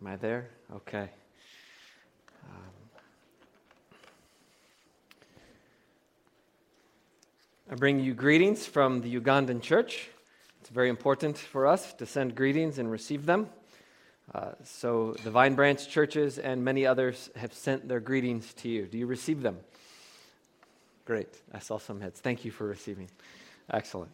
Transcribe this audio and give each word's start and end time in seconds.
Am 0.00 0.06
I 0.06 0.16
there? 0.16 0.48
Okay. 0.76 1.10
Um, 2.48 2.72
I 7.70 7.74
bring 7.74 8.00
you 8.00 8.14
greetings 8.14 8.64
from 8.64 9.02
the 9.02 9.20
Ugandan 9.20 9.60
church. 9.60 10.08
It's 10.62 10.70
very 10.70 10.88
important 10.88 11.36
for 11.36 11.66
us 11.66 11.92
to 11.94 12.06
send 12.06 12.34
greetings 12.34 12.78
and 12.78 12.90
receive 12.90 13.26
them. 13.26 13.50
Uh, 14.34 14.52
so, 14.64 15.14
the 15.22 15.30
Vine 15.30 15.54
Branch 15.54 15.86
churches 15.86 16.38
and 16.38 16.64
many 16.64 16.86
others 16.86 17.28
have 17.36 17.52
sent 17.52 17.86
their 17.86 18.00
greetings 18.00 18.54
to 18.54 18.70
you. 18.70 18.86
Do 18.86 18.96
you 18.96 19.06
receive 19.06 19.42
them? 19.42 19.58
Great. 21.04 21.28
I 21.52 21.58
saw 21.58 21.76
some 21.76 22.00
heads. 22.00 22.20
Thank 22.20 22.46
you 22.46 22.50
for 22.52 22.66
receiving. 22.66 23.10
Excellent. 23.70 24.12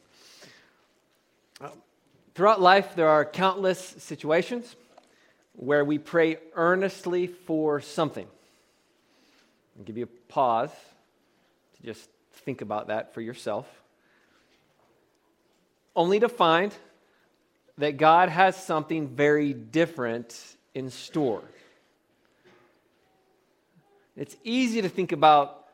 Um, 1.60 1.70
throughout 2.34 2.60
life, 2.60 2.96
there 2.96 3.08
are 3.08 3.24
countless 3.24 3.78
situations 3.98 4.74
where 5.56 5.84
we 5.84 5.98
pray 5.98 6.38
earnestly 6.54 7.26
for 7.26 7.80
something. 7.80 8.26
I'll 9.78 9.84
give 9.84 9.96
you 9.96 10.04
a 10.04 10.32
pause 10.32 10.70
to 11.76 11.82
just 11.82 12.08
think 12.44 12.60
about 12.60 12.88
that 12.88 13.14
for 13.14 13.20
yourself. 13.20 13.66
Only 15.94 16.20
to 16.20 16.28
find 16.28 16.74
that 17.78 17.96
God 17.96 18.28
has 18.28 18.56
something 18.56 19.08
very 19.08 19.52
different 19.52 20.38
in 20.74 20.90
store. 20.90 21.42
It's 24.16 24.36
easy 24.44 24.82
to 24.82 24.88
think 24.88 25.12
about 25.12 25.64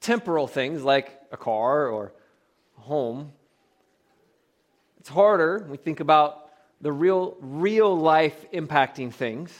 temporal 0.00 0.46
things 0.46 0.82
like 0.82 1.18
a 1.32 1.36
car 1.36 1.88
or 1.88 2.12
a 2.76 2.80
home. 2.82 3.32
It's 5.00 5.08
harder 5.08 5.58
when 5.60 5.70
we 5.70 5.76
think 5.78 6.00
about 6.00 6.47
the 6.80 6.92
real, 6.92 7.36
real 7.40 7.96
life 7.96 8.50
impacting 8.52 9.12
things. 9.12 9.52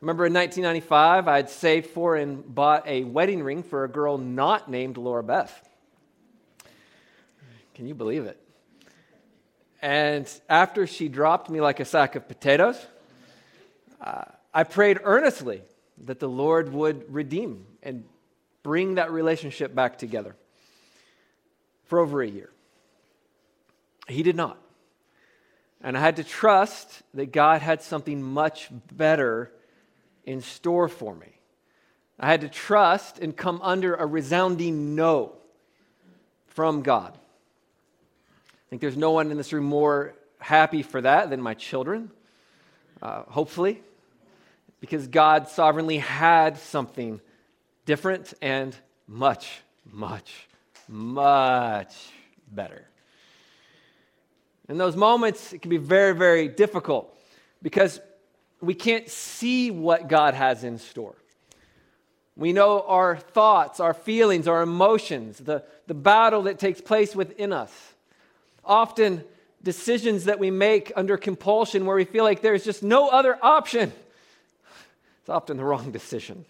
Remember 0.00 0.26
in 0.26 0.34
1995, 0.34 1.26
I 1.26 1.36
had 1.36 1.50
saved 1.50 1.86
for 1.86 2.16
and 2.16 2.54
bought 2.54 2.86
a 2.86 3.04
wedding 3.04 3.42
ring 3.42 3.62
for 3.62 3.84
a 3.84 3.88
girl 3.88 4.16
not 4.18 4.70
named 4.70 4.96
Laura 4.96 5.24
Beth. 5.24 5.68
Can 7.74 7.86
you 7.86 7.94
believe 7.94 8.24
it? 8.24 8.40
And 9.80 10.30
after 10.48 10.86
she 10.86 11.08
dropped 11.08 11.50
me 11.50 11.60
like 11.60 11.80
a 11.80 11.84
sack 11.84 12.16
of 12.16 12.28
potatoes, 12.28 12.84
uh, 14.00 14.24
I 14.52 14.64
prayed 14.64 14.98
earnestly 15.02 15.62
that 16.04 16.20
the 16.20 16.28
Lord 16.28 16.72
would 16.72 17.12
redeem 17.12 17.66
and 17.82 18.04
bring 18.62 18.96
that 18.96 19.10
relationship 19.12 19.74
back 19.74 19.98
together 19.98 20.36
for 21.84 21.98
over 21.98 22.22
a 22.22 22.28
year. 22.28 22.50
He 24.06 24.22
did 24.22 24.36
not. 24.36 24.58
And 25.82 25.96
I 25.96 26.00
had 26.00 26.16
to 26.16 26.24
trust 26.24 27.02
that 27.14 27.32
God 27.32 27.62
had 27.62 27.82
something 27.82 28.22
much 28.22 28.68
better 28.92 29.52
in 30.24 30.40
store 30.42 30.88
for 30.88 31.14
me. 31.14 31.38
I 32.18 32.26
had 32.28 32.40
to 32.40 32.48
trust 32.48 33.18
and 33.20 33.36
come 33.36 33.60
under 33.62 33.94
a 33.94 34.04
resounding 34.04 34.96
no 34.96 35.32
from 36.48 36.82
God. 36.82 37.14
I 37.14 38.70
think 38.70 38.82
there's 38.82 38.96
no 38.96 39.12
one 39.12 39.30
in 39.30 39.36
this 39.36 39.52
room 39.52 39.64
more 39.64 40.14
happy 40.40 40.82
for 40.82 41.00
that 41.00 41.30
than 41.30 41.40
my 41.40 41.54
children, 41.54 42.10
uh, 43.00 43.22
hopefully, 43.22 43.80
because 44.80 45.06
God 45.06 45.48
sovereignly 45.48 45.98
had 45.98 46.58
something 46.58 47.20
different 47.86 48.34
and 48.42 48.76
much, 49.06 49.60
much, 49.90 50.48
much 50.88 51.94
better. 52.50 52.84
In 54.68 54.76
those 54.76 54.96
moments, 54.96 55.52
it 55.52 55.62
can 55.62 55.70
be 55.70 55.78
very, 55.78 56.14
very 56.14 56.48
difficult 56.48 57.16
because 57.62 58.00
we 58.60 58.74
can't 58.74 59.08
see 59.08 59.70
what 59.70 60.08
God 60.08 60.34
has 60.34 60.64
in 60.64 60.78
store. 60.78 61.14
We 62.36 62.52
know 62.52 62.82
our 62.82 63.16
thoughts, 63.16 63.80
our 63.80 63.94
feelings, 63.94 64.46
our 64.46 64.62
emotions, 64.62 65.38
the, 65.38 65.64
the 65.86 65.94
battle 65.94 66.42
that 66.42 66.58
takes 66.58 66.80
place 66.80 67.16
within 67.16 67.52
us. 67.52 67.72
Often, 68.64 69.24
decisions 69.62 70.24
that 70.24 70.38
we 70.38 70.50
make 70.50 70.92
under 70.94 71.16
compulsion 71.16 71.84
where 71.84 71.96
we 71.96 72.04
feel 72.04 72.24
like 72.24 72.42
there's 72.42 72.64
just 72.64 72.82
no 72.82 73.08
other 73.08 73.38
option. 73.42 73.92
It's 75.20 75.28
often 75.28 75.56
the 75.56 75.64
wrong 75.64 75.90
decision. 75.90 76.44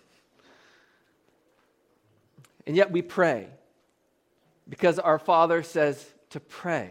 And 2.66 2.76
yet 2.76 2.90
we 2.90 3.00
pray 3.00 3.48
because 4.68 4.98
our 4.98 5.18
Father 5.18 5.62
says 5.62 6.04
to 6.30 6.40
pray. 6.40 6.90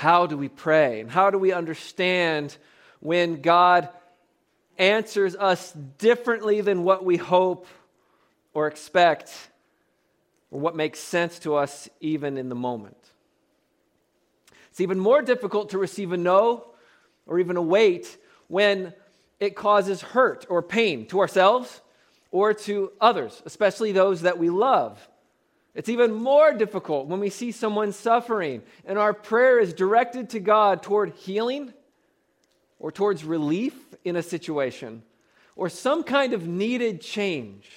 How 0.00 0.24
do 0.24 0.38
we 0.38 0.48
pray? 0.48 1.00
And 1.00 1.10
how 1.10 1.28
do 1.28 1.36
we 1.36 1.52
understand 1.52 2.56
when 3.00 3.42
God 3.42 3.90
answers 4.78 5.36
us 5.36 5.72
differently 5.98 6.62
than 6.62 6.84
what 6.84 7.04
we 7.04 7.18
hope 7.18 7.66
or 8.54 8.66
expect, 8.66 9.30
or 10.50 10.58
what 10.58 10.74
makes 10.74 11.00
sense 11.00 11.38
to 11.40 11.54
us 11.54 11.86
even 12.00 12.38
in 12.38 12.48
the 12.48 12.54
moment? 12.54 12.96
It's 14.70 14.80
even 14.80 14.98
more 14.98 15.20
difficult 15.20 15.68
to 15.72 15.78
receive 15.78 16.12
a 16.12 16.16
no 16.16 16.70
or 17.26 17.38
even 17.38 17.58
a 17.58 17.62
wait 17.62 18.16
when 18.48 18.94
it 19.38 19.54
causes 19.54 20.00
hurt 20.00 20.46
or 20.48 20.62
pain 20.62 21.08
to 21.08 21.20
ourselves 21.20 21.82
or 22.30 22.54
to 22.54 22.90
others, 23.02 23.42
especially 23.44 23.92
those 23.92 24.22
that 24.22 24.38
we 24.38 24.48
love. 24.48 25.09
It's 25.74 25.88
even 25.88 26.12
more 26.12 26.52
difficult 26.52 27.06
when 27.06 27.20
we 27.20 27.30
see 27.30 27.52
someone 27.52 27.92
suffering 27.92 28.62
and 28.84 28.98
our 28.98 29.14
prayer 29.14 29.58
is 29.60 29.72
directed 29.72 30.30
to 30.30 30.40
God 30.40 30.82
toward 30.82 31.10
healing 31.14 31.72
or 32.78 32.90
towards 32.90 33.24
relief 33.24 33.74
in 34.04 34.16
a 34.16 34.22
situation 34.22 35.02
or 35.54 35.68
some 35.68 36.02
kind 36.02 36.32
of 36.32 36.46
needed 36.46 37.00
change. 37.00 37.70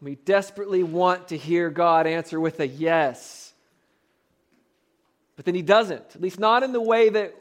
We 0.00 0.16
desperately 0.16 0.82
want 0.82 1.28
to 1.28 1.36
hear 1.36 1.70
God 1.70 2.06
answer 2.06 2.38
with 2.38 2.60
a 2.60 2.66
yes. 2.66 3.52
But 5.36 5.44
then 5.44 5.54
he 5.54 5.62
doesn't, 5.62 6.04
at 6.14 6.20
least 6.20 6.38
not 6.38 6.62
in 6.62 6.72
the 6.72 6.80
way 6.80 7.08
that 7.08 7.34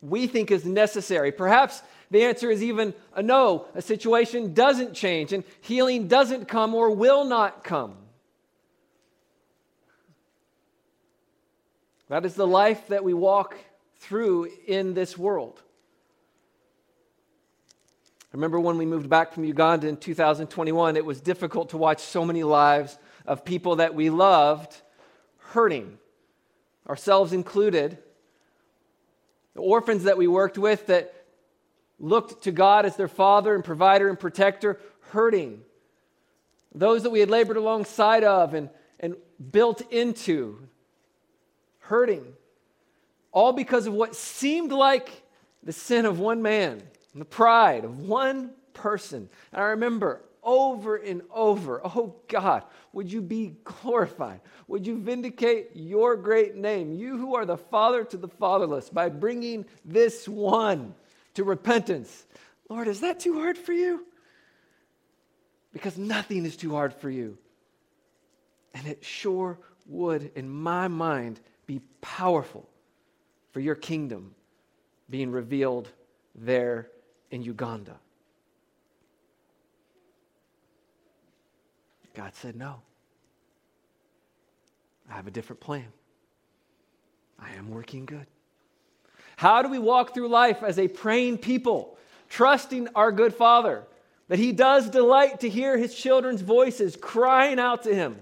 we 0.00 0.26
think 0.26 0.50
is 0.50 0.64
necessary. 0.64 1.32
Perhaps 1.32 1.82
the 2.12 2.24
answer 2.24 2.50
is 2.50 2.62
even 2.62 2.92
a 3.14 3.22
no. 3.22 3.66
A 3.74 3.80
situation 3.80 4.52
doesn't 4.52 4.92
change 4.92 5.32
and 5.32 5.44
healing 5.62 6.08
doesn't 6.08 6.46
come 6.46 6.74
or 6.74 6.90
will 6.90 7.24
not 7.24 7.64
come. 7.64 7.94
That 12.10 12.26
is 12.26 12.34
the 12.34 12.46
life 12.46 12.88
that 12.88 13.02
we 13.02 13.14
walk 13.14 13.56
through 13.96 14.50
in 14.66 14.92
this 14.92 15.16
world. 15.16 15.62
I 18.24 18.36
remember 18.36 18.60
when 18.60 18.76
we 18.76 18.84
moved 18.84 19.08
back 19.08 19.32
from 19.32 19.44
Uganda 19.44 19.88
in 19.88 19.96
2021, 19.96 20.98
it 20.98 21.06
was 21.06 21.18
difficult 21.22 21.70
to 21.70 21.78
watch 21.78 22.00
so 22.00 22.26
many 22.26 22.42
lives 22.42 22.98
of 23.24 23.42
people 23.42 23.76
that 23.76 23.94
we 23.94 24.10
loved 24.10 24.76
hurting, 25.38 25.96
ourselves 26.86 27.32
included. 27.32 27.96
The 29.54 29.60
orphans 29.60 30.04
that 30.04 30.18
we 30.18 30.26
worked 30.26 30.58
with 30.58 30.88
that 30.88 31.21
looked 32.02 32.44
to 32.44 32.52
God 32.52 32.84
as 32.84 32.96
their 32.96 33.08
father 33.08 33.54
and 33.54 33.64
provider 33.64 34.10
and 34.10 34.18
protector, 34.18 34.78
hurting. 35.12 35.62
Those 36.74 37.04
that 37.04 37.10
we 37.10 37.20
had 37.20 37.30
labored 37.30 37.56
alongside 37.56 38.24
of 38.24 38.52
and, 38.52 38.68
and 39.00 39.16
built 39.50 39.80
into, 39.92 40.68
hurting. 41.78 42.26
All 43.30 43.52
because 43.52 43.86
of 43.86 43.94
what 43.94 44.16
seemed 44.16 44.72
like 44.72 45.10
the 45.62 45.72
sin 45.72 46.04
of 46.04 46.18
one 46.18 46.42
man 46.42 46.82
and 47.12 47.20
the 47.20 47.26
pride 47.26 47.84
of 47.84 48.00
one 48.00 48.50
person. 48.74 49.28
And 49.52 49.62
I 49.62 49.66
remember 49.68 50.22
over 50.42 50.96
and 50.96 51.22
over, 51.32 51.80
oh 51.84 52.16
God, 52.26 52.64
would 52.92 53.12
you 53.12 53.22
be 53.22 53.54
glorified? 53.62 54.40
Would 54.66 54.86
you 54.86 54.98
vindicate 54.98 55.70
your 55.74 56.16
great 56.16 56.56
name, 56.56 56.92
you 56.92 57.16
who 57.16 57.36
are 57.36 57.46
the 57.46 57.56
father 57.56 58.02
to 58.04 58.16
the 58.16 58.28
fatherless, 58.28 58.90
by 58.90 59.08
bringing 59.08 59.66
this 59.84 60.28
one 60.28 60.94
to 61.34 61.44
repentance. 61.44 62.26
Lord, 62.68 62.88
is 62.88 63.00
that 63.00 63.20
too 63.20 63.34
hard 63.34 63.58
for 63.58 63.72
you? 63.72 64.06
Because 65.72 65.96
nothing 65.96 66.44
is 66.44 66.56
too 66.56 66.72
hard 66.72 66.92
for 66.92 67.10
you. 67.10 67.38
And 68.74 68.86
it 68.86 69.04
sure 69.04 69.58
would, 69.86 70.30
in 70.34 70.48
my 70.48 70.88
mind, 70.88 71.40
be 71.66 71.80
powerful 72.00 72.68
for 73.52 73.60
your 73.60 73.74
kingdom 73.74 74.34
being 75.10 75.30
revealed 75.30 75.88
there 76.34 76.88
in 77.30 77.42
Uganda. 77.42 77.98
God 82.14 82.34
said, 82.34 82.56
No. 82.56 82.82
I 85.10 85.14
have 85.14 85.26
a 85.26 85.30
different 85.30 85.60
plan. 85.60 85.88
I 87.38 87.50
am 87.54 87.70
working 87.70 88.06
good. 88.06 88.26
How 89.36 89.62
do 89.62 89.68
we 89.68 89.78
walk 89.78 90.14
through 90.14 90.28
life 90.28 90.62
as 90.62 90.78
a 90.78 90.88
praying 90.88 91.38
people, 91.38 91.96
trusting 92.28 92.88
our 92.94 93.12
good 93.12 93.34
Father 93.34 93.84
that 94.28 94.38
He 94.38 94.52
does 94.52 94.88
delight 94.88 95.40
to 95.40 95.48
hear 95.48 95.76
His 95.76 95.94
children's 95.94 96.42
voices 96.42 96.96
crying 96.96 97.58
out 97.58 97.84
to 97.84 97.94
Him? 97.94 98.18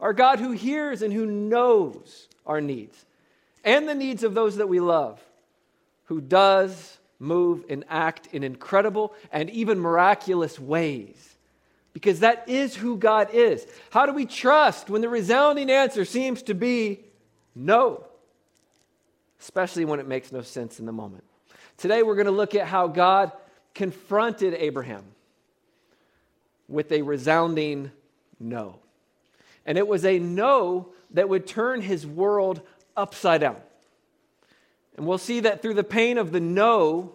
Our 0.00 0.12
God 0.12 0.38
who 0.40 0.50
hears 0.50 1.02
and 1.02 1.12
who 1.12 1.26
knows 1.26 2.28
our 2.46 2.60
needs 2.60 3.04
and 3.64 3.88
the 3.88 3.94
needs 3.94 4.22
of 4.22 4.34
those 4.34 4.56
that 4.56 4.68
we 4.68 4.80
love, 4.80 5.20
who 6.04 6.20
does 6.20 6.98
move 7.18 7.64
and 7.70 7.84
act 7.88 8.28
in 8.32 8.44
incredible 8.44 9.14
and 9.32 9.48
even 9.50 9.78
miraculous 9.78 10.58
ways. 10.58 11.36
Because 11.92 12.20
that 12.20 12.48
is 12.48 12.74
who 12.74 12.98
God 12.98 13.30
is. 13.32 13.66
How 13.90 14.04
do 14.04 14.12
we 14.12 14.26
trust 14.26 14.90
when 14.90 15.00
the 15.00 15.08
resounding 15.08 15.70
answer 15.70 16.04
seems 16.04 16.42
to 16.42 16.54
be 16.54 17.00
no? 17.54 18.04
Especially 19.44 19.84
when 19.84 20.00
it 20.00 20.08
makes 20.08 20.32
no 20.32 20.40
sense 20.40 20.80
in 20.80 20.86
the 20.86 20.92
moment. 20.92 21.22
Today, 21.76 22.02
we're 22.02 22.14
going 22.14 22.24
to 22.24 22.32
look 22.32 22.54
at 22.54 22.66
how 22.66 22.86
God 22.86 23.30
confronted 23.74 24.54
Abraham 24.54 25.04
with 26.66 26.90
a 26.90 27.02
resounding 27.02 27.90
no. 28.40 28.78
And 29.66 29.76
it 29.76 29.86
was 29.86 30.06
a 30.06 30.18
no 30.18 30.94
that 31.10 31.28
would 31.28 31.46
turn 31.46 31.82
his 31.82 32.06
world 32.06 32.62
upside 32.96 33.42
down. 33.42 33.58
And 34.96 35.06
we'll 35.06 35.18
see 35.18 35.40
that 35.40 35.60
through 35.60 35.74
the 35.74 35.84
pain 35.84 36.16
of 36.16 36.32
the 36.32 36.40
no, 36.40 37.12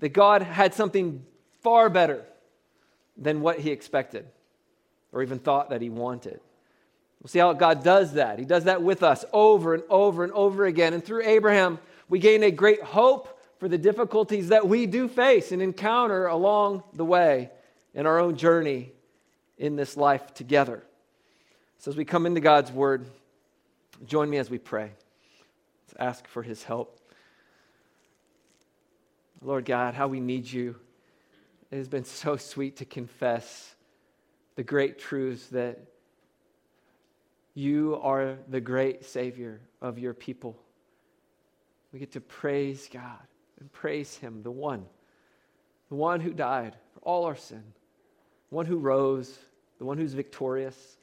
that 0.00 0.10
God 0.10 0.42
had 0.42 0.74
something 0.74 1.24
far 1.62 1.88
better 1.88 2.22
than 3.16 3.40
what 3.40 3.60
he 3.60 3.70
expected 3.70 4.26
or 5.10 5.22
even 5.22 5.38
thought 5.38 5.70
that 5.70 5.80
he 5.80 5.88
wanted. 5.88 6.40
We'll 7.20 7.28
see 7.28 7.38
how 7.38 7.52
God 7.52 7.84
does 7.84 8.14
that. 8.14 8.38
He 8.38 8.44
does 8.44 8.64
that 8.64 8.82
with 8.82 9.02
us 9.02 9.24
over 9.32 9.74
and 9.74 9.82
over 9.90 10.24
and 10.24 10.32
over 10.32 10.64
again. 10.64 10.94
And 10.94 11.04
through 11.04 11.24
Abraham, 11.24 11.78
we 12.08 12.18
gain 12.18 12.42
a 12.42 12.50
great 12.50 12.82
hope 12.82 13.38
for 13.58 13.68
the 13.68 13.76
difficulties 13.76 14.48
that 14.48 14.66
we 14.66 14.86
do 14.86 15.06
face 15.06 15.52
and 15.52 15.60
encounter 15.60 16.26
along 16.26 16.82
the 16.94 17.04
way 17.04 17.50
in 17.92 18.06
our 18.06 18.18
own 18.18 18.36
journey 18.36 18.92
in 19.58 19.76
this 19.76 19.96
life 19.96 20.32
together. 20.32 20.82
So, 21.78 21.90
as 21.90 21.96
we 21.96 22.06
come 22.06 22.24
into 22.24 22.40
God's 22.40 22.72
word, 22.72 23.06
join 24.06 24.30
me 24.30 24.38
as 24.38 24.48
we 24.48 24.58
pray. 24.58 24.92
Let's 25.86 25.94
ask 25.98 26.26
for 26.26 26.42
his 26.42 26.62
help. 26.62 26.98
Lord 29.42 29.66
God, 29.66 29.94
how 29.94 30.08
we 30.08 30.20
need 30.20 30.50
you. 30.50 30.76
It 31.70 31.76
has 31.76 31.88
been 31.88 32.04
so 32.04 32.36
sweet 32.36 32.76
to 32.76 32.84
confess 32.84 33.74
the 34.56 34.62
great 34.62 34.98
truths 34.98 35.46
that 35.48 35.78
you 37.60 38.00
are 38.02 38.38
the 38.48 38.60
great 38.60 39.04
Savior 39.04 39.60
of 39.82 39.98
your 39.98 40.14
people. 40.14 40.56
We 41.92 41.98
get 41.98 42.12
to 42.12 42.20
praise 42.20 42.88
God 42.92 43.18
and 43.60 43.70
praise 43.70 44.16
Him, 44.16 44.42
the 44.42 44.50
one, 44.50 44.86
the 45.90 45.96
one 45.96 46.20
who 46.20 46.32
died 46.32 46.74
for 46.94 47.00
all 47.00 47.26
our 47.26 47.36
sin, 47.36 47.62
the 48.48 48.54
one 48.54 48.66
who 48.66 48.78
rose, 48.78 49.38
the 49.78 49.84
one 49.84 49.98
who's 49.98 50.14
victorious, 50.14 50.96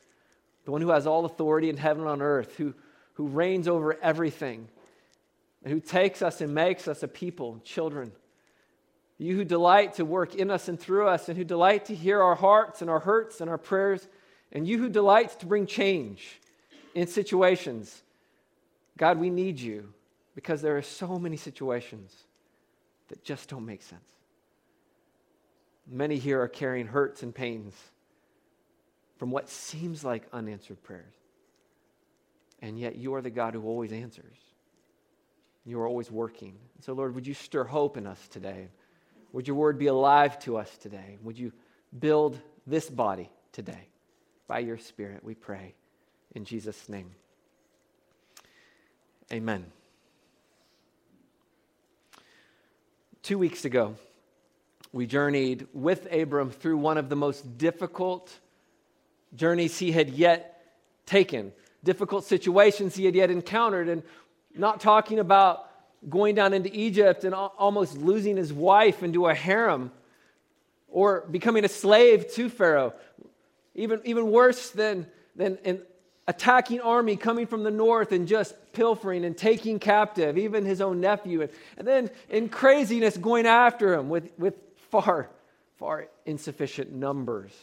the 0.66 0.72
one 0.72 0.82
who 0.82 0.90
has 0.90 1.06
all 1.06 1.26
authority 1.26 1.70
in 1.70 1.78
heaven 1.78 2.02
and 2.02 2.10
on 2.10 2.22
earth, 2.22 2.56
who, 2.56 2.74
who 3.14 3.28
reigns 3.28 3.68
over 3.68 3.98
everything, 4.02 4.68
and 5.64 5.72
who 5.72 5.80
takes 5.80 6.22
us 6.22 6.42
and 6.42 6.56
makes 6.56 6.88
us 6.88 7.04
a 7.04 7.08
people, 7.08 7.62
children. 7.64 8.12
You 9.20 9.36
who 9.36 9.46
delight 9.46 9.94
to 9.96 10.06
work 10.06 10.36
in 10.36 10.50
us 10.50 10.68
and 10.68 10.80
through 10.80 11.08
us, 11.08 11.30
and 11.30 11.38
who 11.38 11.44
delight 11.44 11.86
to 11.86 11.96
hear 11.96 12.22
our 12.22 12.36
hearts 12.36 12.82
and 12.82 12.90
our 12.90 13.00
hurts 13.00 13.42
and 13.42 13.50
our 13.50 13.58
prayers, 13.60 14.08
and 14.52 14.68
you 14.68 14.80
who 14.80 14.90
delight 14.90 15.40
to 15.40 15.46
bring 15.46 15.68
change 15.68 16.40
in 16.98 17.06
situations. 17.06 18.02
God, 18.98 19.20
we 19.20 19.30
need 19.30 19.60
you 19.60 19.94
because 20.34 20.64
there 20.64 20.78
are 20.78 20.82
so 20.82 21.20
many 21.20 21.38
situations 21.38 22.12
that 23.10 23.24
just 23.24 23.50
don't 23.50 23.68
make 23.68 23.84
sense. 23.84 24.02
Many 25.88 26.18
here 26.18 26.42
are 26.42 26.48
carrying 26.48 26.88
hurts 26.88 27.22
and 27.22 27.36
pains 27.36 27.76
from 29.20 29.30
what 29.30 29.48
seems 29.48 30.04
like 30.04 30.24
unanswered 30.34 30.82
prayers. 30.82 31.14
And 32.64 32.80
yet 32.80 32.96
you 32.96 33.14
are 33.14 33.22
the 33.22 33.30
God 33.30 33.54
who 33.54 33.64
always 33.64 33.94
answers. 33.94 34.38
You 35.66 35.80
are 35.80 35.88
always 35.88 36.10
working. 36.10 36.56
So, 36.82 36.94
Lord, 36.94 37.14
would 37.14 37.28
you 37.28 37.36
stir 37.36 37.64
hope 37.64 37.98
in 37.98 38.08
us 38.08 38.28
today? 38.28 38.70
Would 39.34 39.48
your 39.48 39.56
word 39.56 39.78
be 39.78 39.88
alive 39.88 40.40
to 40.40 40.58
us 40.58 40.76
today? 40.80 41.20
Would 41.22 41.38
you 41.38 41.54
build 41.98 42.40
this 42.66 42.90
body 42.90 43.30
today 43.52 43.88
by 44.48 44.60
your 44.60 44.80
Spirit? 44.80 45.24
We 45.24 45.36
pray 45.36 45.76
in 46.38 46.46
Jesus' 46.46 46.88
name. 46.88 47.10
Amen. 49.34 49.66
Two 53.24 53.40
weeks 53.40 53.66
ago, 53.66 53.96
we 54.94 55.08
journeyed 55.08 55.68
with 55.74 56.08
Abram 56.14 56.52
through 56.52 56.78
one 56.78 57.00
of 57.00 57.10
the 57.10 57.16
most 57.16 57.58
difficult 57.58 58.32
journeys 59.36 59.80
he 59.80 59.92
had 59.92 60.12
yet 60.12 60.64
taken, 61.08 61.54
difficult 61.84 62.24
situations 62.24 62.96
he 62.96 63.06
had 63.06 63.16
yet 63.16 63.32
encountered, 63.32 63.90
and 63.90 64.04
not 64.56 64.80
talking 64.80 65.18
about 65.18 65.68
going 66.08 66.36
down 66.36 66.54
into 66.54 66.70
Egypt 66.72 67.24
and 67.24 67.34
almost 67.34 67.98
losing 67.98 68.38
his 68.38 68.54
wife 68.54 69.02
into 69.02 69.26
a 69.26 69.34
harem 69.34 69.92
or 70.88 71.22
becoming 71.32 71.66
a 71.66 71.70
slave 71.70 72.32
to 72.34 72.48
Pharaoh. 72.48 72.94
Even, 73.74 74.02
even 74.06 74.30
worse 74.30 74.70
than, 74.70 75.08
than 75.36 75.58
an 75.66 75.82
attacking 76.28 76.82
army 76.82 77.16
coming 77.16 77.48
from 77.48 77.64
the 77.64 77.72
north 77.72 78.12
and 78.12 78.28
just 78.28 78.54
pilfering 78.74 79.24
and 79.24 79.38
taking 79.38 79.80
captive, 79.80 80.38
even 80.38 80.66
his 80.66 80.82
own 80.82 81.00
nephew. 81.00 81.42
And, 81.42 81.52
and 81.78 81.88
then 81.88 82.10
in 82.30 82.50
craziness, 82.50 83.16
going 83.18 83.46
after 83.46 83.94
him 83.94 84.10
with, 84.10 84.30
with 84.38 84.56
far, 84.92 85.30
far 85.78 86.08
insufficient 86.26 86.92
numbers. 86.92 87.54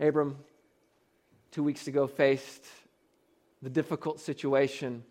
Abram, 0.00 0.36
two 1.52 1.62
weeks 1.62 1.86
ago, 1.86 2.08
faced 2.08 2.66
the 3.62 3.70
difficult 3.70 4.18
situation 4.18 5.04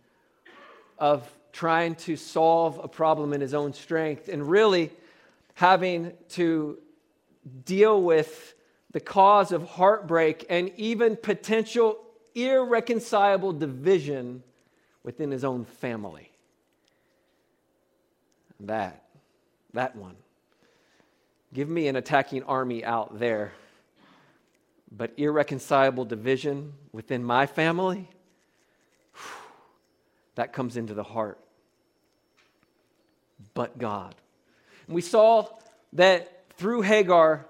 of 0.99 1.29
trying 1.53 1.95
to 1.95 2.17
solve 2.17 2.79
a 2.83 2.87
problem 2.87 3.31
in 3.31 3.39
his 3.39 3.53
own 3.53 3.73
strength 3.73 4.27
and 4.27 4.49
really 4.49 4.91
having 5.53 6.11
to 6.29 6.77
deal 7.65 8.01
with 8.01 8.53
the 8.91 8.99
cause 8.99 9.51
of 9.51 9.67
heartbreak 9.69 10.45
and 10.49 10.71
even 10.77 11.15
potential 11.15 11.97
irreconcilable 12.35 13.53
division 13.53 14.43
within 15.03 15.31
his 15.31 15.43
own 15.43 15.65
family. 15.65 16.31
That, 18.61 19.03
that 19.73 19.95
one. 19.95 20.15
Give 21.53 21.67
me 21.67 21.87
an 21.87 21.95
attacking 21.95 22.43
army 22.43 22.85
out 22.85 23.19
there 23.19 23.53
but 24.91 25.13
irreconcilable 25.17 26.05
division 26.05 26.73
within 26.91 27.23
my 27.23 27.45
family, 27.45 28.09
that 30.35 30.51
comes 30.51 30.75
into 30.75 30.93
the 30.93 31.03
heart. 31.03 31.39
But 33.53 33.77
God. 33.77 34.15
And 34.87 34.95
we 34.95 35.01
saw 35.01 35.47
that 35.93 36.43
through 36.57 36.81
Hagar, 36.81 37.45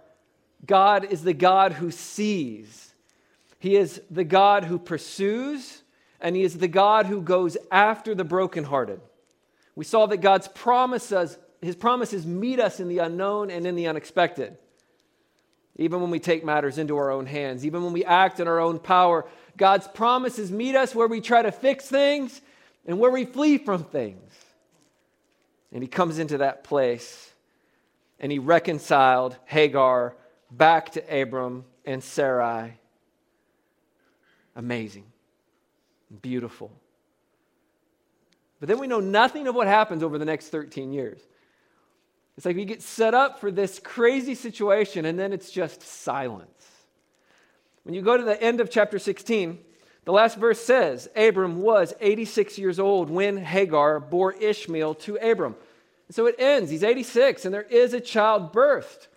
God 0.65 1.05
is 1.05 1.23
the 1.23 1.33
God 1.33 1.73
who 1.73 1.91
sees. 1.91 2.93
He 3.59 3.75
is 3.75 4.01
the 4.09 4.23
God 4.23 4.65
who 4.65 4.79
pursues, 4.79 5.81
and 6.19 6.35
He 6.35 6.43
is 6.43 6.57
the 6.57 6.67
God 6.67 7.05
who 7.05 7.21
goes 7.21 7.57
after 7.71 8.15
the 8.15 8.23
brokenhearted. 8.23 9.01
We 9.75 9.85
saw 9.85 10.05
that 10.07 10.17
God's 10.17 10.47
promises, 10.47 11.37
His 11.61 11.75
promises 11.75 12.25
meet 12.25 12.59
us 12.59 12.79
in 12.79 12.89
the 12.89 12.99
unknown 12.99 13.49
and 13.51 13.65
in 13.65 13.75
the 13.75 13.87
unexpected 13.87 14.57
even 15.81 16.01
when 16.01 16.11
we 16.11 16.19
take 16.19 16.43
matters 16.43 16.77
into 16.77 16.97
our 16.97 17.11
own 17.11 17.25
hands, 17.25 17.65
even 17.65 17.83
when 17.83 17.93
we 17.93 18.05
act 18.05 18.39
in 18.39 18.47
our 18.47 18.59
own 18.59 18.79
power. 18.79 19.25
God's 19.57 19.87
promises 19.87 20.51
meet 20.51 20.75
us 20.75 20.93
where 20.93 21.07
we 21.07 21.21
try 21.21 21.41
to 21.41 21.51
fix 21.51 21.87
things 21.87 22.39
and 22.85 22.99
where 22.99 23.11
we 23.11 23.25
flee 23.25 23.57
from 23.57 23.83
things. 23.83 24.31
And 25.71 25.81
he 25.81 25.87
comes 25.87 26.19
into 26.19 26.39
that 26.39 26.63
place 26.63 27.31
and 28.19 28.31
he 28.31 28.39
reconciled 28.39 29.35
Hagar 29.45 30.15
back 30.51 30.91
to 30.91 31.21
Abram 31.21 31.65
and 31.85 32.03
Sarai. 32.03 32.77
Amazing, 34.55 35.05
beautiful. 36.21 36.71
But 38.59 38.69
then 38.69 38.77
we 38.77 38.87
know 38.87 38.99
nothing 38.99 39.47
of 39.47 39.55
what 39.55 39.67
happens 39.67 40.03
over 40.03 40.17
the 40.17 40.25
next 40.25 40.49
13 40.49 40.93
years. 40.93 41.19
It's 42.37 42.45
like 42.45 42.55
we 42.55 42.65
get 42.65 42.81
set 42.81 43.13
up 43.13 43.39
for 43.39 43.51
this 43.51 43.79
crazy 43.79 44.35
situation 44.35 45.05
and 45.05 45.17
then 45.17 45.33
it's 45.33 45.51
just 45.51 45.81
silence. 45.81 46.47
When 47.83 47.95
you 47.95 48.01
go 48.01 48.15
to 48.15 48.23
the 48.23 48.41
end 48.41 48.61
of 48.61 48.69
chapter 48.69 48.99
16, 48.99 49.57
the 50.05 50.11
last 50.11 50.37
verse 50.37 50.59
says 50.59 51.09
Abram 51.15 51.61
was 51.61 51.93
86 51.99 52.57
years 52.57 52.79
old 52.79 53.09
when 53.09 53.37
Hagar 53.37 53.99
bore 53.99 54.33
Ishmael 54.33 54.95
to 54.95 55.15
Abram. 55.15 55.55
And 56.07 56.15
so 56.15 56.27
it 56.27 56.35
ends. 56.37 56.69
He's 56.69 56.83
86 56.83 57.45
and 57.45 57.53
there 57.53 57.63
is 57.63 57.93
a 57.93 58.01
child 58.01 58.53
birthed. 58.53 59.07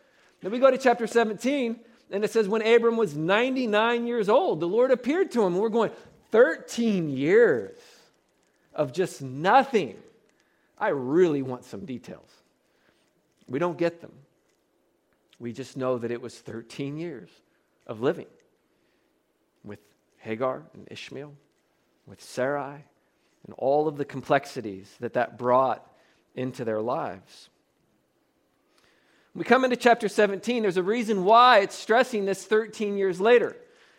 Then 0.45 0.53
we 0.53 0.59
go 0.59 0.71
to 0.71 0.77
chapter 0.77 1.07
17 1.07 1.81
and 2.11 2.23
it 2.23 2.31
says 2.31 2.47
when 2.47 2.61
Abram 2.61 2.99
was 2.99 3.17
99 3.17 4.07
years 4.07 4.29
old, 4.29 4.61
the 4.61 4.69
Lord 4.69 4.91
appeared 4.91 5.31
to 5.31 5.41
him. 5.43 5.55
And 5.55 5.63
we're 5.63 5.71
going 5.71 5.91
13 6.33 7.09
years 7.09 7.79
of 8.75 8.93
just 8.93 9.23
nothing. 9.23 9.97
I 10.77 10.89
really 10.89 11.41
want 11.41 11.65
some 11.65 11.87
details. 11.87 12.29
We 13.49 13.59
don't 13.59 13.79
get 13.79 14.03
them. 14.03 14.13
We 15.39 15.55
just 15.55 15.79
know 15.79 15.97
that 15.97 16.11
it 16.11 16.21
was 16.21 16.39
13 16.39 16.99
years 16.99 17.31
of 17.87 18.03
living 18.03 18.27
with 19.65 19.81
Hagar 20.19 20.63
and 20.75 20.87
Ishmael, 20.91 21.33
with 22.07 22.23
Sarai, 22.23 22.85
and 23.47 23.55
all 23.57 23.89
of 23.89 23.97
the 23.97 24.05
complexities 24.05 24.95
that 25.01 25.15
that 25.15 25.39
brought 25.39 25.91
into 26.35 26.67
their 26.67 26.83
lives. 26.83 27.49
We 29.35 29.45
come 29.45 29.65
into 29.65 29.77
chapter 29.77 30.09
17, 30.09 30.63
there's 30.63 30.77
a 30.77 30.83
reason 30.83 31.25
why 31.25 31.59
it's 31.59 31.75
stressing 31.75 32.25
this 32.25 32.45
13 32.45 32.97
years 32.97 33.21
later. 33.21 33.57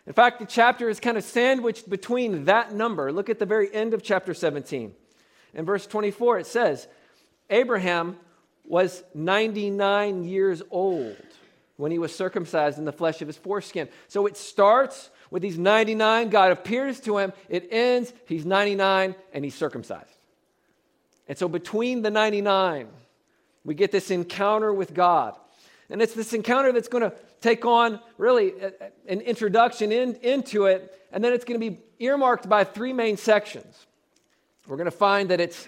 In 0.08 0.14
fact, 0.14 0.40
the 0.40 0.46
chapter 0.46 0.90
is 0.90 1.00
kind 1.00 1.18
of 1.18 1.24
sandwiched 1.24 1.90
between 1.90 2.46
that 2.46 2.74
number. 2.74 3.12
Look 3.12 3.30
at 3.30 3.40
the 3.40 3.46
very 3.46 3.74
end 3.74 3.94
of 3.94 4.02
chapter 4.02 4.34
17. 4.34 4.94
In 5.54 5.66
verse 5.66 5.88
24, 5.88 6.40
it 6.40 6.48
says, 6.48 6.88
Abraham 7.50 8.18
was 8.64 9.04
99 9.14 10.24
years 10.24 10.62
old 10.72 11.18
when 11.78 11.92
he 11.92 12.00
was 12.00 12.16
circumcised 12.16 12.78
in 12.78 12.86
the 12.86 12.94
flesh 12.94 13.22
of 13.22 13.28
his 13.28 13.38
foreskin. 13.38 13.90
So 14.08 14.28
it 14.28 14.38
starts 14.38 15.10
with 15.32 15.42
these 15.42 15.58
99. 15.58 16.30
God 16.30 16.52
appears 16.52 17.00
to 17.02 17.18
him. 17.18 17.34
It 17.50 17.68
ends, 17.72 18.14
he's 18.28 18.46
99 18.46 19.16
and 19.34 19.44
he's 19.44 19.56
circumcised. 19.56 20.10
And 21.28 21.38
so 21.38 21.50
between 21.50 22.04
the 22.04 22.12
99, 22.12 22.88
we 23.66 23.74
get 23.74 23.92
this 23.92 24.12
encounter 24.12 24.72
with 24.74 24.94
God. 24.94 25.36
And 25.90 26.02
it's 26.02 26.14
this 26.14 26.34
encounter 26.34 26.72
that's 26.72 26.88
going 26.88 27.04
to 27.04 27.14
take 27.42 27.66
on 27.66 28.00
really 28.18 28.54
an 29.08 29.22
introduction 29.22 29.92
in, 29.92 30.16
into 30.16 30.66
it, 30.66 31.00
and 31.12 31.24
then 31.24 31.34
it's 31.34 31.46
going 31.46 31.60
to 31.60 31.70
be 31.72 31.80
earmarked 32.00 32.48
by 32.48 32.64
three 32.64 32.94
main 32.94 33.18
sections. 33.18 33.86
We're 34.68 34.78
going 34.78 34.86
to 34.86 34.92
find 34.92 35.30
that 35.30 35.40
it's 35.40 35.68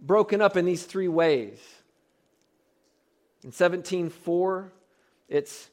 broken 0.00 0.40
up 0.40 0.56
in 0.56 0.64
these 0.64 0.84
three 0.84 1.08
ways. 1.08 1.58
In 3.44 3.50
17:4, 3.50 4.70
it's 5.28 5.68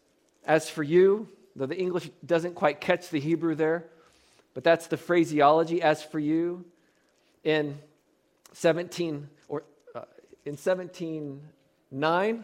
as 0.45 0.69
for 0.69 0.83
you, 0.83 1.27
though 1.55 1.65
the 1.65 1.77
English 1.77 2.09
doesn't 2.25 2.55
quite 2.55 2.81
catch 2.81 3.09
the 3.09 3.19
Hebrew 3.19 3.55
there, 3.55 3.85
but 4.53 4.63
that's 4.63 4.87
the 4.87 4.97
phraseology 4.97 5.81
as 5.81 6.03
for 6.03 6.19
you. 6.19 6.65
In 7.43 7.79
17 8.53 9.15
or 9.15 9.23
uh, 9.23 9.38
in 10.49 10.57
17:9, 10.57 12.43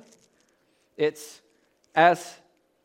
it's 0.96 1.42
as 1.96 2.36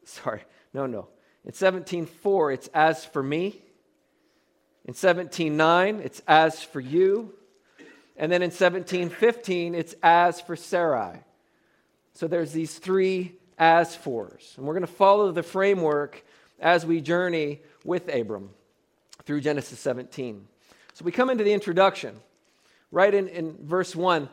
sorry, 0.04 0.42
no, 0.72 0.86
no. 0.86 1.08
In 1.44 1.52
17:4, 1.52 2.54
it's 2.54 2.68
as 2.68 3.04
for 3.04 3.22
me. 3.22 3.60
In 4.86 4.94
17:9, 4.94 6.00
it's 6.00 6.22
as 6.26 6.62
for 6.62 6.80
you. 6.80 7.34
And 8.16 8.32
then 8.32 8.40
in 8.40 8.50
17:15, 8.50 9.74
it's 9.74 9.94
as 10.02 10.40
for 10.40 10.56
Sarai. 10.56 11.20
So 12.14 12.26
there's 12.26 12.52
these 12.52 12.78
three 12.78 13.36
as 13.58 13.94
fors. 13.94 14.54
And 14.56 14.66
we're 14.66 14.74
going 14.74 14.86
to 14.86 14.92
follow 14.92 15.32
the 15.32 15.42
framework 15.42 16.24
as 16.58 16.86
we 16.86 17.02
journey 17.02 17.60
with 17.84 18.08
Abram 18.08 18.50
through 19.24 19.42
Genesis 19.42 19.78
17. 19.80 20.48
So 20.94 21.04
we 21.04 21.12
come 21.12 21.28
into 21.28 21.44
the 21.44 21.52
introduction. 21.52 22.18
Right 22.90 23.14
in, 23.14 23.28
in 23.28 23.56
verse 23.66 23.94
1, 23.94 24.28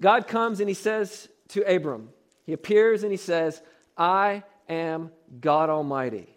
God 0.00 0.26
comes 0.26 0.60
and 0.60 0.68
he 0.68 0.74
says 0.74 1.28
to 1.48 1.62
Abram, 1.62 2.10
He 2.44 2.52
appears 2.52 3.02
and 3.02 3.12
he 3.12 3.18
says, 3.18 3.60
I 3.96 4.42
am 4.68 5.10
God 5.40 5.68
Almighty. 5.68 6.34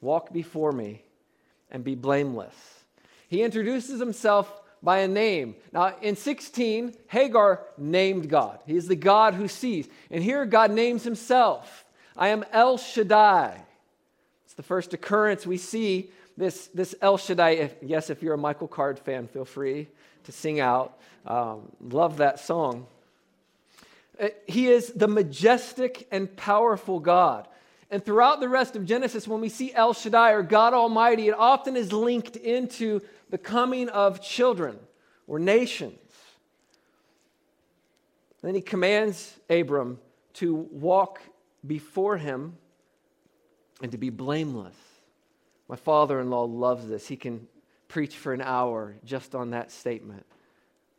Walk 0.00 0.32
before 0.32 0.72
me 0.72 1.02
and 1.70 1.84
be 1.84 1.94
blameless. 1.94 2.54
He 3.28 3.42
introduces 3.42 4.00
himself 4.00 4.52
by 4.82 4.98
a 4.98 5.08
name. 5.08 5.54
Now, 5.72 5.94
in 6.00 6.16
16, 6.16 6.94
Hagar 7.08 7.62
named 7.76 8.28
God. 8.28 8.60
He 8.66 8.76
is 8.76 8.88
the 8.88 8.96
God 8.96 9.34
who 9.34 9.46
sees. 9.46 9.88
And 10.10 10.24
here, 10.24 10.44
God 10.46 10.70
names 10.70 11.04
himself 11.04 11.84
I 12.16 12.28
am 12.28 12.44
El 12.52 12.76
Shaddai. 12.76 13.62
It's 14.44 14.54
the 14.54 14.62
first 14.62 14.92
occurrence 14.92 15.46
we 15.46 15.58
see 15.58 16.10
this, 16.36 16.66
this 16.68 16.94
El 17.00 17.18
Shaddai. 17.18 17.50
If, 17.50 17.74
yes, 17.82 18.10
if 18.10 18.22
you're 18.22 18.34
a 18.34 18.38
Michael 18.38 18.68
Card 18.68 18.98
fan, 18.98 19.28
feel 19.28 19.44
free 19.44 19.88
to 20.24 20.32
sing 20.32 20.60
out. 20.60 20.98
Um, 21.26 21.70
love 21.80 22.18
that 22.18 22.40
song. 22.40 22.86
Uh, 24.20 24.28
he 24.46 24.68
is 24.68 24.92
the 24.92 25.08
majestic 25.08 26.06
and 26.10 26.34
powerful 26.36 27.00
God. 27.00 27.46
And 27.90 28.04
throughout 28.04 28.40
the 28.40 28.48
rest 28.48 28.76
of 28.76 28.84
Genesis, 28.86 29.26
when 29.26 29.40
we 29.40 29.48
see 29.48 29.72
El 29.74 29.94
Shaddai 29.94 30.32
or 30.32 30.42
God 30.42 30.74
Almighty, 30.74 31.28
it 31.28 31.34
often 31.34 31.76
is 31.76 31.92
linked 31.92 32.36
into 32.36 33.00
the 33.30 33.38
coming 33.38 33.88
of 33.88 34.22
children 34.22 34.78
or 35.26 35.38
nations. 35.38 35.98
Then 38.42 38.54
he 38.54 38.60
commands 38.60 39.38
Abram 39.48 39.98
to 40.34 40.54
walk 40.54 41.20
before 41.66 42.16
him 42.16 42.56
and 43.82 43.92
to 43.92 43.98
be 43.98 44.10
blameless. 44.10 44.76
My 45.68 45.76
father 45.76 46.20
in 46.20 46.30
law 46.30 46.44
loves 46.44 46.88
this. 46.88 47.06
He 47.06 47.16
can 47.16 47.46
preach 47.90 48.16
for 48.16 48.32
an 48.32 48.40
hour 48.40 48.94
just 49.04 49.34
on 49.34 49.50
that 49.50 49.70
statement 49.70 50.24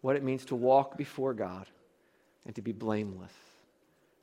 what 0.01 0.15
it 0.15 0.23
means 0.23 0.45
to 0.45 0.55
walk 0.55 0.97
before 0.97 1.33
God 1.33 1.65
and 2.45 2.53
to 2.55 2.61
be 2.61 2.73
blameless. 2.73 3.31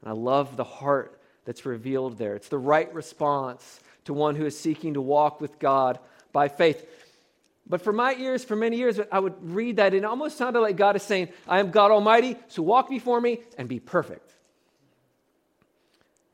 And 0.03 0.11
I 0.11 0.13
love 0.13 0.57
the 0.57 0.65
heart 0.65 1.21
that's 1.45 1.65
revealed 1.65 2.19
there. 2.19 2.37
It's 2.37 2.49
the 2.49 2.59
right 2.59 2.93
response 2.93 3.81
to 4.05 4.13
one 4.13 4.37
who 4.37 4.45
is 4.45 4.59
seeking 4.59 4.95
to 4.95 5.01
walk 5.01 5.41
with 5.41 5.59
God 5.59 5.99
by 6.33 6.49
faith. 6.49 6.87
But 7.67 7.81
for 7.81 7.93
my 7.93 8.15
ears, 8.15 8.45
for 8.45 8.55
many 8.55 8.77
years, 8.77 9.01
I 9.11 9.19
would 9.19 9.35
read 9.43 9.77
that 9.77 9.95
and 9.95 10.05
it 10.05 10.05
almost 10.05 10.37
sounded 10.37 10.61
like 10.61 10.77
God 10.77 10.95
is 10.95 11.03
saying, 11.03 11.29
I 11.47 11.61
am 11.61 11.71
God 11.71 11.91
Almighty, 11.91 12.37
so 12.49 12.63
walk 12.63 12.91
before 12.91 13.21
me 13.21 13.41
and 13.57 13.67
be 13.67 13.81
perfect. 13.81 14.35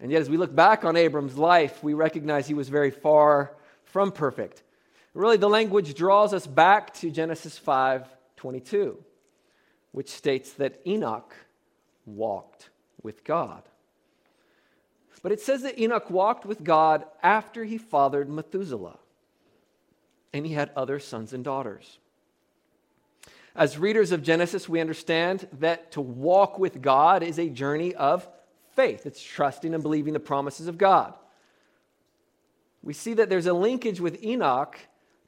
And 0.01 0.11
yet, 0.11 0.21
as 0.21 0.29
we 0.29 0.37
look 0.37 0.55
back 0.55 0.85
on 0.85 0.97
Abram's 0.97 1.39
life, 1.39 1.83
we 1.83 1.95
recognize 1.95 2.49
he 2.49 2.55
was 2.55 2.69
very 2.69 2.91
far 2.91 3.53
from 3.85 4.11
perfect. 4.11 4.64
Really, 5.15 5.37
the 5.37 5.49
language 5.49 5.95
draws 5.95 6.35
us 6.35 6.47
back 6.47 6.93
to 6.95 7.11
Genesis 7.11 7.57
5 7.57 8.07
22, 8.37 9.03
which 9.93 10.11
states 10.11 10.53
that 10.55 10.81
Enoch 10.87 11.35
walked 12.05 12.69
with 13.03 13.25
God. 13.25 13.63
But 15.23 15.33
it 15.33 15.41
says 15.41 15.63
that 15.63 15.79
Enoch 15.79 16.11
walked 16.11 16.45
with 16.45 16.63
God 16.63 17.07
after 17.23 17.65
he 17.65 17.79
fathered 17.79 18.29
Methuselah, 18.29 18.99
and 20.35 20.45
he 20.45 20.53
had 20.53 20.71
other 20.77 20.99
sons 20.99 21.33
and 21.33 21.43
daughters. 21.43 21.99
As 23.57 23.79
readers 23.79 24.13
of 24.13 24.23
Genesis, 24.23 24.69
we 24.69 24.81
understand 24.81 25.49
that 25.61 25.93
to 25.93 26.03
walk 26.03 26.59
with 26.59 26.83
God 26.83 27.23
is 27.23 27.39
a 27.39 27.49
journey 27.49 27.95
of 27.95 28.29
faith. 28.73 29.07
It's 29.07 29.23
trusting 29.23 29.73
and 29.73 29.83
believing 29.83 30.13
the 30.13 30.21
promises 30.21 30.67
of 30.67 30.77
God. 30.77 31.15
We 32.83 32.93
see 32.93 33.15
that 33.15 33.31
there's 33.31 33.47
a 33.47 33.55
linkage 33.55 34.01
with 34.01 34.23
Enoch 34.23 34.79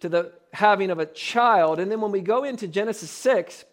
to 0.01 0.09
the 0.09 0.33
having 0.53 0.91
of 0.91 0.99
a 0.99 1.07
child. 1.07 1.79
And 1.79 1.91
then 1.91 2.01
when 2.01 2.13
we 2.13 2.21
go 2.21 2.45
into 2.45 2.69
Genesis 2.69 3.11
6, 3.11 3.65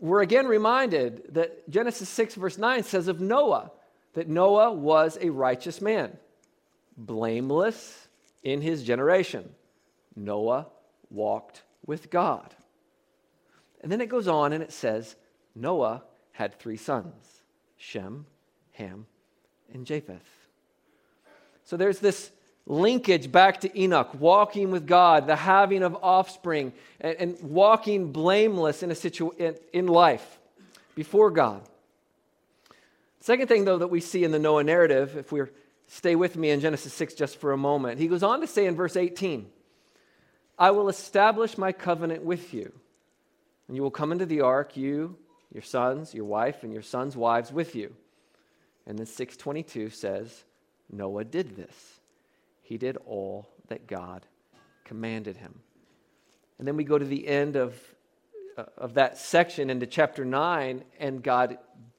we're 0.00 0.22
again 0.22 0.46
reminded 0.46 1.34
that 1.34 1.68
Genesis 1.70 2.08
6, 2.08 2.34
verse 2.34 2.58
9 2.58 2.82
says 2.82 3.08
of 3.08 3.20
Noah 3.20 3.70
that 4.14 4.28
Noah 4.28 4.72
was 4.72 5.18
a 5.20 5.30
righteous 5.30 5.80
man, 5.80 6.16
blameless 6.96 8.08
in 8.42 8.62
his 8.62 8.82
generation. 8.82 9.54
Noah 10.14 10.66
walked 11.10 11.62
with 11.84 12.10
God. 12.10 12.54
And 13.82 13.92
then 13.92 14.00
it 14.00 14.08
goes 14.08 14.26
on 14.26 14.52
and 14.52 14.62
it 14.62 14.72
says 14.72 15.16
Noah 15.54 16.02
had 16.32 16.58
three 16.58 16.76
sons 16.76 17.42
Shem, 17.76 18.26
Ham, 18.72 19.06
and 19.72 19.86
Japheth. 19.86 20.48
So 21.64 21.76
there's 21.76 21.98
this 21.98 22.30
linkage 22.66 23.30
back 23.30 23.60
to 23.60 23.80
Enoch, 23.80 24.10
walking 24.18 24.70
with 24.70 24.86
God, 24.86 25.26
the 25.26 25.36
having 25.36 25.82
of 25.82 25.96
offspring, 26.02 26.72
and, 27.00 27.16
and 27.16 27.40
walking 27.40 28.12
blameless 28.12 28.82
in, 28.82 28.90
a 28.90 28.94
situ- 28.94 29.34
in, 29.38 29.56
in 29.72 29.86
life 29.86 30.38
before 30.94 31.30
God. 31.30 31.62
Second 33.20 33.48
thing, 33.48 33.64
though, 33.64 33.78
that 33.78 33.88
we 33.88 34.00
see 34.00 34.24
in 34.24 34.32
the 34.32 34.38
Noah 34.38 34.64
narrative, 34.64 35.16
if 35.16 35.32
we 35.32 35.42
stay 35.86 36.16
with 36.16 36.36
me 36.36 36.50
in 36.50 36.60
Genesis 36.60 36.92
6 36.92 37.14
just 37.14 37.38
for 37.38 37.52
a 37.52 37.56
moment, 37.56 38.00
he 38.00 38.08
goes 38.08 38.22
on 38.22 38.40
to 38.40 38.46
say 38.46 38.66
in 38.66 38.74
verse 38.74 38.96
18, 38.96 39.46
I 40.58 40.70
will 40.70 40.88
establish 40.88 41.58
my 41.58 41.72
covenant 41.72 42.24
with 42.24 42.52
you, 42.52 42.72
and 43.68 43.76
you 43.76 43.82
will 43.82 43.90
come 43.90 44.10
into 44.10 44.26
the 44.26 44.40
ark, 44.40 44.76
you, 44.76 45.16
your 45.52 45.62
sons, 45.62 46.14
your 46.14 46.24
wife, 46.24 46.64
and 46.64 46.72
your 46.72 46.82
sons' 46.82 47.16
wives 47.16 47.52
with 47.52 47.74
you. 47.74 47.94
And 48.86 48.98
then 48.98 49.06
622 49.06 49.90
says, 49.90 50.44
Noah 50.90 51.24
did 51.24 51.56
this 51.56 51.95
he 52.66 52.78
did 52.78 52.96
all 53.06 53.48
that 53.68 53.86
God 53.86 54.26
commanded 54.84 55.36
him. 55.36 55.60
And 56.58 56.66
then 56.66 56.76
we 56.76 56.82
go 56.82 56.98
to 56.98 57.04
the 57.04 57.26
end 57.28 57.54
of, 57.54 57.76
uh, 58.56 58.64
of 58.76 58.94
that 58.94 59.18
section 59.18 59.70
into 59.70 59.86
chapter 59.86 60.24
9, 60.24 60.82
and 60.98 61.22
God 61.22 61.58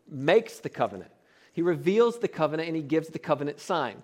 makes 0.09 0.59
the 0.59 0.69
covenant. 0.69 1.11
He 1.53 1.61
reveals 1.61 2.19
the 2.19 2.27
covenant 2.27 2.67
and 2.67 2.75
he 2.75 2.83
gives 2.83 3.07
the 3.07 3.19
covenant 3.19 3.59
sign. 3.61 4.03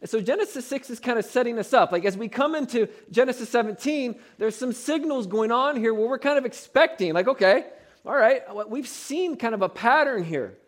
And 0.00 0.10
so 0.10 0.20
Genesis 0.20 0.66
6 0.66 0.90
is 0.90 0.98
kind 0.98 1.18
of 1.18 1.24
setting 1.24 1.58
us 1.58 1.72
up. 1.72 1.92
Like 1.92 2.04
as 2.04 2.16
we 2.16 2.28
come 2.28 2.54
into 2.56 2.88
Genesis 3.10 3.48
17, 3.50 4.18
there's 4.38 4.56
some 4.56 4.72
signals 4.72 5.28
going 5.28 5.52
on 5.52 5.76
here 5.76 5.94
where 5.94 6.08
we're 6.08 6.18
kind 6.18 6.38
of 6.38 6.44
expecting, 6.44 7.12
like, 7.12 7.28
okay, 7.28 7.66
all 8.04 8.16
right, 8.16 8.42
we've 8.68 8.88
seen 8.88 9.36
kind 9.36 9.54
of 9.54 9.62
a 9.62 9.68
pattern 9.68 10.24
here 10.24 10.58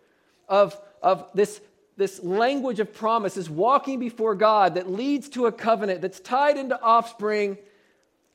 of, 0.48 0.78
of 1.02 1.28
this 1.34 1.60
this 2.02 2.20
language 2.24 2.80
of 2.80 2.92
promise, 2.92 3.36
is 3.36 3.48
walking 3.48 4.00
before 4.00 4.34
God 4.34 4.74
that 4.74 4.90
leads 4.90 5.28
to 5.30 5.46
a 5.46 5.52
covenant 5.52 6.00
that's 6.00 6.18
tied 6.18 6.56
into 6.56 6.80
offspring 6.82 7.56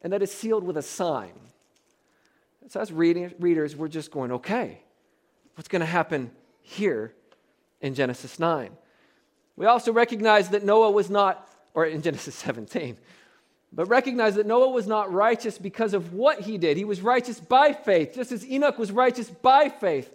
and 0.02 0.14
that 0.14 0.22
is 0.22 0.32
sealed 0.32 0.64
with 0.64 0.78
a 0.78 0.82
sign. 0.82 1.34
So, 2.70 2.80
as 2.80 2.94
reading, 2.94 3.34
readers, 3.40 3.76
we're 3.76 3.90
just 3.90 4.10
going, 4.10 4.32
okay, 4.32 4.80
what's 5.56 5.68
going 5.68 5.82
to 5.82 5.86
happen 5.86 6.32
here 6.62 7.14
in 7.82 7.94
Genesis 7.94 8.40
9? 8.40 8.72
We 9.58 9.66
also 9.66 9.92
recognize 9.92 10.50
that 10.50 10.64
Noah 10.64 10.92
was 10.92 11.10
not, 11.10 11.46
or 11.74 11.86
in 11.86 12.02
Genesis 12.02 12.36
17, 12.46 12.96
but 13.74 13.90
recognize 13.90 14.36
that 14.36 14.46
Noah 14.46 14.70
was 14.70 14.88
not 14.88 15.12
righteous 15.12 15.58
because 15.58 15.94
of 15.94 16.14
what 16.14 16.40
he 16.40 16.58
did. 16.58 16.78
He 16.78 16.86
was 16.86 17.02
righteous 17.02 17.42
by 17.42 17.74
faith, 17.74 18.14
just 18.16 18.32
as 18.32 18.50
Enoch 18.50 18.78
was 18.78 18.94
righteous 18.94 19.30
by 19.30 19.68
faith. 19.68 20.10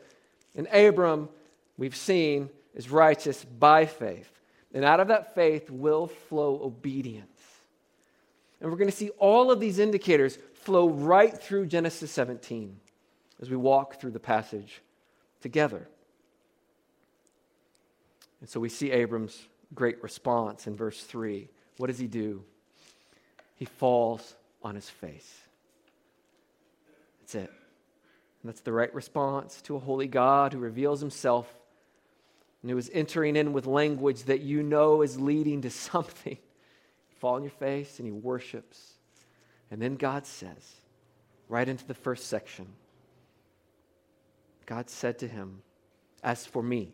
And 0.55 0.67
Abram, 0.69 1.29
we've 1.77 1.97
seen, 1.97 2.49
is 2.75 2.91
righteous 2.91 3.45
by 3.45 3.87
faith. 3.87 4.31
And 4.75 4.85
out 4.85 5.01
of 5.01 5.09
that 5.09 5.35
faith 5.35 5.71
will 5.71 6.07
flow 6.07 6.61
obedience. 6.63 7.29
And 8.61 8.71
we're 8.71 8.79
going 8.79 8.91
to 8.91 8.97
see 8.97 9.11
all 9.19 9.51
of 9.51 9.61
these 9.61 9.79
indicators 9.79 10.39
flow 10.55 10.89
right 10.89 11.37
through 11.37 11.67
Genesis 11.67 12.11
17 12.13 12.79
as 13.41 13.51
we 13.51 13.57
walk 13.57 14.01
through 14.01 14.13
the 14.13 14.21
passage 14.21 14.81
together. 15.41 15.89
And 18.41 18.49
so 18.49 18.61
we 18.61 18.69
see 18.69 18.91
Abram's 18.91 19.41
great 19.75 20.03
response 20.03 20.67
in 20.67 20.77
verse 20.77 21.03
3. 21.03 21.49
What 21.77 21.89
does 21.89 21.99
he 21.99 22.07
do? 22.07 22.45
He 23.57 23.65
falls 23.65 24.35
on 24.63 24.75
his 24.75 24.89
face. 24.89 25.41
That's 27.21 27.35
it. 27.35 27.51
And 28.43 28.49
that's 28.49 28.61
the 28.61 28.73
right 28.73 28.93
response 28.95 29.61
to 29.63 29.77
a 29.77 29.81
holy 29.81 30.09
God 30.09 30.53
who 30.53 30.59
reveals 30.59 31.01
himself 31.01 31.53
and 32.63 32.71
who 32.71 32.79
is 32.79 32.91
entering 32.93 33.37
in 33.37 33.53
with 33.53 33.67
language 33.67 34.25
that 34.25 34.41
you 34.41 34.63
know 34.63 35.03
is 35.03 35.21
leading 35.21 35.63
to 35.63 35.71
something. 35.71 36.37
You 36.37 37.17
fall 37.19 37.35
on 37.35 37.43
your 37.43 37.51
face 37.51 37.99
and 37.99 38.07
he 38.07 38.13
worships. 38.13 38.95
And 39.71 39.81
then 39.81 39.97
God 39.97 40.27
says, 40.27 40.77
right 41.49 41.69
into 41.69 41.87
the 41.87 41.95
first 41.95 42.29
section, 42.29 42.67
God 44.67 44.89
said 44.89 45.19
to 45.21 45.29
him, 45.29 45.63
As 46.23 46.47
for 46.47 46.63
me, 46.63 46.93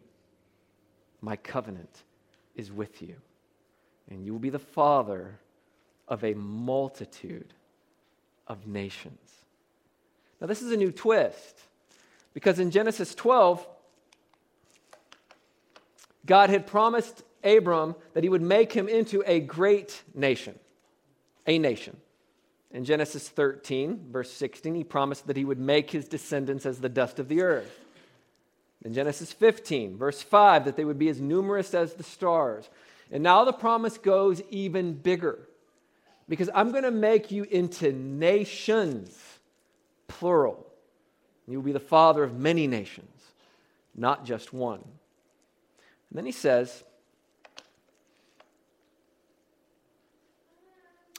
my 1.21 1.37
covenant 1.37 2.03
is 2.55 2.73
with 2.73 3.03
you, 3.03 3.17
and 4.11 4.25
you 4.25 4.33
will 4.33 4.41
be 4.41 4.51
the 4.51 4.59
father 4.59 5.39
of 6.07 6.25
a 6.25 6.35
multitude 6.35 7.53
of 8.47 8.67
nations. 8.67 9.45
Now, 10.41 10.47
this 10.47 10.63
is 10.63 10.73
a 10.73 10.77
new 10.77 10.93
twist 10.93 11.61
because 12.33 12.59
in 12.59 12.71
Genesis 12.71 13.15
12, 13.15 13.67
God 16.29 16.51
had 16.51 16.67
promised 16.67 17.25
Abram 17.43 17.97
that 18.13 18.23
he 18.23 18.29
would 18.29 18.43
make 18.43 18.73
him 18.73 18.87
into 18.87 19.25
a 19.27 19.41
great 19.41 20.03
nation, 20.15 20.57
a 21.47 21.59
nation. 21.59 21.97
In 22.71 22.85
Genesis 22.85 23.29
13, 23.29 24.09
verse 24.13 24.31
16, 24.31 24.75
he 24.75 24.85
promised 24.85 25.27
that 25.27 25.39
he 25.39 25.45
would 25.45 25.59
make 25.59 25.91
his 25.91 26.07
descendants 26.07 26.67
as 26.67 26.81
the 26.81 26.89
dust 26.91 27.19
of 27.19 27.29
the 27.29 27.41
earth. 27.41 27.81
In 28.85 28.93
Genesis 28.93 29.33
15, 29.33 29.97
verse 29.97 30.23
5, 30.23 30.67
that 30.67 30.77
they 30.77 30.85
would 30.85 30.99
be 30.99 31.09
as 31.09 31.21
numerous 31.21 31.73
as 31.73 31.95
the 31.95 32.03
stars. 32.03 32.69
And 33.11 33.23
now 33.23 33.45
the 33.45 33.53
promise 33.53 33.97
goes 33.97 34.43
even 34.51 34.93
bigger 34.93 35.39
because 36.29 36.51
I'm 36.55 36.73
going 36.73 36.85
to 36.85 36.91
make 36.91 37.31
you 37.31 37.45
into 37.45 37.91
nations, 37.91 39.19
plural. 40.09 40.67
You 41.47 41.59
will 41.59 41.65
be 41.65 41.73
the 41.73 41.81
father 41.81 42.23
of 42.23 42.39
many 42.39 42.67
nations, 42.67 43.09
not 43.97 44.27
just 44.27 44.53
one. 44.53 44.85
And 46.11 46.19
then 46.19 46.27
he 46.27 46.33
says, 46.33 46.85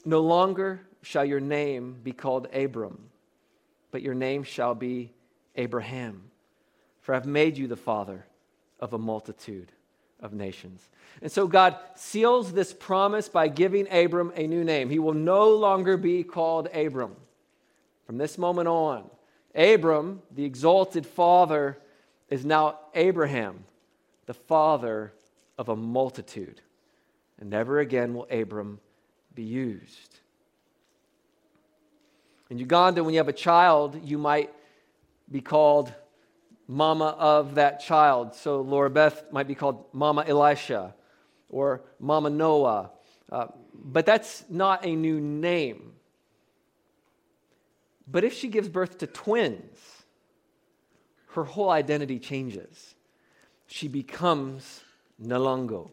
No 0.05 0.21
longer 0.21 0.81
shall 1.01 1.25
your 1.25 1.39
name 1.39 1.97
be 2.03 2.11
called 2.11 2.47
Abram, 2.53 3.09
but 3.91 4.01
your 4.01 4.13
name 4.15 4.43
shall 4.43 4.73
be 4.73 5.11
Abraham, 5.55 6.31
for 7.01 7.13
I've 7.13 7.25
made 7.25 7.57
you 7.57 7.67
the 7.67 7.75
father 7.75 8.25
of 8.79 8.93
a 8.93 8.97
multitude 8.97 9.71
of 10.21 10.33
nations. 10.33 10.89
And 11.21 11.31
so 11.31 11.47
God 11.47 11.77
seals 11.95 12.51
this 12.51 12.73
promise 12.73 13.29
by 13.29 13.47
giving 13.47 13.91
Abram 13.91 14.31
a 14.35 14.47
new 14.47 14.63
name. 14.63 14.89
He 14.89 14.99
will 14.99 15.13
no 15.13 15.49
longer 15.49 15.97
be 15.97 16.23
called 16.23 16.67
Abram. 16.73 17.15
From 18.05 18.17
this 18.17 18.37
moment 18.37 18.67
on, 18.67 19.09
Abram, 19.55 20.21
the 20.31 20.45
exalted 20.45 21.05
father, 21.05 21.77
is 22.29 22.45
now 22.45 22.79
Abraham, 22.95 23.63
the 24.29 24.33
father 24.35 25.11
of 25.57 25.69
a 25.69 25.75
multitude. 25.75 26.61
And 27.39 27.49
never 27.49 27.79
again 27.79 28.13
will 28.13 28.27
Abram 28.29 28.79
be 29.33 29.41
used. 29.41 30.19
In 32.51 32.59
Uganda, 32.59 33.03
when 33.03 33.15
you 33.15 33.19
have 33.19 33.27
a 33.27 33.33
child, 33.33 33.99
you 34.03 34.19
might 34.19 34.53
be 35.31 35.41
called 35.41 35.91
mama 36.67 37.15
of 37.17 37.55
that 37.55 37.79
child. 37.79 38.35
So 38.35 38.61
Laura 38.61 38.91
Beth 38.91 39.31
might 39.31 39.47
be 39.47 39.55
called 39.55 39.85
Mama 39.93 40.23
Elisha 40.27 40.93
or 41.49 41.81
Mama 41.99 42.29
Noah. 42.29 42.91
Uh, 43.31 43.47
but 43.73 44.05
that's 44.05 44.43
not 44.47 44.85
a 44.85 44.95
new 44.95 45.19
name. 45.19 45.93
But 48.07 48.23
if 48.23 48.35
she 48.35 48.47
gives 48.47 48.69
birth 48.69 48.99
to 48.99 49.07
twins, 49.07 49.79
her 51.29 51.45
whole 51.45 51.71
identity 51.71 52.19
changes. 52.19 52.93
She 53.71 53.87
becomes 53.87 54.81
Nalongo. 55.23 55.91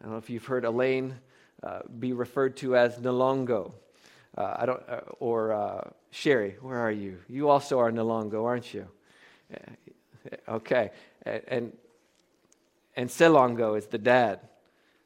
I 0.00 0.04
don't 0.04 0.12
know 0.12 0.18
if 0.18 0.30
you've 0.30 0.46
heard 0.46 0.64
Elaine 0.64 1.14
uh, 1.62 1.80
be 1.98 2.14
referred 2.14 2.56
to 2.58 2.76
as 2.76 2.96
Nalongo. 2.96 3.74
Uh, 4.38 4.56
I 4.58 4.66
don't, 4.66 4.82
uh, 4.88 5.00
or 5.20 5.52
uh, 5.52 5.90
Sherry, 6.10 6.56
where 6.62 6.78
are 6.78 6.90
you? 6.90 7.18
You 7.28 7.50
also 7.50 7.78
are 7.78 7.92
Nalongo, 7.92 8.46
aren't 8.46 8.72
you? 8.72 8.88
Okay. 10.48 10.92
And, 11.26 11.76
and 12.96 13.10
Salongo 13.10 13.76
is 13.76 13.86
the 13.88 13.98
dad. 13.98 14.40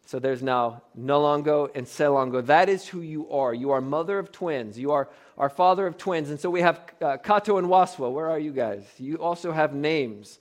So 0.06 0.20
there's 0.20 0.44
now 0.44 0.82
Nalongo 0.96 1.68
and 1.74 1.84
Salongo. 1.84 2.46
That 2.46 2.68
is 2.68 2.86
who 2.86 3.00
you 3.00 3.28
are. 3.30 3.52
You 3.52 3.72
are 3.72 3.80
mother 3.80 4.20
of 4.20 4.30
twins. 4.30 4.78
You 4.78 4.92
are 4.92 5.08
our 5.36 5.48
father 5.48 5.84
of 5.88 5.98
twins. 5.98 6.30
And 6.30 6.38
so 6.38 6.48
we 6.48 6.60
have 6.60 6.80
uh, 7.02 7.16
Kato 7.16 7.58
and 7.58 7.66
Waswa. 7.66 8.12
Where 8.12 8.30
are 8.30 8.38
you 8.38 8.52
guys? 8.52 8.84
You 8.98 9.16
also 9.16 9.50
have 9.50 9.74
names. 9.74 10.38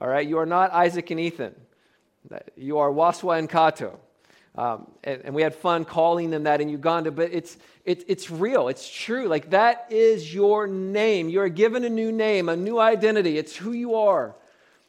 All 0.00 0.08
right. 0.08 0.26
You 0.26 0.38
are 0.38 0.46
not 0.46 0.72
Isaac 0.72 1.10
and 1.10 1.20
Ethan. 1.20 1.54
You 2.56 2.78
are 2.78 2.90
Waswa 2.90 3.38
and 3.38 3.48
Kato. 3.48 3.98
Um, 4.54 4.90
and, 5.04 5.22
and, 5.24 5.34
we 5.36 5.42
had 5.42 5.54
fun 5.54 5.84
calling 5.84 6.30
them 6.30 6.42
that 6.42 6.60
in 6.60 6.68
Uganda, 6.68 7.12
but 7.12 7.30
it's, 7.32 7.56
it, 7.84 8.02
it's 8.08 8.28
real. 8.28 8.66
It's 8.66 8.90
true. 8.90 9.28
Like 9.28 9.50
that 9.50 9.86
is 9.88 10.34
your 10.34 10.66
name. 10.66 11.28
You 11.28 11.42
are 11.42 11.48
given 11.48 11.84
a 11.84 11.88
new 11.88 12.10
name, 12.10 12.48
a 12.48 12.56
new 12.56 12.80
identity. 12.80 13.38
It's 13.38 13.54
who 13.54 13.70
you 13.70 13.94
are. 13.94 14.34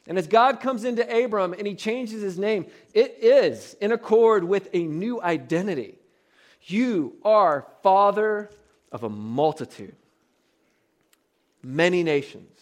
And 0.08 0.18
as 0.18 0.26
God 0.26 0.58
comes 0.58 0.82
into 0.82 1.08
Abram 1.24 1.52
and 1.52 1.68
he 1.68 1.76
changes 1.76 2.20
his 2.20 2.36
name, 2.36 2.66
it 2.94 3.18
is 3.20 3.76
in 3.80 3.92
accord 3.92 4.42
with 4.42 4.68
a 4.72 4.82
new 4.82 5.22
identity. 5.22 5.98
You 6.64 7.14
are 7.24 7.66
father 7.84 8.50
of 8.90 9.04
a 9.04 9.08
multitude, 9.08 9.94
many 11.62 12.02
nations. 12.02 12.59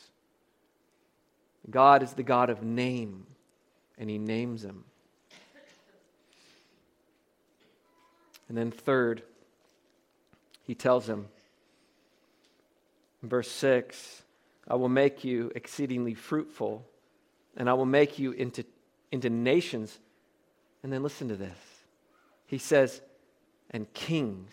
God 1.70 2.02
is 2.02 2.12
the 2.12 2.22
God 2.22 2.50
of 2.50 2.62
name, 2.62 3.26
and 3.98 4.08
he 4.08 4.18
names 4.18 4.62
them. 4.62 4.84
And 8.48 8.56
then, 8.56 8.70
third, 8.70 9.22
he 10.62 10.74
tells 10.74 11.08
him 11.08 11.28
verse 13.22 13.50
6 13.50 14.22
I 14.70 14.74
will 14.74 14.90
make 14.90 15.24
you 15.24 15.50
exceedingly 15.54 16.12
fruitful, 16.12 16.84
and 17.56 17.70
I 17.70 17.72
will 17.72 17.86
make 17.86 18.18
you 18.18 18.32
into, 18.32 18.64
into 19.10 19.30
nations. 19.30 19.98
And 20.82 20.92
then, 20.92 21.02
listen 21.02 21.28
to 21.28 21.36
this. 21.36 21.56
He 22.46 22.58
says, 22.58 23.00
And 23.70 23.92
kings 23.94 24.52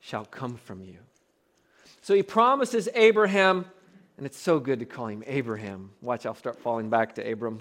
shall 0.00 0.24
come 0.24 0.56
from 0.56 0.82
you. 0.82 0.98
So 2.00 2.14
he 2.14 2.24
promises 2.24 2.88
Abraham, 2.94 3.66
and 4.22 4.26
it's 4.28 4.38
so 4.38 4.60
good 4.60 4.78
to 4.78 4.86
call 4.86 5.08
him 5.08 5.24
Abraham. 5.26 5.90
Watch, 6.00 6.26
I'll 6.26 6.36
start 6.36 6.56
falling 6.60 6.88
back 6.88 7.16
to 7.16 7.28
Abram. 7.28 7.58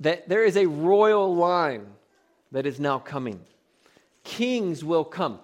That 0.00 0.28
there 0.28 0.42
is 0.42 0.56
a 0.56 0.66
royal 0.66 1.36
line 1.36 1.86
that 2.50 2.66
is 2.66 2.80
now 2.80 2.98
coming. 2.98 3.38
Kings 4.24 4.82
will 4.82 5.04
come. 5.04 5.38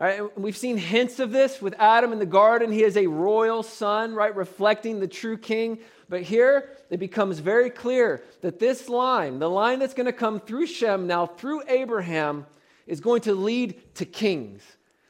All 0.00 0.04
right, 0.04 0.36
we've 0.36 0.56
seen 0.56 0.78
hints 0.78 1.20
of 1.20 1.30
this 1.30 1.62
with 1.62 1.76
Adam 1.78 2.12
in 2.12 2.18
the 2.18 2.26
garden. 2.26 2.72
He 2.72 2.82
is 2.82 2.96
a 2.96 3.06
royal 3.06 3.62
son, 3.62 4.14
right, 4.16 4.34
reflecting 4.34 4.98
the 4.98 5.06
true 5.06 5.38
king. 5.38 5.78
But 6.08 6.22
here 6.22 6.70
it 6.90 6.98
becomes 6.98 7.38
very 7.38 7.70
clear 7.70 8.24
that 8.40 8.58
this 8.58 8.88
line, 8.88 9.38
the 9.38 9.48
line 9.48 9.78
that's 9.78 9.94
going 9.94 10.06
to 10.06 10.12
come 10.12 10.40
through 10.40 10.66
Shem, 10.66 11.06
now 11.06 11.26
through 11.26 11.62
Abraham, 11.68 12.46
is 12.88 12.98
going 12.98 13.20
to 13.20 13.34
lead 13.36 13.94
to 13.94 14.04
kings. 14.04 14.60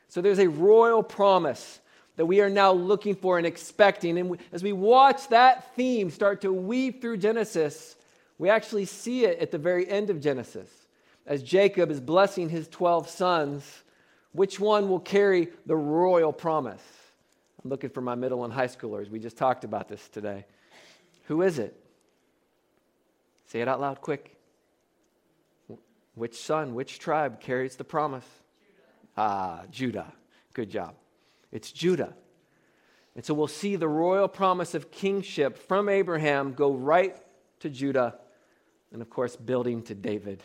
So 0.09 0.20
there's 0.20 0.38
a 0.38 0.50
royal 0.50 1.02
promise 1.02 1.80
that 2.16 2.27
we 2.27 2.40
are 2.40 2.50
now 2.50 2.72
looking 2.72 3.14
for 3.14 3.38
and 3.38 3.46
expecting. 3.46 4.18
And 4.18 4.38
as 4.53 4.62
we 4.62 4.72
watch 4.72 5.29
that 5.29 5.74
theme 5.74 6.11
start 6.11 6.42
to 6.42 6.53
weave 6.53 7.00
through 7.00 7.18
Genesis, 7.18 7.96
we 8.38 8.48
actually 8.48 8.85
see 8.85 9.24
it 9.24 9.38
at 9.38 9.50
the 9.50 9.59
very 9.59 9.88
end 9.88 10.11
of 10.11 10.20
Genesis 10.20 10.68
as 11.27 11.42
Jacob 11.42 11.90
is 11.90 12.00
blessing 12.00 12.48
his 12.48 12.68
12 12.68 13.09
sons 13.09 13.83
Which 14.33 14.59
one 14.59 14.88
will 14.88 15.00
carry 15.00 15.50
the 15.64 15.77
royal 15.77 16.33
promise? 16.33 16.83
I'm 17.62 17.70
looking 17.70 17.90
for 17.90 18.00
my 18.00 18.16
middle 18.16 18.44
and 18.44 18.53
high 18.53 18.66
schoolers. 18.66 19.09
We 19.09 19.20
just 19.20 19.38
talked 19.38 19.62
about 19.62 19.88
this 19.88 20.09
today. 20.09 20.44
Who 21.29 21.42
is 21.42 21.61
it? 21.61 21.81
Say 23.46 23.61
it 23.61 23.68
out 23.68 23.81
loud 23.81 24.00
quick. 24.00 24.37
Which 26.16 26.37
son, 26.37 26.74
which 26.74 26.98
tribe 26.98 27.40
carries 27.40 27.77
the 27.77 27.85
promise? 27.85 28.27
Judah. 28.27 28.83
Ah, 29.16 29.62
Judah. 29.70 30.12
Good 30.53 30.70
job. 30.70 30.94
It's 31.54 31.72
Judah. 31.72 32.12
And 33.16 33.24
so 33.24 33.32
we'll 33.32 33.46
see 33.46 33.76
the 33.76 33.88
royal 33.88 34.28
promise 34.28 34.74
of 34.74 34.90
kingship 34.90 35.56
from 35.56 35.88
Abraham 35.88 36.52
go 36.52 36.74
right 36.74 37.16
to 37.60 37.70
Judah, 37.70 38.16
and 38.92 39.00
of 39.00 39.08
course, 39.08 39.36
building 39.36 39.82
to 39.84 39.94
David 39.94 40.42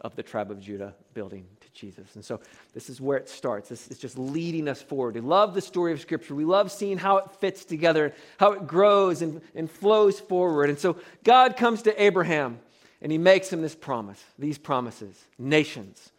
of 0.00 0.16
the 0.16 0.22
tribe 0.22 0.50
of 0.50 0.60
Judah, 0.60 0.94
building 1.14 1.46
to 1.60 1.70
Jesus. 1.72 2.14
And 2.14 2.24
so 2.24 2.40
this 2.72 2.88
is 2.88 3.00
where 3.00 3.18
it 3.18 3.28
starts. 3.28 3.68
This 3.68 3.88
is 3.88 3.98
just 3.98 4.18
leading 4.18 4.66
us 4.66 4.80
forward. 4.80 5.14
We 5.14 5.20
love 5.20 5.54
the 5.54 5.60
story 5.60 5.92
of 5.92 6.00
Scripture. 6.00 6.34
We 6.34 6.44
love 6.44 6.72
seeing 6.72 6.98
how 6.98 7.18
it 7.18 7.30
fits 7.32 7.64
together, 7.64 8.14
how 8.38 8.52
it 8.52 8.66
grows 8.66 9.22
and, 9.22 9.40
and 9.54 9.70
flows 9.70 10.20
forward. 10.20 10.70
And 10.70 10.78
so 10.78 10.96
God 11.22 11.56
comes 11.56 11.82
to 11.82 12.02
Abraham 12.02 12.58
and 13.02 13.12
he 13.12 13.18
makes 13.18 13.52
him 13.52 13.62
this 13.62 13.74
promise, 13.74 14.22
these 14.38 14.58
promises 14.58 15.22
nations, 15.38 16.12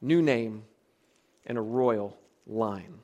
new 0.00 0.22
name, 0.22 0.62
and 1.46 1.58
a 1.58 1.62
royal 1.62 2.16
line. 2.46 3.00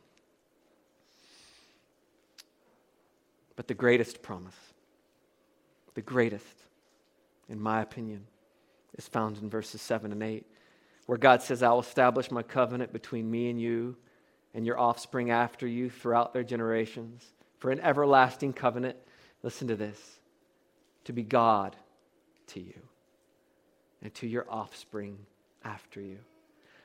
But 3.58 3.66
the 3.66 3.74
greatest 3.74 4.22
promise, 4.22 4.54
the 5.94 6.00
greatest, 6.00 6.46
in 7.48 7.60
my 7.60 7.82
opinion, 7.82 8.24
is 8.96 9.08
found 9.08 9.36
in 9.38 9.50
verses 9.50 9.82
7 9.82 10.12
and 10.12 10.22
8, 10.22 10.46
where 11.06 11.18
God 11.18 11.42
says, 11.42 11.60
I 11.60 11.70
will 11.70 11.80
establish 11.80 12.30
my 12.30 12.44
covenant 12.44 12.92
between 12.92 13.28
me 13.28 13.50
and 13.50 13.60
you 13.60 13.96
and 14.54 14.64
your 14.64 14.78
offspring 14.78 15.32
after 15.32 15.66
you 15.66 15.90
throughout 15.90 16.32
their 16.32 16.44
generations 16.44 17.26
for 17.58 17.72
an 17.72 17.80
everlasting 17.80 18.52
covenant. 18.52 18.96
Listen 19.42 19.66
to 19.66 19.74
this 19.74 20.20
to 21.06 21.12
be 21.12 21.24
God 21.24 21.74
to 22.46 22.60
you 22.60 22.80
and 24.02 24.14
to 24.14 24.28
your 24.28 24.46
offspring 24.48 25.18
after 25.64 26.00
you. 26.00 26.18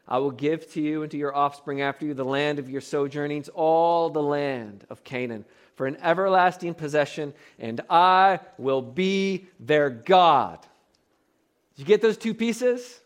I 0.07 0.17
will 0.17 0.31
give 0.31 0.71
to 0.73 0.81
you 0.81 1.03
and 1.03 1.12
to 1.12 1.17
your 1.17 1.36
offspring 1.36 1.81
after 1.81 2.07
you 2.07 2.15
the 2.15 2.25
land 2.25 2.57
of 2.57 2.67
your 2.67 2.81
sojournings, 2.81 3.47
all 3.49 4.09
the 4.09 4.23
land 4.23 4.88
of 4.89 5.03
Canaan, 5.03 5.45
for 5.75 5.88
an 5.88 5.97
everlasting 6.01 6.73
possession, 6.73 7.33
and 7.59 7.81
I 7.89 8.39
will 8.57 8.81
be 8.81 9.47
their 9.59 9.89
God. 9.89 10.59
You 11.75 11.86
get 11.86 12.01
those 12.01 12.17
two 12.17 12.33
pieces? 12.33 12.99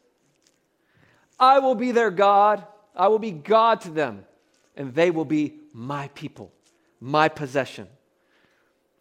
I 1.40 1.60
will 1.60 1.76
be 1.76 1.92
their 1.92 2.12
God. 2.12 2.66
I 2.96 3.08
will 3.08 3.20
be 3.20 3.32
God 3.32 3.82
to 3.82 3.90
them, 3.90 4.26
and 4.76 4.94
they 4.94 5.12
will 5.12 5.26
be 5.26 5.56
my 5.74 6.10
people, 6.10 6.52
my 7.00 7.30
possession. 7.30 7.88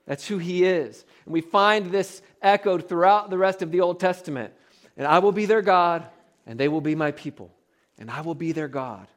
That's 0.07 0.29
who 0.29 0.39
he 0.39 0.65
is. 0.65 1.05
And 1.25 1.33
we 1.35 1.41
find 1.41 1.91
this 1.91 2.23
echoed 2.41 2.89
throughout 2.89 3.31
the 3.31 3.39
rest 3.39 3.63
of 3.63 3.73
the 3.73 3.81
Old 3.81 3.99
Testament. 3.99 4.53
And 4.97 5.07
I 5.07 5.19
will 5.19 5.33
be 5.33 5.47
their 5.47 5.63
God, 5.63 6.07
and 6.47 6.61
they 6.61 6.69
will 6.69 6.81
be 6.81 6.95
my 6.95 7.11
people. 7.11 7.51
And 7.99 8.11
I 8.11 8.21
will 8.21 8.35
be 8.35 8.53
their 8.53 8.69
God, 8.69 9.09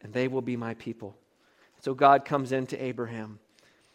and 0.00 0.12
they 0.12 0.28
will 0.28 0.42
be 0.42 0.56
my 0.56 0.74
people. 0.74 1.16
So 1.80 1.94
God 1.94 2.24
comes 2.24 2.52
into 2.52 2.82
Abraham, 2.82 3.38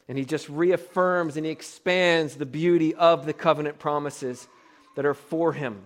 and 0.08 0.18
he 0.18 0.26
just 0.26 0.50
reaffirms 0.50 1.38
and 1.38 1.46
he 1.46 1.52
expands 1.52 2.36
the 2.36 2.46
beauty 2.46 2.94
of 2.96 3.26
the 3.26 3.34
covenant 3.34 3.80
promises 3.80 4.48
that 4.96 5.06
are 5.06 5.14
for 5.14 5.54
him. 5.54 5.86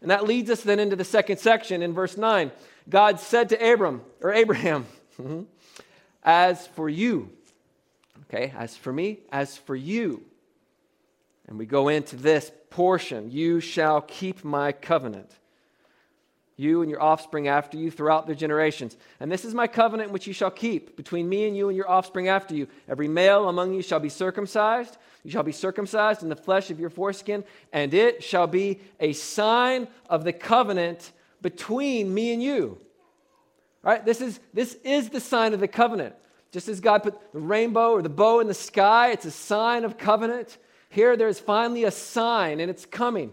And 0.00 0.10
that 0.10 0.24
leads 0.24 0.50
us 0.50 0.62
then 0.62 0.80
into 0.80 0.96
the 0.96 1.04
second 1.04 1.38
section 1.38 1.82
in 1.82 1.94
verse 1.94 2.16
9. 2.16 2.50
God 2.88 3.20
said 3.20 3.48
to 3.50 3.72
Abram, 3.72 4.02
or 4.20 4.32
Abraham, 4.32 4.86
mm-hmm, 5.18 5.42
as 6.22 6.66
for 6.68 6.88
you, 6.88 7.30
okay, 8.24 8.52
as 8.56 8.76
for 8.76 8.92
me, 8.92 9.20
as 9.32 9.56
for 9.56 9.74
you. 9.74 10.22
And 11.46 11.58
we 11.58 11.66
go 11.66 11.88
into 11.88 12.16
this 12.16 12.50
portion 12.70 13.30
you 13.30 13.60
shall 13.60 14.00
keep 14.00 14.44
my 14.44 14.72
covenant. 14.72 15.30
You 16.56 16.82
and 16.82 16.90
your 16.90 17.02
offspring 17.02 17.48
after 17.48 17.76
you 17.76 17.90
throughout 17.90 18.26
their 18.26 18.36
generations. 18.36 18.96
And 19.18 19.30
this 19.30 19.44
is 19.44 19.54
my 19.54 19.66
covenant 19.66 20.12
which 20.12 20.26
you 20.26 20.32
shall 20.32 20.50
keep 20.50 20.96
between 20.96 21.28
me 21.28 21.48
and 21.48 21.56
you 21.56 21.68
and 21.68 21.76
your 21.76 21.90
offspring 21.90 22.28
after 22.28 22.54
you. 22.54 22.68
Every 22.88 23.08
male 23.08 23.48
among 23.48 23.74
you 23.74 23.82
shall 23.82 23.98
be 23.98 24.08
circumcised. 24.08 24.96
You 25.24 25.30
shall 25.30 25.42
be 25.42 25.52
circumcised 25.52 26.22
in 26.22 26.28
the 26.28 26.36
flesh 26.36 26.70
of 26.70 26.78
your 26.78 26.90
foreskin, 26.90 27.44
and 27.72 27.92
it 27.92 28.22
shall 28.22 28.46
be 28.46 28.80
a 29.00 29.14
sign 29.14 29.88
of 30.08 30.22
the 30.22 30.32
covenant 30.32 31.10
between 31.42 32.12
me 32.12 32.32
and 32.32 32.42
you. 32.42 32.78
All 33.84 33.92
right, 33.92 34.04
this 34.04 34.20
is, 34.20 34.38
this 34.52 34.74
is 34.84 35.10
the 35.10 35.20
sign 35.20 35.54
of 35.54 35.60
the 35.60 35.68
covenant. 35.68 36.14
Just 36.52 36.68
as 36.68 36.78
God 36.78 37.02
put 37.02 37.32
the 37.32 37.40
rainbow 37.40 37.90
or 37.90 38.00
the 38.00 38.08
bow 38.08 38.38
in 38.38 38.46
the 38.46 38.54
sky, 38.54 39.10
it's 39.10 39.24
a 39.24 39.30
sign 39.30 39.84
of 39.84 39.98
covenant. 39.98 40.56
Here, 40.88 41.16
there's 41.16 41.40
finally 41.40 41.82
a 41.82 41.90
sign, 41.90 42.60
and 42.60 42.70
it's 42.70 42.86
coming. 42.86 43.32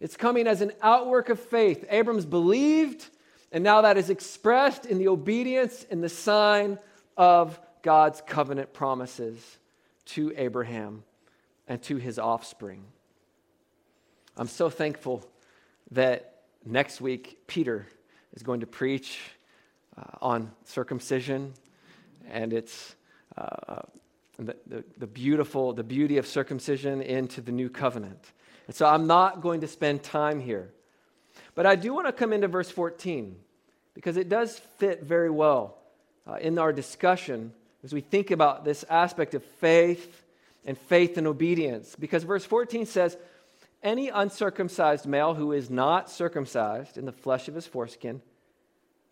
It's 0.00 0.16
coming 0.16 0.46
as 0.46 0.62
an 0.62 0.72
outwork 0.80 1.28
of 1.28 1.38
faith. 1.38 1.84
Abram's 1.90 2.24
believed, 2.24 3.06
and 3.52 3.62
now 3.62 3.82
that 3.82 3.98
is 3.98 4.08
expressed 4.08 4.86
in 4.86 4.98
the 4.98 5.08
obedience 5.08 5.86
and 5.90 6.02
the 6.02 6.08
sign 6.08 6.78
of 7.16 7.60
God's 7.82 8.22
covenant 8.26 8.72
promises 8.72 9.58
to 10.06 10.32
Abraham 10.36 11.04
and 11.68 11.82
to 11.82 11.96
his 11.96 12.18
offspring. 12.18 12.84
I'm 14.36 14.48
so 14.48 14.70
thankful 14.70 15.24
that 15.90 16.44
next 16.64 17.00
week 17.00 17.46
Peter 17.46 17.86
is 18.32 18.42
going 18.42 18.60
to 18.60 18.66
preach 18.66 19.20
uh, 19.98 20.02
on 20.22 20.52
circumcision, 20.64 21.52
and 22.30 22.52
it's 22.52 22.94
uh, 23.36 23.82
the, 24.38 24.56
the, 24.66 24.84
the 24.96 25.06
beautiful, 25.06 25.72
the 25.74 25.84
beauty 25.84 26.16
of 26.16 26.26
circumcision 26.26 27.02
into 27.02 27.40
the 27.40 27.52
new 27.52 27.68
covenant. 27.68 28.32
And 28.70 28.74
so 28.76 28.86
I'm 28.86 29.08
not 29.08 29.40
going 29.40 29.62
to 29.62 29.66
spend 29.66 30.04
time 30.04 30.38
here. 30.38 30.70
But 31.56 31.66
I 31.66 31.74
do 31.74 31.92
want 31.92 32.06
to 32.06 32.12
come 32.12 32.32
into 32.32 32.46
verse 32.46 32.70
14 32.70 33.34
because 33.94 34.16
it 34.16 34.28
does 34.28 34.60
fit 34.78 35.02
very 35.02 35.28
well 35.28 35.76
uh, 36.24 36.34
in 36.34 36.56
our 36.56 36.72
discussion 36.72 37.52
as 37.82 37.92
we 37.92 38.00
think 38.00 38.30
about 38.30 38.64
this 38.64 38.84
aspect 38.88 39.34
of 39.34 39.42
faith 39.42 40.24
and 40.64 40.78
faith 40.78 41.18
and 41.18 41.26
obedience. 41.26 41.96
Because 41.98 42.22
verse 42.22 42.44
14 42.44 42.86
says, 42.86 43.16
Any 43.82 44.08
uncircumcised 44.08 45.04
male 45.04 45.34
who 45.34 45.50
is 45.50 45.68
not 45.68 46.08
circumcised 46.08 46.96
in 46.96 47.06
the 47.06 47.10
flesh 47.10 47.48
of 47.48 47.56
his 47.56 47.66
foreskin 47.66 48.22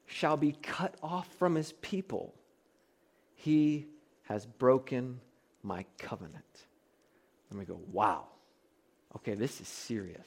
shall 0.06 0.36
be 0.36 0.52
cut 0.52 0.94
off 1.02 1.26
from 1.36 1.56
his 1.56 1.72
people. 1.82 2.32
He 3.34 3.86
has 4.26 4.46
broken 4.46 5.18
my 5.64 5.84
covenant. 5.98 6.44
And 7.50 7.58
we 7.58 7.64
go, 7.64 7.80
wow. 7.90 8.28
Okay, 9.16 9.34
this 9.34 9.60
is 9.60 9.68
serious. 9.68 10.26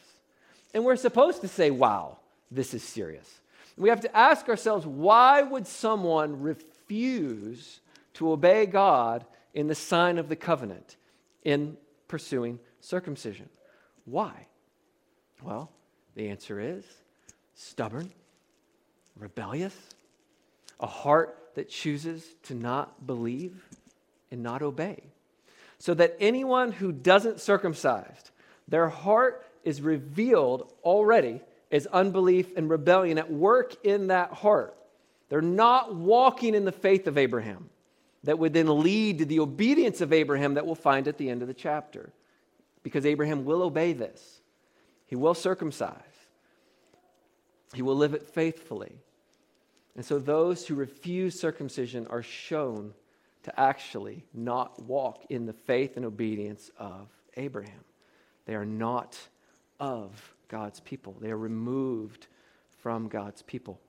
And 0.73 0.83
we're 0.83 0.95
supposed 0.95 1.41
to 1.41 1.47
say, 1.47 1.71
wow, 1.71 2.17
this 2.49 2.73
is 2.73 2.83
serious. 2.83 3.39
We 3.77 3.89
have 3.89 4.01
to 4.01 4.17
ask 4.17 4.49
ourselves, 4.49 4.85
why 4.85 5.41
would 5.41 5.67
someone 5.67 6.41
refuse 6.41 7.79
to 8.15 8.31
obey 8.31 8.65
God 8.65 9.25
in 9.53 9.67
the 9.67 9.75
sign 9.75 10.17
of 10.17 10.29
the 10.29 10.35
covenant 10.35 10.97
in 11.43 11.77
pursuing 12.07 12.59
circumcision? 12.79 13.49
Why? 14.05 14.47
Well, 15.41 15.71
the 16.15 16.29
answer 16.29 16.59
is 16.59 16.83
stubborn, 17.55 18.11
rebellious, 19.17 19.75
a 20.79 20.87
heart 20.87 21.37
that 21.55 21.69
chooses 21.69 22.25
to 22.43 22.55
not 22.55 23.05
believe 23.05 23.63
and 24.31 24.41
not 24.41 24.61
obey. 24.61 25.03
So 25.79 25.93
that 25.95 26.15
anyone 26.19 26.71
who 26.71 26.91
doesn't 26.91 27.39
circumcise, 27.39 28.30
their 28.71 28.89
heart 28.89 29.45
is 29.63 29.81
revealed 29.81 30.73
already 30.83 31.41
as 31.71 31.85
unbelief 31.87 32.55
and 32.57 32.69
rebellion 32.69 33.17
at 33.17 33.31
work 33.31 33.75
in 33.85 34.07
that 34.07 34.31
heart. 34.33 34.75
They're 35.29 35.41
not 35.41 35.93
walking 35.93 36.55
in 36.55 36.65
the 36.65 36.71
faith 36.71 37.05
of 37.05 37.17
Abraham 37.17 37.69
that 38.23 38.39
would 38.39 38.53
then 38.53 38.81
lead 38.81 39.19
to 39.19 39.25
the 39.25 39.39
obedience 39.39 40.01
of 40.01 40.13
Abraham 40.13 40.55
that 40.55 40.65
we'll 40.65 40.75
find 40.75 41.07
at 41.07 41.17
the 41.17 41.29
end 41.29 41.41
of 41.41 41.47
the 41.47 41.53
chapter. 41.53 42.11
Because 42.83 43.05
Abraham 43.05 43.45
will 43.45 43.61
obey 43.61 43.93
this, 43.93 44.41
he 45.05 45.15
will 45.15 45.33
circumcise, 45.33 45.95
he 47.73 47.81
will 47.81 47.95
live 47.95 48.13
it 48.13 48.23
faithfully. 48.23 48.93
And 49.95 50.05
so 50.05 50.17
those 50.17 50.65
who 50.65 50.75
refuse 50.75 51.37
circumcision 51.39 52.07
are 52.07 52.23
shown 52.23 52.93
to 53.43 53.59
actually 53.59 54.23
not 54.33 54.81
walk 54.81 55.25
in 55.29 55.45
the 55.45 55.53
faith 55.53 55.97
and 55.97 56.05
obedience 56.05 56.71
of 56.77 57.09
Abraham. 57.35 57.83
They 58.51 58.55
are 58.55 58.65
not 58.65 59.17
of 59.79 60.35
God's 60.49 60.81
people, 60.81 61.15
they 61.21 61.31
are 61.31 61.37
removed 61.37 62.27
from 62.79 63.07
God's 63.07 63.43
people. 63.43 63.79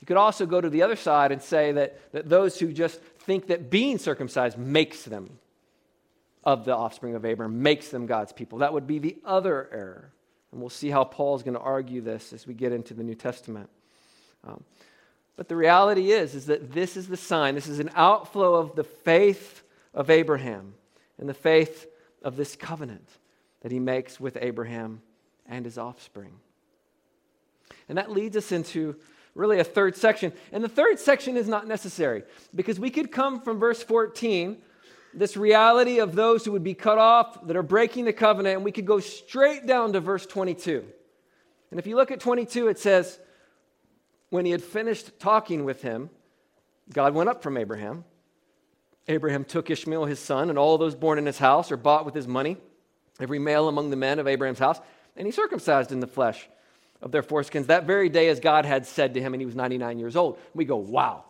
You 0.00 0.06
could 0.06 0.16
also 0.16 0.46
go 0.46 0.62
to 0.62 0.70
the 0.70 0.80
other 0.80 0.96
side 0.96 1.30
and 1.30 1.42
say 1.42 1.72
that, 1.72 2.00
that 2.12 2.26
those 2.26 2.58
who 2.58 2.72
just 2.72 3.02
think 3.02 3.48
that 3.48 3.68
being 3.68 3.98
circumcised 3.98 4.56
makes 4.56 5.02
them 5.02 5.38
of 6.42 6.64
the 6.64 6.74
offspring 6.74 7.16
of 7.16 7.26
Abraham, 7.26 7.62
makes 7.62 7.90
them 7.90 8.06
God's 8.06 8.32
people. 8.32 8.60
That 8.60 8.72
would 8.72 8.86
be 8.86 8.98
the 8.98 9.18
other 9.26 9.68
error. 9.70 10.10
And 10.52 10.62
we'll 10.62 10.70
see 10.70 10.88
how 10.88 11.04
Paul's 11.04 11.42
going 11.42 11.52
to 11.52 11.60
argue 11.60 12.00
this 12.00 12.32
as 12.32 12.46
we 12.46 12.54
get 12.54 12.72
into 12.72 12.94
the 12.94 13.02
New 13.02 13.14
Testament. 13.14 13.68
Um, 14.42 14.64
But 15.36 15.48
the 15.48 15.56
reality 15.56 16.12
is, 16.12 16.34
is 16.34 16.46
that 16.46 16.72
this 16.72 16.96
is 16.96 17.08
the 17.08 17.18
sign. 17.18 17.56
This 17.56 17.68
is 17.68 17.78
an 17.78 17.90
outflow 17.94 18.54
of 18.54 18.74
the 18.74 18.84
faith 18.84 19.62
of 19.92 20.08
Abraham 20.08 20.72
and 21.18 21.28
the 21.28 21.34
faith 21.34 21.88
of 22.22 22.36
this 22.36 22.56
covenant 22.56 23.06
that 23.62 23.72
he 23.72 23.78
makes 23.78 24.20
with 24.20 24.36
Abraham 24.40 25.00
and 25.46 25.64
his 25.64 25.78
offspring. 25.78 26.34
And 27.88 27.98
that 27.98 28.10
leads 28.10 28.36
us 28.36 28.52
into 28.52 28.96
really 29.34 29.58
a 29.58 29.64
third 29.64 29.96
section. 29.96 30.32
And 30.52 30.62
the 30.62 30.68
third 30.68 30.98
section 30.98 31.36
is 31.36 31.48
not 31.48 31.66
necessary 31.66 32.24
because 32.54 32.78
we 32.78 32.90
could 32.90 33.10
come 33.10 33.40
from 33.40 33.58
verse 33.58 33.82
14, 33.82 34.58
this 35.14 35.36
reality 35.36 35.98
of 35.98 36.14
those 36.14 36.44
who 36.44 36.52
would 36.52 36.64
be 36.64 36.74
cut 36.74 36.98
off, 36.98 37.46
that 37.46 37.56
are 37.56 37.62
breaking 37.62 38.04
the 38.04 38.12
covenant, 38.12 38.56
and 38.56 38.64
we 38.64 38.72
could 38.72 38.86
go 38.86 39.00
straight 39.00 39.66
down 39.66 39.92
to 39.92 40.00
verse 40.00 40.26
22. 40.26 40.84
And 41.70 41.78
if 41.78 41.86
you 41.86 41.96
look 41.96 42.10
at 42.10 42.20
22, 42.20 42.68
it 42.68 42.78
says, 42.78 43.18
When 44.30 44.44
he 44.44 44.52
had 44.52 44.62
finished 44.62 45.18
talking 45.18 45.64
with 45.64 45.82
him, 45.82 46.10
God 46.92 47.14
went 47.14 47.30
up 47.30 47.42
from 47.42 47.56
Abraham. 47.56 48.04
Abraham 49.08 49.44
took 49.44 49.70
Ishmael, 49.70 50.04
his 50.04 50.18
son, 50.18 50.48
and 50.48 50.58
all 50.58 50.78
those 50.78 50.94
born 50.94 51.18
in 51.18 51.26
his 51.26 51.38
house 51.38 51.72
or 51.72 51.76
bought 51.76 52.04
with 52.04 52.14
his 52.14 52.28
money, 52.28 52.56
every 53.22 53.38
male 53.38 53.68
among 53.68 53.90
the 53.90 53.96
men 53.96 54.18
of 54.18 54.26
Abraham's 54.26 54.58
house, 54.58 54.80
and 55.16 55.26
he 55.26 55.32
circumcised 55.32 55.92
in 55.92 56.00
the 56.00 56.06
flesh 56.06 56.48
of 57.00 57.10
their 57.10 57.22
foreskins 57.22 57.66
that 57.66 57.84
very 57.84 58.08
day 58.08 58.28
as 58.28 58.40
God 58.40 58.64
had 58.64 58.86
said 58.86 59.14
to 59.14 59.20
him, 59.20 59.34
and 59.34 59.40
he 59.40 59.46
was 59.46 59.56
99 59.56 59.98
years 59.98 60.16
old. 60.16 60.38
We 60.54 60.64
go, 60.64 60.76
wow, 60.76 61.24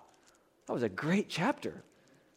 that 0.66 0.72
was 0.72 0.82
a 0.82 0.88
great 0.88 1.28
chapter. 1.28 1.82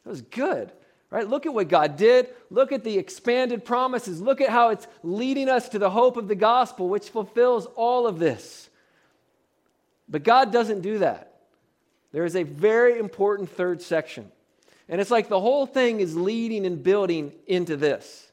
That 0.04 0.10
was 0.10 0.22
good. 0.22 0.72
Right? 1.12 1.28
Look 1.28 1.46
at 1.46 1.54
what 1.54 1.70
God 1.70 1.98
did. 1.98 2.30
Look 2.50 2.72
at 2.72 2.84
the 2.84 2.98
expanded 2.98 3.64
promises. 3.64 4.20
Look 4.22 4.42
at 4.42 4.50
how 4.50 4.70
it's 4.70 4.88
leading 5.04 5.50
us 5.50 5.70
to 5.70 5.80
the 5.80 5.90
hope 5.90 6.18
of 6.18 6.28
the 6.28 6.36
gospel, 6.36 6.90
which 6.90 7.10
fulfills 7.10 7.68
all 7.76 8.08
of 8.08 8.20
this. 8.20 8.70
But 10.10 10.24
God 10.24 10.52
doesn't 10.52 10.82
do 10.82 11.00
that. 11.00 11.40
There 12.12 12.26
is 12.26 12.36
a 12.36 12.44
very 12.44 13.00
important 13.00 13.50
third 13.50 13.82
section. 13.82 14.32
And 14.88 15.02
it's 15.02 15.12
like 15.12 15.30
the 15.30 15.40
whole 15.40 15.66
thing 15.66 16.00
is 16.00 16.16
leading 16.16 16.66
and 16.66 16.82
building 16.82 17.32
into 17.48 17.76
this. 17.76 18.25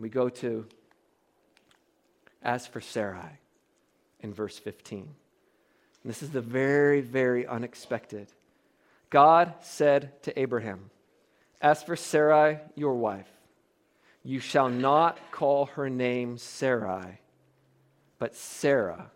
We 0.00 0.08
go 0.08 0.28
to 0.28 0.66
as 2.42 2.66
for 2.66 2.80
Sarai 2.80 3.38
in 4.20 4.32
verse 4.32 4.58
15. 4.58 5.00
And 5.00 6.10
this 6.10 6.22
is 6.22 6.30
the 6.30 6.40
very, 6.40 7.00
very 7.00 7.46
unexpected. 7.46 8.28
God 9.10 9.54
said 9.60 10.22
to 10.22 10.38
Abraham, 10.38 10.90
As 11.60 11.82
for 11.82 11.96
Sarai, 11.96 12.58
your 12.74 12.94
wife, 12.94 13.28
you 14.22 14.40
shall 14.40 14.68
not 14.68 15.18
call 15.30 15.66
her 15.66 15.90
name 15.90 16.38
Sarai, 16.38 17.20
but 18.18 18.34
Sarah 18.34 19.10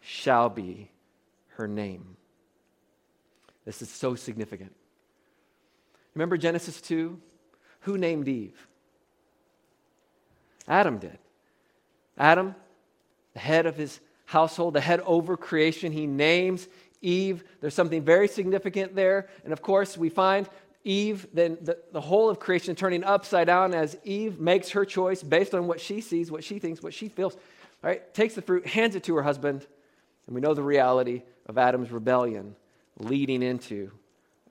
shall 0.00 0.48
be 0.48 0.90
her 1.56 1.68
name. 1.68 2.16
This 3.64 3.80
is 3.80 3.90
so 3.90 4.14
significant. 4.14 4.74
Remember 6.14 6.36
Genesis 6.36 6.80
2? 6.80 7.18
Who 7.80 7.98
named 7.98 8.28
Eve? 8.28 8.68
Adam 10.72 10.96
did. 10.96 11.18
Adam, 12.16 12.54
the 13.34 13.40
head 13.40 13.66
of 13.66 13.76
his 13.76 14.00
household, 14.24 14.72
the 14.72 14.80
head 14.80 15.00
over 15.00 15.36
creation, 15.36 15.92
he 15.92 16.06
names 16.06 16.66
Eve. 17.02 17.44
There's 17.60 17.74
something 17.74 18.02
very 18.02 18.26
significant 18.26 18.94
there. 18.94 19.28
And 19.44 19.52
of 19.52 19.60
course, 19.60 19.98
we 19.98 20.08
find 20.08 20.48
Eve, 20.82 21.26
then 21.34 21.58
the, 21.60 21.76
the 21.92 22.00
whole 22.00 22.30
of 22.30 22.40
creation 22.40 22.74
turning 22.74 23.04
upside 23.04 23.48
down 23.48 23.74
as 23.74 23.98
Eve 24.02 24.40
makes 24.40 24.70
her 24.70 24.86
choice 24.86 25.22
based 25.22 25.54
on 25.54 25.66
what 25.66 25.78
she 25.78 26.00
sees, 26.00 26.30
what 26.30 26.42
she 26.42 26.58
thinks, 26.58 26.82
what 26.82 26.94
she 26.94 27.10
feels. 27.10 27.34
All 27.34 27.90
right, 27.90 28.14
takes 28.14 28.34
the 28.34 28.42
fruit, 28.42 28.66
hands 28.66 28.94
it 28.94 29.04
to 29.04 29.16
her 29.16 29.22
husband, 29.22 29.66
and 30.26 30.34
we 30.34 30.40
know 30.40 30.54
the 30.54 30.62
reality 30.62 31.22
of 31.46 31.58
Adam's 31.58 31.90
rebellion 31.92 32.56
leading 32.98 33.42
into 33.42 33.90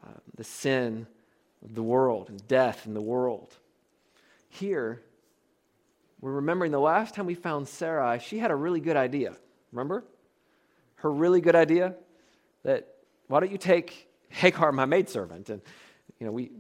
uh, 0.05 0.19
the 0.35 0.43
sin 0.43 1.07
of 1.65 1.73
the 1.73 1.83
world 1.83 2.29
and 2.29 2.47
death 2.47 2.85
in 2.85 2.93
the 2.93 3.01
world. 3.01 3.55
Here, 4.49 5.01
we're 6.21 6.33
remembering 6.33 6.71
the 6.71 6.79
last 6.79 7.15
time 7.15 7.25
we 7.25 7.35
found 7.35 7.67
Sarai, 7.67 8.19
she 8.19 8.37
had 8.37 8.51
a 8.51 8.55
really 8.55 8.79
good 8.79 8.95
idea. 8.95 9.35
Remember? 9.71 10.03
Her 10.95 11.11
really 11.11 11.41
good 11.41 11.55
idea 11.55 11.95
that 12.63 12.87
why 13.27 13.39
don't 13.39 13.51
you 13.51 13.57
take 13.57 14.07
Hagar, 14.29 14.71
my 14.71 14.85
maidservant? 14.85 15.49
And, 15.49 15.61
you 16.19 16.27
know, 16.27 16.31
we 16.31 16.51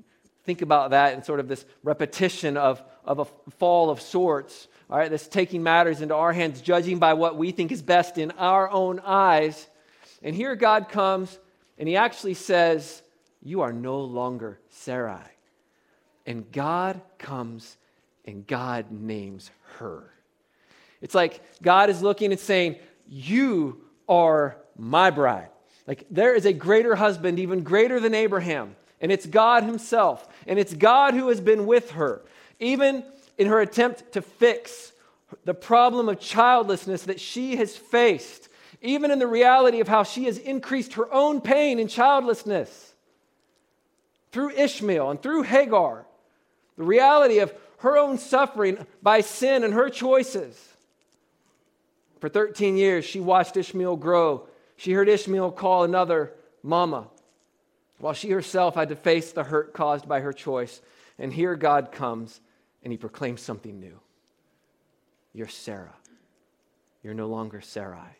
think 0.45 0.63
about 0.63 0.91
that 0.91 1.13
in 1.13 1.23
sort 1.23 1.39
of 1.39 1.47
this 1.47 1.63
repetition 1.83 2.57
of, 2.57 2.81
of 3.05 3.19
a 3.19 3.25
fall 3.51 3.91
of 3.91 4.01
sorts, 4.01 4.67
all 4.89 4.97
right, 4.97 5.11
this 5.11 5.27
taking 5.27 5.61
matters 5.61 6.01
into 6.01 6.15
our 6.15 6.33
hands, 6.33 6.61
judging 6.61 6.97
by 6.97 7.13
what 7.13 7.37
we 7.37 7.51
think 7.51 7.71
is 7.71 7.83
best 7.83 8.17
in 8.17 8.31
our 8.31 8.69
own 8.69 8.99
eyes. 9.01 9.67
And 10.23 10.35
here 10.35 10.55
God 10.55 10.89
comes 10.89 11.37
and 11.77 11.87
he 11.87 11.95
actually 11.95 12.33
says, 12.33 13.01
You 13.43 13.61
are 13.61 13.73
no 13.73 14.01
longer 14.01 14.59
Sarai. 14.69 15.23
And 16.25 16.51
God 16.51 17.01
comes 17.17 17.77
and 18.25 18.45
God 18.45 18.91
names 18.91 19.51
her. 19.77 20.11
It's 21.01 21.15
like 21.15 21.41
God 21.61 21.89
is 21.89 22.01
looking 22.01 22.31
and 22.31 22.39
saying, 22.39 22.77
You 23.07 23.81
are 24.07 24.57
my 24.77 25.09
bride. 25.09 25.49
Like 25.87 26.05
there 26.11 26.35
is 26.35 26.45
a 26.45 26.53
greater 26.53 26.95
husband, 26.95 27.39
even 27.39 27.63
greater 27.63 27.99
than 27.99 28.13
Abraham, 28.13 28.75
and 28.99 29.11
it's 29.11 29.25
God 29.25 29.63
Himself. 29.63 30.27
And 30.47 30.59
it's 30.59 30.73
God 30.73 31.13
who 31.13 31.29
has 31.29 31.41
been 31.41 31.65
with 31.65 31.91
her, 31.91 32.21
even 32.59 33.03
in 33.37 33.47
her 33.47 33.61
attempt 33.61 34.13
to 34.13 34.21
fix 34.21 34.91
the 35.45 35.53
problem 35.53 36.09
of 36.09 36.19
childlessness 36.19 37.03
that 37.03 37.19
she 37.19 37.55
has 37.55 37.75
faced, 37.75 38.49
even 38.81 39.11
in 39.11 39.19
the 39.19 39.27
reality 39.27 39.79
of 39.79 39.87
how 39.87 40.03
she 40.03 40.25
has 40.25 40.37
increased 40.37 40.93
her 40.93 41.11
own 41.13 41.41
pain 41.41 41.79
in 41.79 41.87
childlessness 41.87 42.93
through 44.31 44.51
Ishmael 44.51 45.11
and 45.11 45.21
through 45.21 45.43
Hagar. 45.43 46.05
The 46.77 46.83
reality 46.83 47.39
of 47.39 47.53
her 47.81 47.97
own 47.97 48.17
suffering 48.17 48.85
by 49.01 49.21
sin 49.21 49.63
and 49.63 49.73
her 49.73 49.89
choices. 49.89 50.69
For 52.19 52.29
13 52.29 52.77
years, 52.77 53.05
she 53.05 53.19
watched 53.19 53.57
Ishmael 53.57 53.97
grow. 53.97 54.47
She 54.77 54.93
heard 54.93 55.09
Ishmael 55.09 55.51
call 55.51 55.83
another 55.83 56.33
mama, 56.61 57.07
while 57.97 58.13
she 58.13 58.29
herself 58.29 58.75
had 58.75 58.89
to 58.89 58.95
face 58.95 59.31
the 59.31 59.43
hurt 59.43 59.73
caused 59.73 60.07
by 60.07 60.19
her 60.21 60.31
choice. 60.31 60.81
And 61.17 61.33
here 61.33 61.55
God 61.55 61.91
comes 61.91 62.39
and 62.83 62.93
he 62.93 62.97
proclaims 62.97 63.41
something 63.41 63.79
new 63.79 63.99
You're 65.33 65.47
Sarah. 65.47 65.95
You're 67.03 67.13
no 67.15 67.27
longer 67.27 67.61
Sarai. 67.61 68.17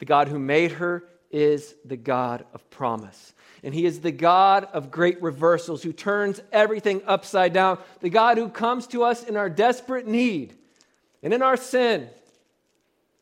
The 0.00 0.04
God 0.04 0.26
who 0.28 0.38
made 0.38 0.72
her 0.72 1.04
is 1.30 1.74
the 1.84 1.96
God 1.96 2.44
of 2.52 2.68
promise. 2.70 3.34
And 3.66 3.74
He 3.74 3.84
is 3.84 4.00
the 4.00 4.12
God 4.12 4.68
of 4.72 4.92
great 4.92 5.20
reversals 5.20 5.82
who 5.82 5.92
turns 5.92 6.40
everything 6.52 7.02
upside 7.04 7.52
down. 7.52 7.78
The 8.00 8.10
God 8.10 8.38
who 8.38 8.48
comes 8.48 8.86
to 8.88 9.02
us 9.02 9.24
in 9.24 9.36
our 9.36 9.50
desperate 9.50 10.06
need 10.06 10.54
and 11.20 11.34
in 11.34 11.42
our 11.42 11.56
sin. 11.56 12.08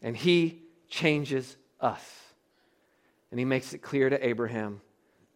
And 0.02 0.14
He 0.14 0.60
changes 0.90 1.56
us. 1.80 2.04
And 3.30 3.40
He 3.40 3.46
makes 3.46 3.72
it 3.72 3.78
clear 3.78 4.10
to 4.10 4.24
Abraham 4.24 4.82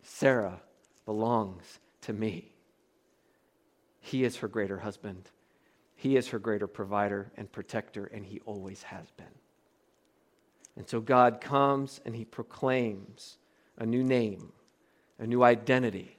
Sarah 0.02 0.60
belongs 1.06 1.78
to 2.02 2.12
me. 2.12 2.52
He 4.00 4.24
is 4.24 4.36
her 4.36 4.48
greater 4.48 4.78
husband. 4.78 5.30
He 5.96 6.16
is 6.16 6.28
her 6.28 6.38
greater 6.38 6.66
provider 6.66 7.32
and 7.36 7.50
protector, 7.50 8.04
and 8.04 8.26
He 8.26 8.40
always 8.44 8.82
has 8.82 9.10
been. 9.16 9.26
And 10.76 10.88
so 10.88 11.00
God 11.00 11.40
comes 11.40 12.00
and 12.04 12.14
he 12.14 12.24
proclaims 12.24 13.38
a 13.78 13.84
new 13.84 14.04
name, 14.04 14.52
a 15.18 15.26
new 15.26 15.42
identity. 15.42 16.16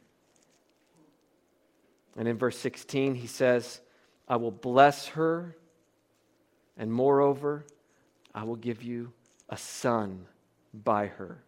And 2.17 2.27
in 2.27 2.38
verse 2.38 2.57
16, 2.57 3.15
he 3.15 3.27
says, 3.27 3.79
I 4.27 4.35
will 4.35 4.51
bless 4.51 5.07
her, 5.07 5.55
and 6.77 6.91
moreover, 6.91 7.65
I 8.33 8.43
will 8.43 8.55
give 8.55 8.83
you 8.83 9.12
a 9.47 9.57
son 9.57 10.25
by 10.73 11.07
her. 11.07 11.43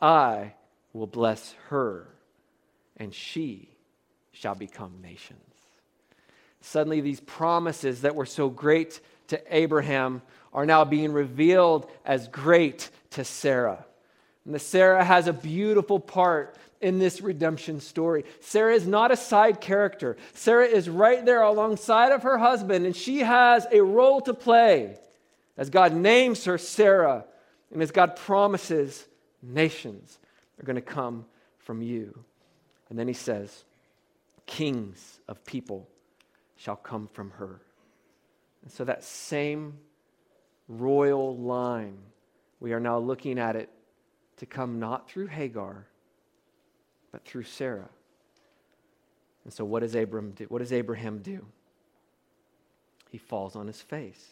I 0.00 0.54
will 0.92 1.06
bless 1.06 1.54
her, 1.68 2.08
and 2.96 3.12
she 3.12 3.68
shall 4.32 4.54
become 4.54 5.00
nations. 5.02 5.40
Suddenly, 6.60 7.00
these 7.00 7.20
promises 7.20 8.02
that 8.02 8.14
were 8.14 8.26
so 8.26 8.48
great 8.48 9.00
to 9.28 9.40
Abraham 9.54 10.22
are 10.52 10.66
now 10.66 10.84
being 10.84 11.12
revealed 11.12 11.90
as 12.04 12.28
great 12.28 12.90
to 13.10 13.24
Sarah. 13.24 13.84
And 14.44 14.54
the 14.54 14.58
Sarah 14.58 15.04
has 15.04 15.26
a 15.26 15.32
beautiful 15.32 16.00
part 16.00 16.56
in 16.80 16.98
this 16.98 17.20
redemption 17.20 17.80
story. 17.80 18.24
Sarah 18.40 18.74
is 18.74 18.86
not 18.86 19.10
a 19.10 19.16
side 19.16 19.60
character. 19.60 20.16
Sarah 20.34 20.66
is 20.66 20.88
right 20.88 21.24
there 21.24 21.42
alongside 21.42 22.12
of 22.12 22.22
her 22.22 22.38
husband, 22.38 22.86
and 22.86 22.94
she 22.94 23.20
has 23.20 23.66
a 23.72 23.80
role 23.80 24.20
to 24.22 24.34
play 24.34 24.96
as 25.56 25.70
God 25.70 25.94
names 25.94 26.44
her 26.44 26.58
Sarah 26.58 27.24
and 27.72 27.82
as 27.82 27.90
God 27.90 28.16
promises 28.16 29.06
nations 29.42 30.18
are 30.60 30.64
going 30.64 30.76
to 30.76 30.82
come 30.82 31.24
from 31.58 31.82
you. 31.82 32.18
And 32.88 32.98
then 32.98 33.08
he 33.08 33.14
says, 33.14 33.64
Kings 34.46 35.20
of 35.26 35.44
people 35.44 35.88
shall 36.56 36.76
come 36.76 37.08
from 37.08 37.30
her. 37.32 37.60
And 38.62 38.70
so 38.70 38.84
that 38.84 39.04
same 39.04 39.78
royal 40.68 41.36
line, 41.36 41.98
we 42.60 42.72
are 42.72 42.80
now 42.80 42.98
looking 42.98 43.38
at 43.38 43.56
it 43.56 43.70
to 44.38 44.46
come 44.46 44.78
not 44.78 45.08
through 45.08 45.26
Hagar, 45.28 45.86
but 47.16 47.24
through 47.24 47.44
Sarah. 47.44 47.88
And 49.44 49.50
so, 49.50 49.64
what 49.64 49.80
does, 49.80 49.94
Abram 49.94 50.32
do? 50.32 50.44
what 50.50 50.58
does 50.58 50.70
Abraham 50.70 51.20
do? 51.20 51.46
He 53.10 53.16
falls 53.16 53.56
on 53.56 53.66
his 53.66 53.80
face. 53.80 54.22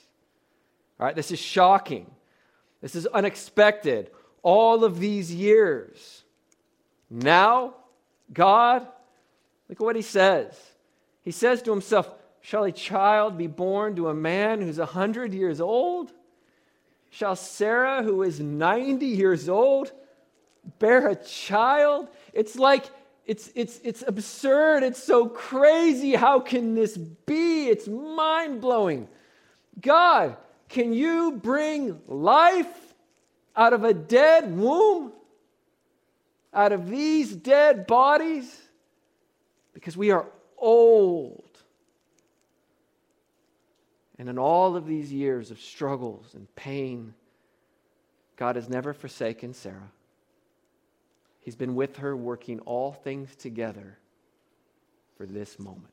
All 1.01 1.07
right, 1.07 1.17
this 1.17 1.31
is 1.31 1.39
shocking. 1.39 2.11
This 2.83 2.95
is 2.95 3.07
unexpected. 3.07 4.11
All 4.43 4.85
of 4.85 4.99
these 4.99 5.33
years. 5.33 6.25
Now, 7.09 7.73
God, 8.31 8.83
look 9.71 9.81
at 9.81 9.81
what 9.81 9.97
he 9.97 10.03
says. 10.03 10.55
He 11.23 11.31
says 11.31 11.63
to 11.63 11.71
himself, 11.71 12.11
Shall 12.43 12.65
a 12.65 12.73
child 12.73 13.39
be 13.39 13.47
born 13.47 13.97
to 13.97 14.11
a 14.11 14.15
man 14.15 14.61
who's 14.61 14.77
a 14.77 14.83
100 14.83 15.33
years 15.33 15.59
old? 15.59 16.13
Shall 17.09 17.35
Sarah, 17.35 18.03
who 18.03 18.23
is 18.23 18.41
90 18.41 19.07
years 19.07 19.49
old, 19.49 19.91
bear 20.79 21.09
a 21.09 21.17
child? 21.17 22.09
It's 22.33 22.57
like, 22.57 22.85
it's, 23.27 23.51
it's, 23.55 23.81
it's 23.83 24.03
absurd. 24.07 24.83
It's 24.83 25.03
so 25.03 25.29
crazy. 25.29 26.15
How 26.15 26.41
can 26.41 26.75
this 26.75 26.97
be? 26.97 27.69
It's 27.69 27.89
mind 27.89 28.61
blowing. 28.61 29.09
God, 29.81 30.37
can 30.69 30.93
you 30.93 31.33
bring 31.33 32.01
life 32.07 32.95
out 33.57 33.73
of 33.73 33.85
a 33.85 33.95
dead 33.95 34.57
womb? 34.57 35.13
Out 36.53 36.73
of 36.73 36.89
these 36.89 37.35
dead 37.35 37.87
bodies? 37.87 38.61
Because 39.73 39.97
we 39.97 40.11
are 40.11 40.27
old. 40.59 41.43
And 44.19 44.29
in 44.29 44.39
all 44.39 44.77
of 44.77 44.87
these 44.87 45.13
years 45.13 45.51
of 45.51 45.61
struggles 45.61 46.35
and 46.35 46.55
pain, 46.55 47.15
God 48.37 48.57
has 48.57 48.69
never 48.69 48.93
forsaken 48.93 49.55
Sarah. 49.55 49.91
He's 51.45 51.57
been 51.57 51.75
with 51.75 51.99
her, 51.99 52.17
working 52.17 52.59
all 52.61 52.93
things 52.93 53.37
together 53.37 53.99
for 55.17 55.27
this 55.27 55.59
moment. 55.59 55.85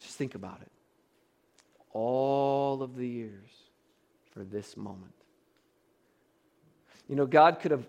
Just 0.00 0.16
think 0.16 0.36
about 0.36 0.60
it. 0.62 0.70
All 1.92 2.82
of 2.82 2.96
the 2.96 3.06
years 3.06 3.50
for 4.32 4.44
this 4.44 4.76
moment. 4.76 5.12
You 7.08 7.16
know, 7.16 7.26
God 7.26 7.58
could 7.58 7.72
have 7.72 7.86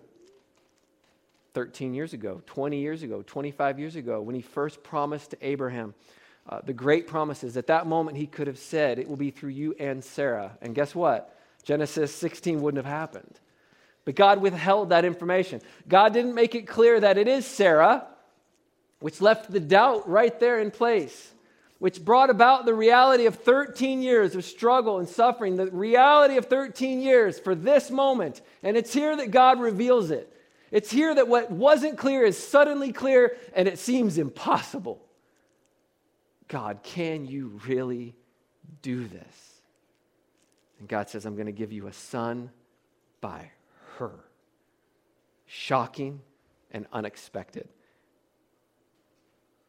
13 1.54 1.94
years 1.94 2.12
ago, 2.12 2.42
20 2.46 2.80
years 2.80 3.02
ago, 3.04 3.22
25 3.24 3.78
years 3.78 3.94
ago, 3.94 4.20
when 4.20 4.34
He 4.34 4.42
first 4.42 4.82
promised 4.82 5.30
to 5.30 5.38
Abraham, 5.40 5.94
uh, 6.48 6.60
the 6.64 6.72
great 6.72 7.06
promises. 7.06 7.56
At 7.56 7.68
that 7.68 7.86
moment, 7.86 8.16
he 8.16 8.26
could 8.26 8.46
have 8.46 8.58
said, 8.58 8.98
It 8.98 9.06
will 9.06 9.16
be 9.16 9.30
through 9.30 9.50
you 9.50 9.74
and 9.78 10.02
Sarah. 10.02 10.56
And 10.62 10.74
guess 10.74 10.94
what? 10.94 11.38
Genesis 11.62 12.14
16 12.14 12.60
wouldn't 12.62 12.84
have 12.84 12.90
happened. 12.90 13.38
But 14.04 14.14
God 14.14 14.40
withheld 14.40 14.90
that 14.90 15.04
information. 15.04 15.60
God 15.86 16.12
didn't 16.12 16.34
make 16.34 16.54
it 16.54 16.66
clear 16.66 16.98
that 16.98 17.18
it 17.18 17.28
is 17.28 17.46
Sarah, 17.46 18.06
which 19.00 19.20
left 19.20 19.50
the 19.50 19.60
doubt 19.60 20.08
right 20.08 20.38
there 20.40 20.58
in 20.60 20.70
place, 20.70 21.32
which 21.78 22.04
brought 22.04 22.30
about 22.30 22.64
the 22.64 22.74
reality 22.74 23.26
of 23.26 23.36
13 23.36 24.02
years 24.02 24.34
of 24.34 24.44
struggle 24.44 24.98
and 24.98 25.08
suffering, 25.08 25.56
the 25.56 25.66
reality 25.66 26.36
of 26.36 26.46
13 26.46 27.00
years 27.00 27.38
for 27.38 27.54
this 27.54 27.90
moment. 27.90 28.40
And 28.62 28.76
it's 28.76 28.92
here 28.92 29.16
that 29.16 29.30
God 29.30 29.60
reveals 29.60 30.10
it. 30.10 30.32
It's 30.70 30.90
here 30.90 31.14
that 31.14 31.28
what 31.28 31.50
wasn't 31.50 31.96
clear 31.96 32.24
is 32.24 32.36
suddenly 32.36 32.92
clear 32.92 33.36
and 33.54 33.68
it 33.68 33.78
seems 33.78 34.18
impossible. 34.18 35.02
God, 36.48 36.82
can 36.82 37.26
you 37.26 37.60
really 37.66 38.14
do 38.82 39.06
this? 39.06 39.60
And 40.78 40.88
God 40.88 41.08
says, 41.08 41.26
I'm 41.26 41.34
going 41.34 41.46
to 41.46 41.52
give 41.52 41.72
you 41.72 41.86
a 41.86 41.92
son 41.92 42.50
by 43.20 43.50
Shocking 45.46 46.20
and 46.70 46.86
unexpected. 46.92 47.68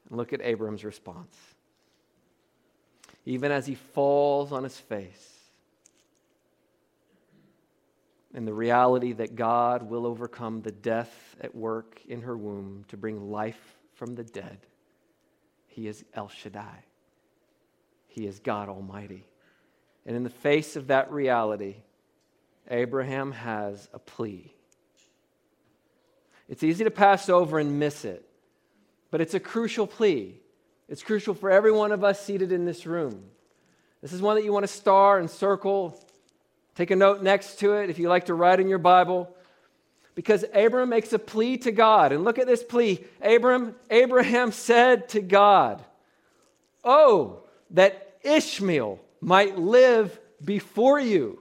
Look 0.09 0.33
at 0.33 0.41
Abram's 0.41 0.83
response. 0.83 1.35
Even 3.25 3.51
as 3.51 3.67
he 3.67 3.75
falls 3.75 4.51
on 4.51 4.63
his 4.63 4.77
face, 4.77 5.35
and 8.33 8.47
the 8.47 8.53
reality 8.53 9.13
that 9.13 9.35
God 9.35 9.83
will 9.83 10.05
overcome 10.05 10.61
the 10.61 10.71
death 10.71 11.35
at 11.41 11.55
work 11.55 12.01
in 12.07 12.21
her 12.21 12.37
womb 12.37 12.85
to 12.89 12.97
bring 12.97 13.31
life 13.31 13.77
from 13.93 14.15
the 14.15 14.23
dead 14.23 14.59
he 15.79 15.87
is 15.87 16.03
El 16.13 16.27
Shaddai. 16.27 16.83
He 18.07 18.27
is 18.27 18.39
God 18.39 18.67
Almighty. 18.67 19.25
And 20.05 20.15
in 20.15 20.23
the 20.23 20.29
face 20.29 20.75
of 20.75 20.87
that 20.87 21.09
reality, 21.09 21.77
Abraham 22.69 23.31
has 23.31 23.87
a 23.93 23.99
plea. 23.99 24.53
It's 26.47 26.63
easy 26.63 26.83
to 26.83 26.91
pass 26.91 27.29
over 27.29 27.59
and 27.59 27.79
miss 27.79 28.05
it, 28.05 28.27
but 29.11 29.21
it's 29.21 29.33
a 29.33 29.39
crucial 29.39 29.87
plea. 29.87 30.39
It's 30.87 31.03
crucial 31.03 31.33
for 31.33 31.51
every 31.51 31.71
one 31.71 31.91
of 31.91 32.03
us 32.03 32.23
seated 32.23 32.51
in 32.51 32.65
this 32.65 32.85
room. 32.85 33.23
This 34.01 34.13
is 34.13 34.21
one 34.21 34.35
that 34.35 34.43
you 34.43 34.51
want 34.51 34.63
to 34.63 34.71
star 34.71 35.19
and 35.19 35.29
circle. 35.29 36.03
Take 36.75 36.89
a 36.89 36.95
note 36.95 37.21
next 37.21 37.59
to 37.59 37.73
it 37.73 37.89
if 37.89 37.99
you 37.99 38.09
like 38.09 38.25
to 38.25 38.33
write 38.33 38.59
in 38.59 38.67
your 38.69 38.79
Bible 38.79 39.35
because 40.15 40.43
Abram 40.53 40.89
makes 40.89 41.13
a 41.13 41.19
plea 41.19 41.57
to 41.59 41.71
God. 41.71 42.11
And 42.11 42.25
look 42.25 42.39
at 42.39 42.45
this 42.45 42.61
plea. 42.61 43.05
Abram, 43.21 43.75
Abraham 43.89 44.51
said 44.51 45.07
to 45.09 45.21
God, 45.21 45.81
Oh, 46.83 47.43
that 47.71 48.17
Ishmael 48.23 48.99
might 49.21 49.57
live 49.57 50.19
before 50.43 50.99
you. 50.99 51.39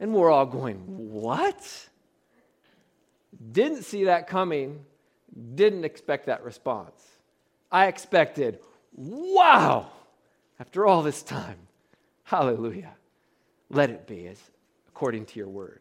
And 0.00 0.14
we're 0.14 0.30
all 0.30 0.46
going, 0.46 0.78
What? 0.86 1.88
Didn't 3.52 3.84
see 3.84 4.04
that 4.04 4.26
coming, 4.26 4.84
didn't 5.54 5.84
expect 5.84 6.26
that 6.26 6.42
response. 6.42 7.00
I 7.70 7.86
expected, 7.86 8.58
Wow, 8.92 9.90
after 10.58 10.86
all 10.86 11.02
this 11.02 11.22
time, 11.22 11.58
hallelujah, 12.24 12.94
let 13.68 13.90
it 13.90 14.06
be 14.06 14.26
as 14.26 14.40
according 14.88 15.26
to 15.26 15.38
your 15.38 15.48
word. 15.48 15.80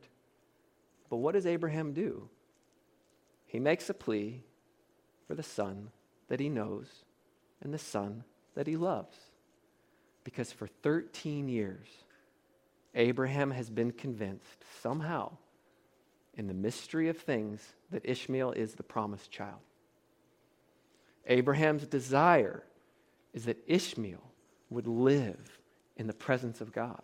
But 1.10 1.18
what 1.18 1.34
does 1.34 1.48
Abraham 1.48 1.94
do? 1.94 2.30
He 3.48 3.60
makes 3.60 3.90
a 3.90 3.94
plea 3.96 4.44
for 5.28 5.34
the 5.34 5.44
son 5.44 5.90
that 6.28 6.40
he 6.40 6.50
knows 6.50 6.88
and 7.62 7.74
the 7.74 7.80
son 7.80 8.24
that 8.56 8.68
he 8.68 8.78
loves. 8.78 9.18
Because 10.24 10.52
for 10.52 10.68
13 10.68 11.50
years, 11.50 11.88
Abraham 13.00 13.52
has 13.52 13.70
been 13.70 13.92
convinced 13.92 14.64
somehow 14.82 15.38
in 16.36 16.48
the 16.48 16.54
mystery 16.54 17.08
of 17.08 17.18
things 17.18 17.74
that 17.92 18.06
Ishmael 18.06 18.52
is 18.52 18.74
the 18.74 18.84
promised 18.84 19.32
child. 19.32 19.62
Abraham's 21.26 21.88
desire 21.88 22.64
is 23.34 23.46
that 23.46 23.64
Ishmael 23.68 24.22
would 24.70 24.86
live 24.86 25.60
in 25.96 26.08
the 26.08 26.14
presence 26.14 26.60
of 26.60 26.74
God, 26.74 27.02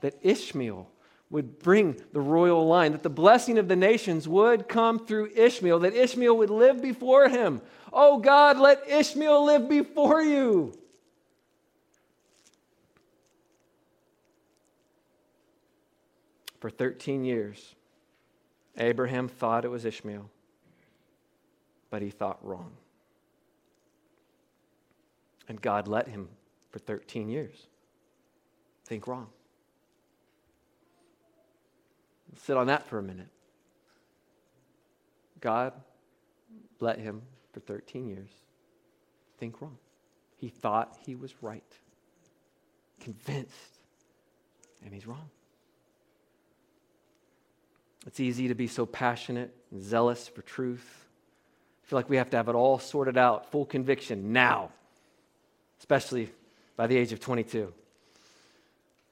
that 0.00 0.18
Ishmael 0.22 0.90
would 1.30 1.60
bring 1.60 1.96
the 2.12 2.20
royal 2.20 2.66
line, 2.66 2.92
that 2.92 3.04
the 3.04 3.08
blessing 3.08 3.58
of 3.58 3.68
the 3.68 3.76
nations 3.76 4.26
would 4.26 4.68
come 4.68 4.98
through 5.06 5.30
Ishmael, 5.36 5.78
that 5.80 5.94
Ishmael 5.94 6.36
would 6.36 6.50
live 6.50 6.82
before 6.82 7.28
him. 7.28 7.62
Oh 7.92 8.18
God, 8.18 8.58
let 8.58 8.88
Ishmael 8.88 9.44
live 9.44 9.68
before 9.68 10.20
you. 10.20 10.74
For 16.62 16.70
13 16.70 17.24
years, 17.24 17.74
Abraham 18.78 19.26
thought 19.26 19.64
it 19.64 19.68
was 19.68 19.84
Ishmael, 19.84 20.30
but 21.90 22.02
he 22.02 22.10
thought 22.10 22.38
wrong. 22.40 22.70
And 25.48 25.60
God 25.60 25.88
let 25.88 26.06
him 26.06 26.28
for 26.70 26.78
13 26.78 27.28
years 27.28 27.66
think 28.84 29.08
wrong. 29.08 29.26
Sit 32.36 32.56
on 32.56 32.68
that 32.68 32.86
for 32.86 33.00
a 33.00 33.02
minute. 33.02 33.30
God 35.40 35.72
let 36.78 37.00
him 37.00 37.22
for 37.52 37.58
13 37.58 38.06
years 38.06 38.30
think 39.36 39.60
wrong. 39.60 39.78
He 40.36 40.48
thought 40.48 40.96
he 41.04 41.16
was 41.16 41.34
right, 41.42 41.72
convinced, 43.00 43.80
and 44.84 44.94
he's 44.94 45.08
wrong. 45.08 45.28
It's 48.06 48.20
easy 48.20 48.48
to 48.48 48.54
be 48.54 48.66
so 48.66 48.84
passionate 48.84 49.54
and 49.70 49.82
zealous 49.82 50.28
for 50.28 50.42
truth. 50.42 51.06
I 51.84 51.86
feel 51.86 51.98
like 51.98 52.10
we 52.10 52.16
have 52.16 52.30
to 52.30 52.36
have 52.36 52.48
it 52.48 52.54
all 52.54 52.78
sorted 52.78 53.16
out, 53.16 53.50
full 53.50 53.64
conviction 53.64 54.32
now, 54.32 54.70
especially 55.78 56.30
by 56.76 56.86
the 56.86 56.96
age 56.96 57.12
of 57.12 57.20
22. 57.20 57.72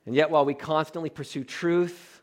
And 0.07 0.15
yet, 0.15 0.31
while 0.31 0.45
we 0.45 0.55
constantly 0.55 1.11
pursue 1.11 1.45
truth, 1.45 2.23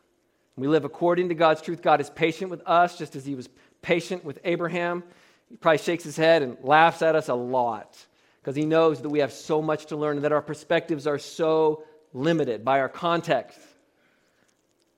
we 0.56 0.66
live 0.66 0.84
according 0.84 1.28
to 1.28 1.34
God's 1.34 1.62
truth. 1.62 1.80
God 1.80 2.00
is 2.00 2.10
patient 2.10 2.50
with 2.50 2.60
us, 2.66 2.98
just 2.98 3.16
as 3.16 3.24
He 3.24 3.34
was 3.34 3.48
patient 3.80 4.24
with 4.24 4.38
Abraham. 4.44 5.04
He 5.48 5.56
probably 5.56 5.78
shakes 5.78 6.04
his 6.04 6.16
head 6.16 6.42
and 6.42 6.58
laughs 6.62 7.00
at 7.00 7.14
us 7.14 7.28
a 7.28 7.34
lot 7.34 7.96
because 8.42 8.56
He 8.56 8.66
knows 8.66 9.00
that 9.00 9.08
we 9.08 9.20
have 9.20 9.32
so 9.32 9.62
much 9.62 9.86
to 9.86 9.96
learn 9.96 10.16
and 10.16 10.24
that 10.24 10.32
our 10.32 10.42
perspectives 10.42 11.06
are 11.06 11.18
so 11.18 11.84
limited 12.12 12.64
by 12.64 12.80
our 12.80 12.88
context. 12.88 13.58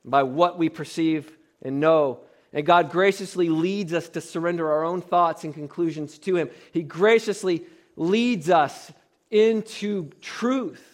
by 0.04 0.22
what 0.22 0.58
we 0.58 0.68
perceive 0.70 1.36
and 1.62 1.80
know. 1.80 2.20
And 2.52 2.66
God 2.66 2.90
graciously 2.90 3.48
leads 3.48 3.92
us 3.92 4.08
to 4.11 4.20
surrender 4.20 4.70
our 4.70 4.84
own 4.84 5.00
thoughts 5.00 5.44
and 5.44 5.54
conclusions 5.54 6.18
to 6.20 6.36
Him. 6.36 6.50
He 6.72 6.82
graciously 6.82 7.64
leads 7.96 8.50
us 8.50 8.92
into 9.30 10.11
truth, 10.20 10.84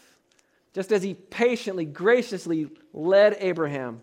just 0.75 0.93
as 0.93 1.03
He 1.03 1.14
patiently, 1.14 1.85
graciously 1.85 2.69
led 2.93 3.37
Abraham 3.41 4.03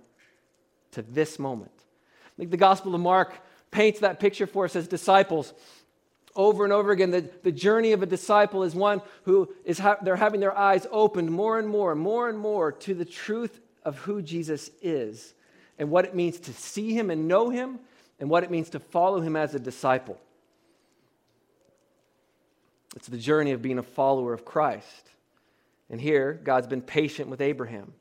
to 0.91 1.01
this 1.03 1.37
moment. 1.37 1.71
I 2.25 2.35
think 2.37 2.51
the 2.51 2.57
Gospel 2.57 2.95
of 2.95 3.01
Mark 3.01 3.33
paints 3.69 3.99
that 3.99 4.19
picture 4.19 4.47
for 4.47 4.65
us 4.65 4.75
as 4.75 4.87
disciples 4.87 5.53
over 6.35 6.63
and 6.63 6.73
over 6.73 6.91
again. 6.91 7.11
The, 7.11 7.29
the 7.43 7.51
journey 7.51 7.91
of 7.91 8.01
a 8.01 8.07
disciple 8.07 8.63
is 8.63 8.73
one 8.73 9.01
who 9.23 9.53
is 9.65 9.77
ha- 9.77 9.97
they're 10.01 10.15
having 10.15 10.39
their 10.39 10.57
eyes 10.57 10.87
opened 10.91 11.31
more 11.31 11.59
and 11.59 11.67
more, 11.67 11.93
more 11.93 12.29
and 12.29 12.39
more 12.39 12.71
to 12.71 12.95
the 12.95 13.05
truth 13.05 13.59
of 13.83 13.97
who 13.99 14.23
Jesus 14.23 14.71
is 14.81 15.35
and 15.77 15.89
what 15.89 16.05
it 16.05 16.15
means 16.15 16.39
to 16.41 16.53
see 16.53 16.93
him 16.93 17.09
and 17.09 17.27
know 17.27 17.49
him 17.49 17.79
and 18.19 18.29
what 18.29 18.43
it 18.43 18.51
means 18.51 18.69
to 18.71 18.79
follow 18.79 19.21
him 19.21 19.35
as 19.35 19.55
a 19.55 19.59
disciple. 19.59 20.19
It's 22.95 23.07
the 23.07 23.17
journey 23.17 23.51
of 23.51 23.61
being 23.61 23.79
a 23.79 23.83
follower 23.83 24.33
of 24.33 24.45
Christ. 24.45 25.09
And 25.89 25.99
here, 25.99 26.39
God's 26.43 26.67
been 26.67 26.81
patient 26.81 27.29
with 27.29 27.41
Abraham. 27.41 27.93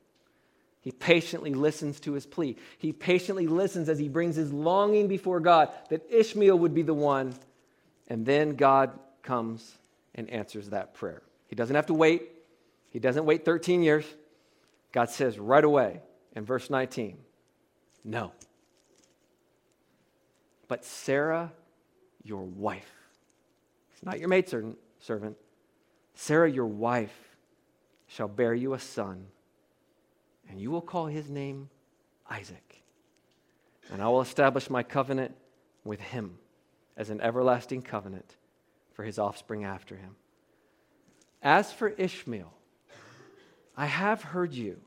He 0.80 0.90
patiently 0.90 1.54
listens 1.54 2.00
to 2.00 2.12
his 2.12 2.26
plea. 2.26 2.56
He 2.78 2.92
patiently 2.92 3.46
listens 3.46 3.88
as 3.88 3.98
he 3.98 4.08
brings 4.08 4.36
his 4.36 4.52
longing 4.52 5.08
before 5.08 5.40
God 5.40 5.70
that 5.90 6.02
Ishmael 6.10 6.58
would 6.58 6.74
be 6.74 6.82
the 6.82 6.94
one. 6.94 7.34
And 8.08 8.26
then 8.26 8.56
God 8.56 8.98
comes 9.22 9.78
and 10.14 10.28
answers 10.28 10.70
that 10.70 10.94
prayer. 10.94 11.22
He 11.46 11.54
doesn't 11.54 11.76
have 11.76 11.86
to 11.86 11.94
wait, 11.94 12.28
he 12.90 12.98
doesn't 12.98 13.24
wait 13.24 13.44
13 13.44 13.82
years. 13.82 14.04
God 14.90 15.08
says 15.08 15.38
right 15.38 15.64
away 15.64 16.00
in 16.34 16.44
verse 16.44 16.68
19, 16.68 17.16
no. 18.04 18.32
But 20.68 20.84
Sarah, 20.84 21.52
your 22.22 22.42
wife, 22.42 22.90
it's 23.92 24.02
not 24.02 24.18
your 24.18 24.28
maidservant, 24.28 25.36
Sarah, 26.14 26.50
your 26.50 26.66
wife, 26.66 27.36
shall 28.06 28.28
bear 28.28 28.54
you 28.54 28.74
a 28.74 28.78
son 28.78 29.26
and 30.52 30.60
you 30.60 30.70
will 30.70 30.82
call 30.82 31.06
his 31.06 31.30
name 31.30 31.70
Isaac. 32.28 32.82
And 33.90 34.02
I 34.02 34.08
will 34.08 34.20
establish 34.20 34.68
my 34.68 34.82
covenant 34.82 35.34
with 35.82 36.00
him 36.00 36.38
as 36.96 37.08
an 37.08 37.22
everlasting 37.22 37.80
covenant 37.80 38.36
for 38.92 39.02
his 39.02 39.18
offspring 39.18 39.64
after 39.64 39.96
him. 39.96 40.14
As 41.42 41.72
for 41.72 41.88
Ishmael, 41.88 42.52
I 43.76 43.86
have 43.86 44.22
heard 44.22 44.52
you. 44.52 44.78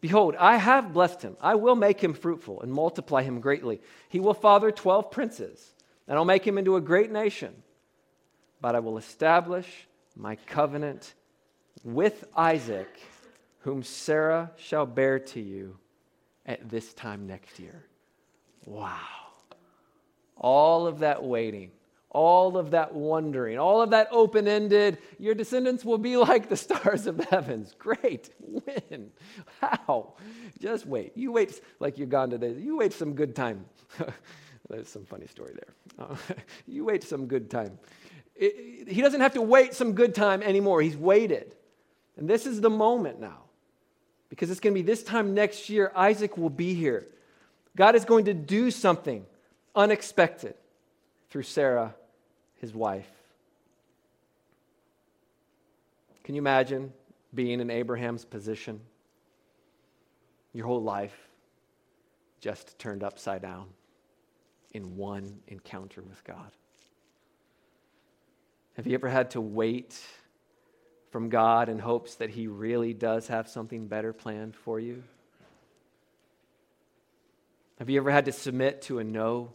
Behold, 0.00 0.34
I 0.38 0.56
have 0.56 0.92
blessed 0.92 1.22
him. 1.22 1.36
I 1.40 1.54
will 1.56 1.76
make 1.76 2.00
him 2.02 2.14
fruitful 2.14 2.62
and 2.62 2.72
multiply 2.72 3.22
him 3.22 3.40
greatly. 3.40 3.80
He 4.08 4.20
will 4.20 4.34
father 4.34 4.70
12 4.70 5.10
princes, 5.10 5.74
and 6.08 6.16
I'll 6.16 6.24
make 6.24 6.46
him 6.46 6.58
into 6.58 6.76
a 6.76 6.80
great 6.80 7.10
nation. 7.10 7.62
But 8.60 8.74
I 8.74 8.80
will 8.80 8.98
establish 8.98 9.88
my 10.16 10.36
covenant 10.36 11.14
with 11.84 12.24
Isaac 12.36 12.88
whom 13.60 13.82
Sarah 13.82 14.50
shall 14.56 14.86
bear 14.86 15.18
to 15.18 15.40
you 15.40 15.78
at 16.46 16.68
this 16.68 16.94
time 16.94 17.26
next 17.26 17.58
year. 17.58 17.84
Wow. 18.64 18.96
All 20.36 20.86
of 20.86 21.00
that 21.00 21.22
waiting, 21.22 21.70
all 22.10 22.56
of 22.56 22.72
that 22.72 22.92
wondering, 22.92 23.58
all 23.58 23.82
of 23.82 23.90
that 23.90 24.08
open 24.10 24.48
ended, 24.48 24.98
your 25.18 25.34
descendants 25.34 25.84
will 25.84 25.98
be 25.98 26.16
like 26.28 26.48
the 26.48 26.56
stars 26.56 27.06
of 27.06 27.16
the 27.16 27.24
heavens. 27.24 27.74
Great. 27.78 28.30
When? 28.40 29.10
How? 29.60 30.14
Just 30.58 30.86
wait. 30.86 31.12
You 31.16 31.32
wait 31.32 31.60
like 31.78 31.98
you're 31.98 32.06
gone 32.06 32.30
today. 32.30 32.52
You 32.52 32.78
wait 32.78 32.92
some 32.92 33.14
good 33.14 33.34
time. 33.36 33.64
There's 34.68 34.88
some 34.88 35.04
funny 35.04 35.26
story 35.26 35.54
there. 35.54 36.06
Uh, 36.06 36.16
you 36.66 36.84
wait 36.84 37.04
some 37.04 37.26
good 37.26 37.50
time. 37.50 37.78
He 38.36 39.00
doesn't 39.02 39.20
have 39.20 39.34
to 39.34 39.42
wait 39.42 39.74
some 39.74 39.92
good 39.92 40.14
time 40.14 40.42
anymore. 40.42 40.80
He's 40.80 40.96
waited. 40.96 41.54
And 42.16 42.28
this 42.28 42.46
is 42.46 42.60
the 42.60 42.70
moment 42.70 43.20
now 43.20 43.42
because 44.30 44.50
it's 44.50 44.60
going 44.60 44.74
to 44.74 44.80
be 44.80 44.86
this 44.86 45.02
time 45.02 45.34
next 45.34 45.68
year, 45.68 45.92
Isaac 45.94 46.38
will 46.38 46.50
be 46.50 46.72
here. 46.72 47.06
God 47.76 47.94
is 47.96 48.04
going 48.04 48.24
to 48.26 48.34
do 48.34 48.70
something 48.70 49.26
unexpected 49.74 50.54
through 51.28 51.42
Sarah, 51.42 51.94
his 52.60 52.74
wife. 52.74 53.10
Can 56.24 56.34
you 56.34 56.42
imagine 56.42 56.92
being 57.34 57.60
in 57.60 57.70
Abraham's 57.70 58.24
position? 58.24 58.80
Your 60.52 60.66
whole 60.66 60.82
life 60.82 61.16
just 62.40 62.78
turned 62.78 63.02
upside 63.02 63.42
down 63.42 63.66
in 64.72 64.96
one 64.96 65.40
encounter 65.48 66.02
with 66.02 66.22
God. 66.24 66.50
Have 68.74 68.86
you 68.86 68.94
ever 68.94 69.08
had 69.08 69.30
to 69.32 69.40
wait 69.40 70.00
from 71.10 71.28
God 71.28 71.68
in 71.68 71.78
hopes 71.78 72.14
that 72.16 72.30
He 72.30 72.46
really 72.46 72.94
does 72.94 73.26
have 73.28 73.48
something 73.48 73.88
better 73.88 74.12
planned 74.12 74.54
for 74.54 74.78
you? 74.78 75.02
Have 77.78 77.90
you 77.90 77.98
ever 77.98 78.10
had 78.10 78.26
to 78.26 78.32
submit 78.32 78.82
to 78.82 78.98
a 78.98 79.04
no 79.04 79.52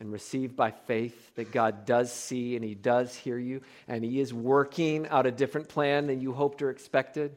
and 0.00 0.12
receive 0.12 0.56
by 0.56 0.70
faith 0.70 1.34
that 1.36 1.52
God 1.52 1.86
does 1.86 2.12
see 2.12 2.56
and 2.56 2.64
He 2.64 2.74
does 2.74 3.14
hear 3.14 3.38
you 3.38 3.62
and 3.88 4.04
He 4.04 4.20
is 4.20 4.32
working 4.32 5.06
out 5.08 5.26
a 5.26 5.30
different 5.30 5.68
plan 5.68 6.06
than 6.06 6.20
you 6.20 6.32
hoped 6.32 6.62
or 6.62 6.70
expected? 6.70 7.36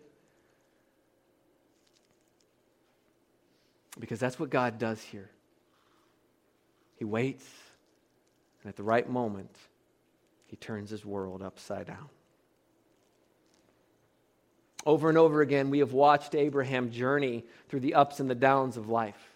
Because 4.00 4.20
that's 4.20 4.40
what 4.40 4.50
God 4.50 4.78
does 4.78 5.02
here. 5.02 5.30
He 6.98 7.06
waits, 7.06 7.46
and 8.62 8.70
at 8.70 8.76
the 8.76 8.84
right 8.84 9.08
moment, 9.10 9.56
He 10.48 10.56
turns 10.56 10.90
His 10.90 11.06
world 11.06 11.42
upside 11.42 11.88
down. 11.88 12.10
Over 14.86 15.10
and 15.10 15.18
over 15.18 15.42
again, 15.42 15.70
we 15.70 15.80
have 15.80 15.92
watched 15.92 16.34
Abraham 16.34 16.92
journey 16.92 17.44
through 17.68 17.82
the 17.82 17.96
ups 17.96 18.22
and 18.22 18.30
the 18.30 18.36
downs 18.36 18.78
of 18.78 18.88
life. 18.90 19.34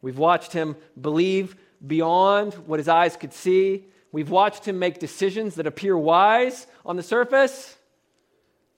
We've 0.00 0.18
watched 0.18 0.52
him 0.52 0.76
believe 1.00 1.56
beyond 1.86 2.54
what 2.54 2.78
his 2.78 2.88
eyes 2.88 3.16
could 3.16 3.32
see. 3.32 3.84
We've 4.10 4.30
watched 4.30 4.66
him 4.66 4.78
make 4.78 4.98
decisions 4.98 5.56
that 5.56 5.66
appear 5.66 5.96
wise 5.96 6.66
on 6.84 6.96
the 6.96 7.02
surface, 7.02 7.76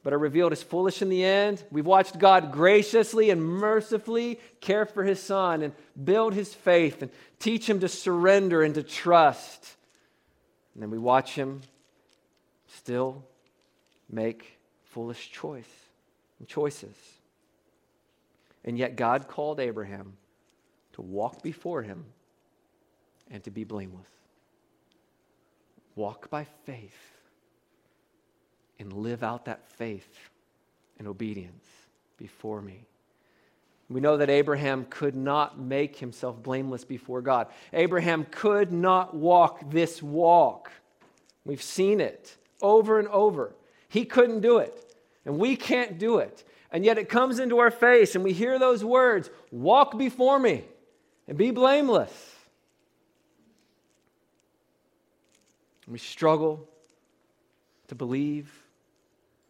but 0.03 0.13
are 0.13 0.19
revealed 0.19 0.53
as 0.53 0.63
foolish 0.63 1.03
in 1.03 1.09
the 1.09 1.25
end. 1.25 1.63
We've 1.71 1.87
watched 1.87 2.19
God 2.19 2.53
graciously 2.53 3.31
and 3.31 3.43
mercifully 3.43 4.41
care 4.61 4.87
for 4.87 5.05
his 5.05 5.23
son 5.23 5.63
and 5.63 5.73
build 6.03 6.35
his 6.35 6.53
faith 6.53 7.03
and 7.03 7.11
teach 7.39 7.69
him 7.69 7.81
to 7.81 7.89
surrender 7.89 8.63
and 8.63 8.75
to 8.75 8.83
trust. 8.83 9.77
And 10.75 10.83
then 10.83 10.91
we 10.91 10.99
watch 10.99 11.35
him 11.35 11.61
still 12.67 13.25
make 14.11 14.59
foolish 14.85 15.31
choice 15.31 15.71
and 16.39 16.49
choices. 16.49 16.97
And 18.65 18.77
yet, 18.77 18.97
God 18.97 19.29
called 19.29 19.61
Abraham 19.61 20.17
to 20.95 21.03
walk 21.03 21.43
before 21.43 21.83
him 21.83 22.05
and 23.31 23.43
to 23.45 23.51
be 23.51 23.65
blameless. 23.65 24.09
Walk 25.97 26.31
by 26.31 26.45
faith 26.65 26.97
and 28.79 28.93
live 28.93 29.23
out 29.23 29.45
that 29.45 29.69
faith 29.69 30.09
and 30.99 31.07
obedience 31.07 31.65
before 32.17 32.63
me. 32.63 32.87
We 33.89 34.01
know 34.01 34.19
that 34.19 34.31
Abraham 34.31 34.87
could 34.89 35.17
not 35.17 35.59
make 35.59 35.97
himself 35.97 36.41
blameless 36.43 36.85
before 36.85 37.23
God. 37.23 37.49
Abraham 37.73 38.25
could 38.31 38.73
not 38.73 39.15
walk 39.15 39.71
this 39.71 40.03
walk. 40.03 40.71
We've 41.45 41.63
seen 41.63 42.01
it 42.01 42.37
over 42.63 42.99
and 42.99 43.09
over. 43.09 43.53
He 43.89 44.05
couldn't 44.05 44.41
do 44.41 44.59
it 44.59 44.91
and 45.25 45.39
we 45.39 45.57
can't 45.57 45.99
do 45.99 46.19
it. 46.19 46.45
And 46.73 46.85
yet 46.85 46.99
it 46.99 47.09
comes 47.09 47.39
into 47.41 47.59
our 47.59 47.71
face, 47.71 48.15
and 48.15 48.23
we 48.23 48.33
hear 48.33 48.59
those 48.59 48.85
words 48.85 49.29
walk 49.51 49.99
before 49.99 50.39
me 50.39 50.65
and 51.27 51.37
be 51.37 51.51
blameless. 51.51 52.13
And 55.80 55.80
we 55.91 55.99
struggle 55.99 56.69
to 57.89 57.95
believe, 57.95 58.51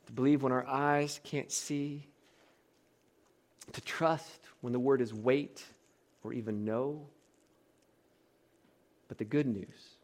to 0.06 0.12
believe 0.12 0.42
when 0.42 0.52
our 0.52 0.66
eyes 0.66 1.20
can't 1.22 1.52
see, 1.52 2.06
to 3.72 3.80
trust 3.82 4.40
when 4.60 4.72
the 4.72 4.78
word 4.78 5.00
is 5.00 5.12
wait 5.12 5.62
or 6.24 6.32
even 6.32 6.64
no. 6.64 7.06
But 9.08 9.18
the 9.18 9.24
good 9.24 9.46
news 9.46 9.96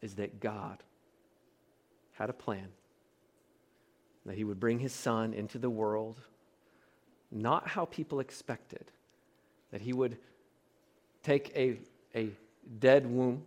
is 0.00 0.14
that 0.14 0.40
God 0.40 0.82
had 2.14 2.30
a 2.30 2.34
plan 2.34 2.68
that 4.24 4.36
he 4.36 4.44
would 4.44 4.58
bring 4.58 4.78
his 4.78 4.92
son 4.92 5.34
into 5.34 5.58
the 5.58 5.70
world, 5.70 6.20
not 7.30 7.68
how 7.68 7.84
people 7.84 8.20
expected, 8.20 8.90
that 9.70 9.80
he 9.80 9.92
would 9.92 10.16
take 11.22 11.52
a, 11.54 11.78
a 12.14 12.30
dead 12.80 13.06
womb, 13.06 13.44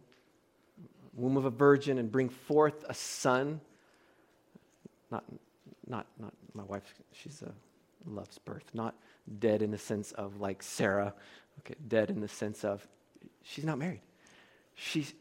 womb 1.19 1.37
of 1.37 1.45
a 1.45 1.49
virgin, 1.49 1.97
and 1.97 2.11
bring 2.11 2.29
forth 2.29 2.85
a 2.87 2.93
son. 2.93 3.61
Not, 5.11 5.23
not, 5.87 6.05
not 6.19 6.33
my 6.53 6.63
wife, 6.63 6.83
she's 7.11 7.41
a 7.41 7.51
loves 8.09 8.37
birth. 8.39 8.63
Not 8.73 8.95
dead 9.39 9.61
in 9.61 9.71
the 9.71 9.77
sense 9.77 10.11
of 10.13 10.39
like 10.39 10.63
Sarah, 10.63 11.13
okay, 11.59 11.75
dead 11.87 12.09
in 12.09 12.21
the 12.21 12.27
sense 12.27 12.63
of 12.63 12.87
she's 13.43 13.65
not 13.65 13.77
married. 13.77 14.01
She's 14.75 15.13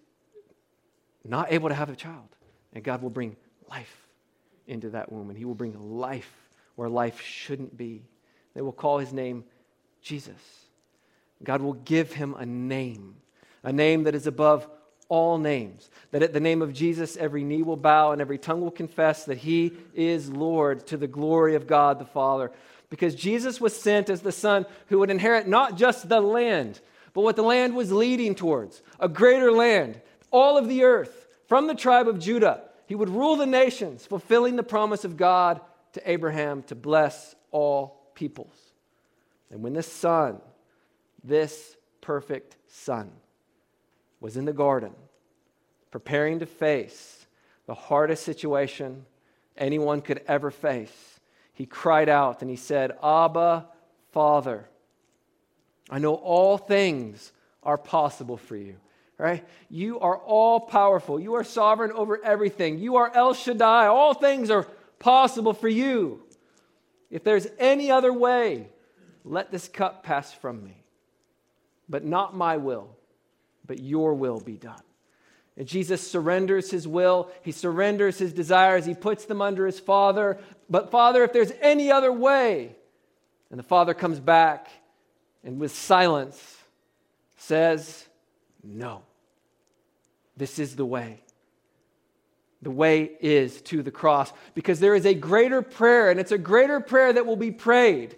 not 1.24 1.52
able 1.52 1.68
to 1.68 1.74
have 1.74 1.90
a 1.90 1.96
child. 1.96 2.28
And 2.72 2.84
God 2.84 3.02
will 3.02 3.10
bring 3.10 3.36
life 3.70 4.06
into 4.66 4.90
that 4.90 5.10
womb, 5.10 5.30
and 5.30 5.38
He 5.38 5.44
will 5.44 5.54
bring 5.54 5.98
life 5.98 6.48
where 6.76 6.88
life 6.88 7.20
shouldn't 7.20 7.76
be. 7.76 8.02
They 8.54 8.60
will 8.60 8.72
call 8.72 8.98
His 8.98 9.12
name 9.12 9.44
Jesus. 10.02 10.68
God 11.42 11.62
will 11.62 11.74
give 11.74 12.12
him 12.12 12.34
a 12.38 12.46
name, 12.46 13.16
a 13.62 13.72
name 13.72 14.04
that 14.04 14.14
is 14.14 14.26
above 14.26 14.68
all 15.08 15.38
names. 15.38 15.90
That 16.10 16.22
at 16.22 16.32
the 16.32 16.40
name 16.40 16.62
of 16.62 16.72
Jesus, 16.72 17.16
every 17.16 17.44
knee 17.44 17.62
will 17.62 17.76
bow 17.76 18.12
and 18.12 18.20
every 18.20 18.38
tongue 18.38 18.60
will 18.60 18.70
confess 18.70 19.24
that 19.24 19.38
he 19.38 19.72
is 19.94 20.30
Lord 20.30 20.86
to 20.88 20.96
the 20.96 21.06
glory 21.06 21.54
of 21.54 21.66
God 21.66 21.98
the 21.98 22.04
Father. 22.04 22.50
Because 22.90 23.14
Jesus 23.14 23.60
was 23.60 23.78
sent 23.78 24.08
as 24.08 24.22
the 24.22 24.32
Son 24.32 24.66
who 24.88 24.98
would 24.98 25.10
inherit 25.10 25.46
not 25.46 25.76
just 25.76 26.08
the 26.08 26.20
land, 26.20 26.80
but 27.12 27.22
what 27.22 27.36
the 27.36 27.42
land 27.42 27.74
was 27.74 27.92
leading 27.92 28.34
towards 28.34 28.82
a 29.00 29.08
greater 29.08 29.52
land, 29.52 30.00
all 30.30 30.56
of 30.56 30.68
the 30.68 30.84
earth, 30.84 31.26
from 31.46 31.66
the 31.66 31.74
tribe 31.74 32.08
of 32.08 32.18
Judah. 32.18 32.62
He 32.86 32.94
would 32.94 33.10
rule 33.10 33.36
the 33.36 33.46
nations, 33.46 34.06
fulfilling 34.06 34.56
the 34.56 34.62
promise 34.62 35.04
of 35.04 35.16
God 35.16 35.60
to 35.92 36.10
Abraham 36.10 36.62
to 36.64 36.74
bless 36.74 37.34
all 37.50 38.10
peoples. 38.14 38.56
And 39.50 39.62
when 39.62 39.74
the 39.74 39.82
Son, 39.82 40.40
this 41.22 41.76
perfect 42.00 42.56
Son, 42.66 43.10
was 44.20 44.36
in 44.36 44.44
the 44.44 44.52
garden, 44.52 44.92
preparing 45.90 46.38
to 46.40 46.46
face 46.46 47.26
the 47.66 47.74
hardest 47.74 48.24
situation 48.24 49.04
anyone 49.56 50.00
could 50.00 50.22
ever 50.26 50.50
face, 50.50 51.20
he 51.52 51.66
cried 51.66 52.08
out 52.08 52.40
and 52.40 52.50
he 52.50 52.56
said, 52.56 52.96
Abba, 53.02 53.66
Father, 54.12 54.68
I 55.90 55.98
know 55.98 56.14
all 56.14 56.56
things 56.56 57.32
are 57.62 57.78
possible 57.78 58.36
for 58.36 58.56
you. 58.56 58.76
Right? 59.18 59.44
You 59.68 59.98
are 59.98 60.16
all 60.16 60.60
powerful. 60.60 61.18
You 61.18 61.34
are 61.34 61.42
sovereign 61.42 61.90
over 61.90 62.24
everything. 62.24 62.78
You 62.78 62.96
are 62.96 63.10
El 63.12 63.34
Shaddai. 63.34 63.88
All 63.88 64.14
things 64.14 64.48
are 64.48 64.64
possible 65.00 65.52
for 65.52 65.68
you. 65.68 66.22
If 67.10 67.24
there's 67.24 67.48
any 67.58 67.90
other 67.90 68.12
way, 68.12 68.68
let 69.24 69.50
this 69.50 69.66
cup 69.66 70.04
pass 70.04 70.32
from 70.32 70.62
me. 70.62 70.84
But 71.88 72.04
not 72.04 72.36
my 72.36 72.58
will, 72.58 72.96
but 73.68 73.78
your 73.78 74.14
will 74.14 74.40
be 74.40 74.56
done. 74.56 74.82
And 75.56 75.68
Jesus 75.68 76.04
surrenders 76.08 76.70
his 76.70 76.88
will, 76.88 77.30
he 77.42 77.52
surrenders 77.52 78.18
his 78.18 78.32
desires, 78.32 78.84
he 78.84 78.94
puts 78.94 79.26
them 79.26 79.40
under 79.40 79.66
his 79.66 79.78
Father. 79.78 80.38
But, 80.68 80.90
Father, 80.90 81.22
if 81.22 81.32
there's 81.32 81.52
any 81.60 81.92
other 81.92 82.12
way, 82.12 82.74
and 83.50 83.58
the 83.58 83.64
Father 83.64 83.94
comes 83.94 84.20
back 84.20 84.68
and 85.44 85.58
with 85.58 85.74
silence 85.74 86.56
says, 87.36 88.06
No, 88.62 89.02
this 90.36 90.58
is 90.58 90.76
the 90.76 90.84
way. 90.84 91.20
The 92.60 92.70
way 92.70 93.10
is 93.20 93.62
to 93.62 93.82
the 93.82 93.92
cross 93.92 94.32
because 94.54 94.80
there 94.80 94.94
is 94.94 95.06
a 95.06 95.14
greater 95.14 95.62
prayer, 95.62 96.10
and 96.10 96.18
it's 96.18 96.32
a 96.32 96.38
greater 96.38 96.80
prayer 96.80 97.12
that 97.12 97.24
will 97.24 97.36
be 97.36 97.52
prayed. 97.52 98.16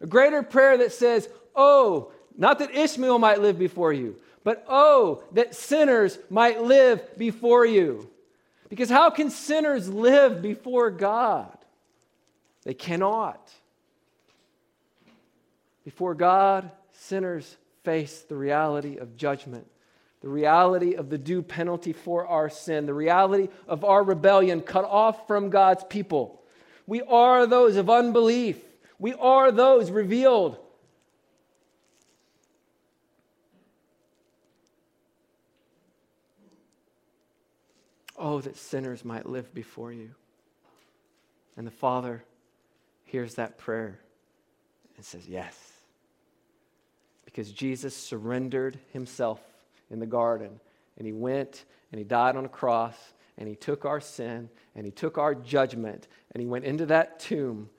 A 0.00 0.06
greater 0.06 0.42
prayer 0.42 0.78
that 0.78 0.92
says, 0.92 1.28
Oh, 1.54 2.12
not 2.36 2.58
that 2.60 2.74
Ishmael 2.74 3.18
might 3.18 3.40
live 3.40 3.58
before 3.58 3.92
you, 3.92 4.16
but 4.42 4.64
oh, 4.68 5.22
that 5.32 5.54
sinners 5.54 6.18
might 6.30 6.62
live 6.62 7.18
before 7.18 7.66
you. 7.66 8.08
Because 8.68 8.88
how 8.88 9.10
can 9.10 9.30
sinners 9.30 9.88
live 9.88 10.40
before 10.40 10.90
God? 10.90 11.56
They 12.64 12.74
cannot. 12.74 13.50
Before 15.84 16.14
God, 16.14 16.70
sinners 16.92 17.56
face 17.82 18.20
the 18.22 18.36
reality 18.36 18.96
of 18.96 19.16
judgment, 19.16 19.66
the 20.20 20.28
reality 20.28 20.94
of 20.94 21.10
the 21.10 21.18
due 21.18 21.42
penalty 21.42 21.92
for 21.92 22.26
our 22.26 22.48
sin, 22.48 22.86
the 22.86 22.94
reality 22.94 23.48
of 23.66 23.84
our 23.84 24.04
rebellion 24.04 24.60
cut 24.60 24.84
off 24.84 25.26
from 25.26 25.50
God's 25.50 25.84
people. 25.84 26.42
We 26.86 27.02
are 27.02 27.46
those 27.46 27.76
of 27.76 27.90
unbelief, 27.90 28.58
we 28.98 29.14
are 29.14 29.50
those 29.50 29.90
revealed 29.90 30.58
Oh, 38.22 38.42
that 38.42 38.58
sinners 38.58 39.02
might 39.02 39.26
live 39.26 39.52
before 39.54 39.92
you. 39.92 40.10
And 41.56 41.66
the 41.66 41.70
Father 41.70 42.22
hears 43.04 43.36
that 43.36 43.56
prayer 43.56 43.98
and 44.96 45.04
says, 45.04 45.26
Yes. 45.26 45.56
Because 47.24 47.50
Jesus 47.50 47.96
surrendered 47.96 48.78
himself 48.92 49.40
in 49.90 50.00
the 50.00 50.06
garden 50.06 50.60
and 50.98 51.06
he 51.06 51.12
went 51.12 51.64
and 51.90 51.98
he 51.98 52.04
died 52.04 52.36
on 52.36 52.44
a 52.44 52.48
cross 52.48 52.96
and 53.38 53.48
he 53.48 53.54
took 53.54 53.84
our 53.86 54.00
sin 54.00 54.50
and 54.74 54.84
he 54.84 54.92
took 54.92 55.16
our 55.16 55.34
judgment 55.34 56.08
and 56.32 56.42
he 56.42 56.46
went 56.46 56.66
into 56.66 56.86
that 56.86 57.20
tomb 57.20 57.70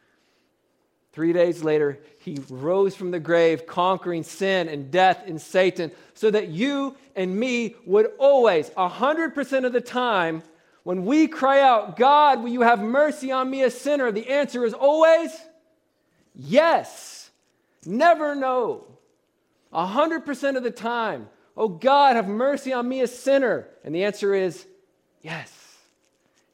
Three 1.14 1.34
days 1.34 1.62
later, 1.62 2.00
he 2.20 2.40
rose 2.50 2.96
from 2.96 3.12
the 3.12 3.20
grave, 3.20 3.68
conquering 3.68 4.24
sin 4.24 4.70
and 4.70 4.92
death 4.92 5.24
and 5.26 5.42
Satan, 5.42 5.92
so 6.14 6.32
that 6.32 6.48
you 6.48 6.96
and 7.16 7.38
me 7.38 7.76
would 7.86 8.12
always, 8.18 8.70
100% 8.70 9.66
of 9.66 9.74
the 9.74 9.82
time, 9.82 10.42
when 10.84 11.06
we 11.06 11.28
cry 11.28 11.62
out, 11.62 11.98
God, 11.98 12.42
will 12.42 12.50
you 12.50 12.62
have 12.62 12.80
mercy 12.80 13.32
on 13.32 13.50
me, 13.50 13.64
a 13.64 13.70
sinner? 13.70 14.12
The 14.12 14.30
answer 14.30 14.66
is 14.66 14.74
always 14.74 15.32
yes. 16.34 17.30
Never 17.86 18.34
no. 18.34 18.88
100% 19.74 20.58
of 20.58 20.64
the 20.64 20.72
time, 20.72 21.30
oh 21.56 21.68
God, 21.68 22.16
have 22.16 22.28
mercy 22.28 22.74
on 22.74 22.88
me, 22.88 23.02
a 23.02 23.08
sinner. 23.08 23.68
And 23.84 23.94
the 23.94 24.06
answer 24.06 24.34
is 24.34 24.66
yes. 25.22 25.52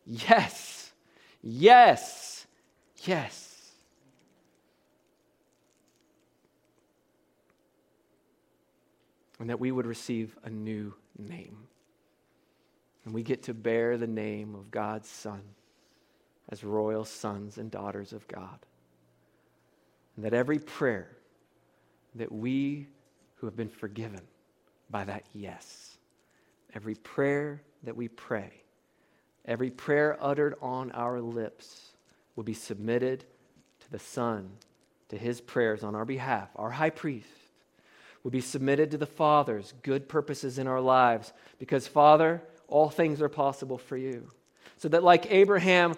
Yes. 0.05 0.91
Yes. 1.41 2.45
Yes. 3.03 3.46
And 9.39 9.49
that 9.49 9.59
we 9.59 9.71
would 9.71 9.85
receive 9.85 10.35
a 10.43 10.49
new 10.49 10.93
name. 11.17 11.67
And 13.05 13.13
we 13.13 13.23
get 13.23 13.43
to 13.43 13.53
bear 13.53 13.97
the 13.97 14.07
name 14.07 14.55
of 14.55 14.71
God's 14.71 15.07
Son 15.07 15.41
as 16.49 16.63
royal 16.63 17.05
sons 17.05 17.57
and 17.57 17.69
daughters 17.69 18.13
of 18.13 18.27
God. 18.27 18.59
And 20.15 20.25
that 20.25 20.33
every 20.33 20.59
prayer 20.59 21.09
that 22.15 22.31
we 22.31 22.87
who 23.35 23.47
have 23.47 23.55
been 23.55 23.69
forgiven 23.69 24.21
by 24.89 25.03
that 25.03 25.25
yes, 25.33 25.97
every 26.73 26.95
prayer 26.95 27.61
that 27.83 27.95
we 27.95 28.07
pray, 28.07 28.51
every 29.45 29.69
prayer 29.69 30.17
uttered 30.19 30.55
on 30.61 30.91
our 30.91 31.21
lips 31.21 31.93
will 32.35 32.43
be 32.43 32.53
submitted 32.53 33.25
to 33.81 33.91
the 33.91 33.99
Son, 33.99 34.49
to 35.09 35.17
his 35.17 35.39
prayers 35.39 35.83
on 35.83 35.95
our 35.95 36.05
behalf, 36.05 36.49
our 36.55 36.71
high 36.71 36.89
priest 36.89 37.46
would 38.23 38.33
be 38.33 38.41
submitted 38.41 38.91
to 38.91 38.97
the 38.97 39.05
Father's 39.05 39.73
good 39.83 40.09
purposes 40.09 40.57
in 40.57 40.67
our 40.67 40.81
lives 40.81 41.33
because, 41.59 41.87
Father, 41.87 42.41
all 42.67 42.89
things 42.89 43.21
are 43.21 43.29
possible 43.29 43.77
for 43.77 43.97
you. 43.97 44.29
So 44.77 44.89
that, 44.89 45.03
like 45.03 45.31
Abraham, 45.31 45.95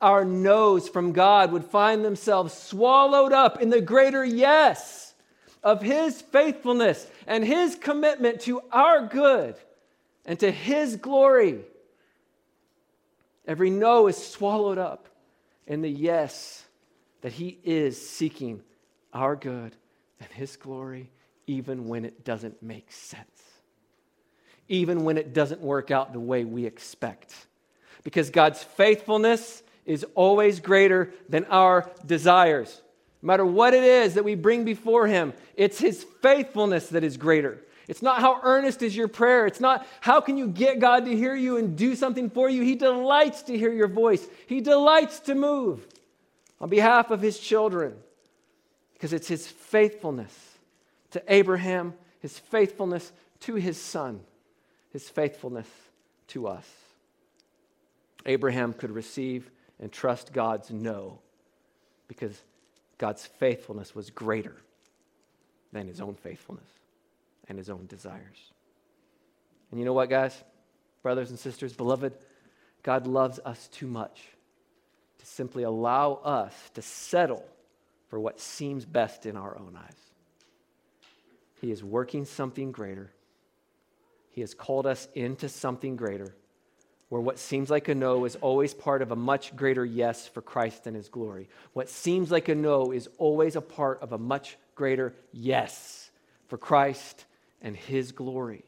our 0.00 0.24
no's 0.24 0.88
from 0.88 1.12
God 1.12 1.52
would 1.52 1.64
find 1.64 2.04
themselves 2.04 2.52
swallowed 2.52 3.32
up 3.32 3.60
in 3.60 3.70
the 3.70 3.80
greater 3.80 4.24
yes 4.24 5.14
of 5.62 5.82
His 5.82 6.20
faithfulness 6.22 7.06
and 7.26 7.44
His 7.44 7.76
commitment 7.76 8.40
to 8.42 8.62
our 8.72 9.06
good 9.06 9.56
and 10.24 10.38
to 10.40 10.50
His 10.50 10.96
glory. 10.96 11.60
Every 13.46 13.70
no 13.70 14.06
is 14.06 14.16
swallowed 14.16 14.78
up 14.78 15.08
in 15.66 15.82
the 15.82 15.90
yes 15.90 16.64
that 17.22 17.32
He 17.32 17.58
is 17.64 18.08
seeking 18.08 18.62
our 19.12 19.36
good 19.36 19.76
and 20.20 20.30
His 20.30 20.56
glory 20.56 21.10
even 21.46 21.88
when 21.88 22.04
it 22.04 22.24
doesn't 22.24 22.62
make 22.62 22.90
sense, 22.90 23.42
even 24.68 25.04
when 25.04 25.16
it 25.16 25.32
doesn't 25.32 25.60
work 25.60 25.90
out 25.90 26.12
the 26.12 26.20
way 26.20 26.44
we 26.44 26.66
expect. 26.66 27.34
Because 28.02 28.30
God's 28.30 28.62
faithfulness 28.62 29.62
is 29.84 30.04
always 30.14 30.60
greater 30.60 31.12
than 31.28 31.44
our 31.46 31.90
desires. 32.04 32.82
No 33.22 33.28
matter 33.28 33.46
what 33.46 33.74
it 33.74 33.84
is 33.84 34.14
that 34.14 34.24
we 34.24 34.34
bring 34.34 34.64
before 34.64 35.06
Him, 35.06 35.32
it's 35.56 35.78
His 35.78 36.04
faithfulness 36.22 36.88
that 36.88 37.04
is 37.04 37.16
greater. 37.16 37.62
It's 37.88 38.02
not 38.02 38.20
how 38.20 38.40
earnest 38.42 38.82
is 38.82 38.96
your 38.96 39.06
prayer. 39.06 39.46
It's 39.46 39.60
not 39.60 39.86
how 40.00 40.20
can 40.20 40.36
you 40.36 40.48
get 40.48 40.80
God 40.80 41.04
to 41.04 41.16
hear 41.16 41.36
you 41.36 41.56
and 41.56 41.76
do 41.76 41.94
something 41.94 42.30
for 42.30 42.50
you. 42.50 42.62
He 42.62 42.74
delights 42.74 43.42
to 43.42 43.56
hear 43.56 43.72
your 43.72 43.88
voice, 43.88 44.26
He 44.46 44.60
delights 44.60 45.20
to 45.20 45.34
move 45.34 45.86
on 46.60 46.68
behalf 46.68 47.10
of 47.10 47.20
His 47.20 47.38
children 47.38 47.94
because 48.94 49.12
it's 49.12 49.28
His 49.28 49.46
faithfulness 49.46 50.55
to 51.16 51.22
Abraham, 51.32 51.94
his 52.20 52.38
faithfulness 52.38 53.10
to 53.40 53.54
his 53.54 53.80
son, 53.80 54.20
his 54.92 55.08
faithfulness 55.08 55.66
to 56.28 56.46
us. 56.46 56.68
Abraham 58.26 58.74
could 58.74 58.90
receive 58.90 59.50
and 59.80 59.90
trust 59.90 60.34
God's 60.34 60.70
no 60.70 61.18
because 62.06 62.38
God's 62.98 63.24
faithfulness 63.24 63.94
was 63.94 64.10
greater 64.10 64.56
than 65.72 65.86
his 65.86 66.02
own 66.02 66.16
faithfulness 66.16 66.68
and 67.48 67.56
his 67.56 67.70
own 67.70 67.86
desires. 67.86 68.52
And 69.70 69.80
you 69.80 69.86
know 69.86 69.94
what, 69.94 70.10
guys? 70.10 70.38
Brothers 71.02 71.30
and 71.30 71.38
sisters, 71.38 71.72
beloved, 71.72 72.12
God 72.82 73.06
loves 73.06 73.40
us 73.42 73.68
too 73.68 73.86
much 73.86 74.22
to 75.18 75.24
simply 75.26 75.62
allow 75.62 76.20
us 76.24 76.52
to 76.74 76.82
settle 76.82 77.46
for 78.08 78.20
what 78.20 78.38
seems 78.38 78.84
best 78.84 79.24
in 79.24 79.38
our 79.38 79.56
own 79.58 79.78
eyes. 79.82 80.05
He 81.60 81.70
is 81.70 81.82
working 81.82 82.24
something 82.24 82.72
greater. 82.72 83.12
He 84.30 84.42
has 84.42 84.54
called 84.54 84.86
us 84.86 85.08
into 85.14 85.48
something 85.48 85.96
greater, 85.96 86.34
where 87.08 87.22
what 87.22 87.38
seems 87.38 87.70
like 87.70 87.88
a 87.88 87.94
no 87.94 88.24
is 88.26 88.36
always 88.36 88.74
part 88.74 89.00
of 89.00 89.10
a 89.10 89.16
much 89.16 89.56
greater 89.56 89.84
yes 89.84 90.26
for 90.26 90.42
Christ 90.42 90.86
and 90.86 90.94
His 90.94 91.08
glory. 91.08 91.48
What 91.72 91.88
seems 91.88 92.30
like 92.30 92.48
a 92.48 92.54
no 92.54 92.92
is 92.92 93.08
always 93.18 93.56
a 93.56 93.62
part 93.62 94.02
of 94.02 94.12
a 94.12 94.18
much 94.18 94.58
greater 94.74 95.14
yes 95.32 96.10
for 96.48 96.58
Christ 96.58 97.24
and 97.62 97.74
His 97.74 98.12
glory. 98.12 98.64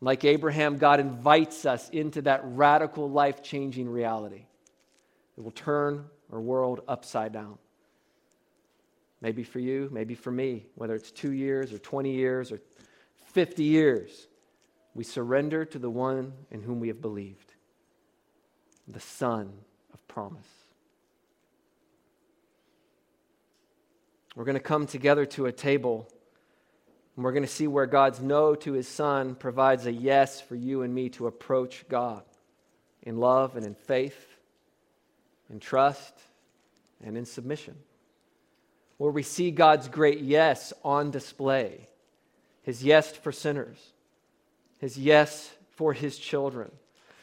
Like 0.00 0.24
Abraham, 0.24 0.78
God 0.78 1.00
invites 1.00 1.66
us 1.66 1.90
into 1.90 2.22
that 2.22 2.40
radical, 2.44 3.10
life 3.10 3.42
changing 3.42 3.88
reality. 3.90 4.46
It 5.36 5.42
will 5.42 5.50
turn 5.50 6.06
our 6.32 6.40
world 6.40 6.82
upside 6.88 7.32
down. 7.32 7.58
Maybe 9.20 9.42
for 9.42 9.58
you, 9.58 9.88
maybe 9.92 10.14
for 10.14 10.30
me, 10.30 10.66
whether 10.74 10.94
it's 10.94 11.10
two 11.10 11.32
years 11.32 11.72
or 11.72 11.78
20 11.78 12.12
years 12.12 12.52
or 12.52 12.60
50 13.32 13.64
years, 13.64 14.28
we 14.94 15.04
surrender 15.04 15.64
to 15.64 15.78
the 15.78 15.90
one 15.90 16.32
in 16.50 16.62
whom 16.62 16.80
we 16.80 16.88
have 16.88 17.00
believed, 17.00 17.54
the 18.86 19.00
Son 19.00 19.52
of 19.92 20.08
promise. 20.08 20.46
We're 24.36 24.44
going 24.44 24.54
to 24.54 24.60
come 24.60 24.86
together 24.86 25.26
to 25.26 25.46
a 25.46 25.52
table 25.52 26.08
and 27.16 27.24
we're 27.24 27.32
going 27.32 27.42
to 27.42 27.48
see 27.48 27.66
where 27.66 27.86
God's 27.86 28.20
no 28.20 28.54
to 28.54 28.72
his 28.74 28.86
Son 28.86 29.34
provides 29.34 29.86
a 29.86 29.92
yes 29.92 30.40
for 30.40 30.54
you 30.54 30.82
and 30.82 30.94
me 30.94 31.08
to 31.10 31.26
approach 31.26 31.84
God 31.88 32.22
in 33.02 33.16
love 33.16 33.56
and 33.56 33.66
in 33.66 33.74
faith, 33.74 34.36
in 35.50 35.58
trust, 35.58 36.14
and 37.02 37.18
in 37.18 37.24
submission 37.24 37.74
where 38.98 39.10
we 39.10 39.22
see 39.22 39.50
God's 39.50 39.88
great 39.88 40.20
yes 40.20 40.72
on 40.84 41.10
display 41.10 41.88
his 42.62 42.84
yes 42.84 43.10
for 43.10 43.32
sinners, 43.32 43.78
his 44.76 44.98
yes 44.98 45.50
for 45.70 45.94
his 45.94 46.18
children, 46.18 46.70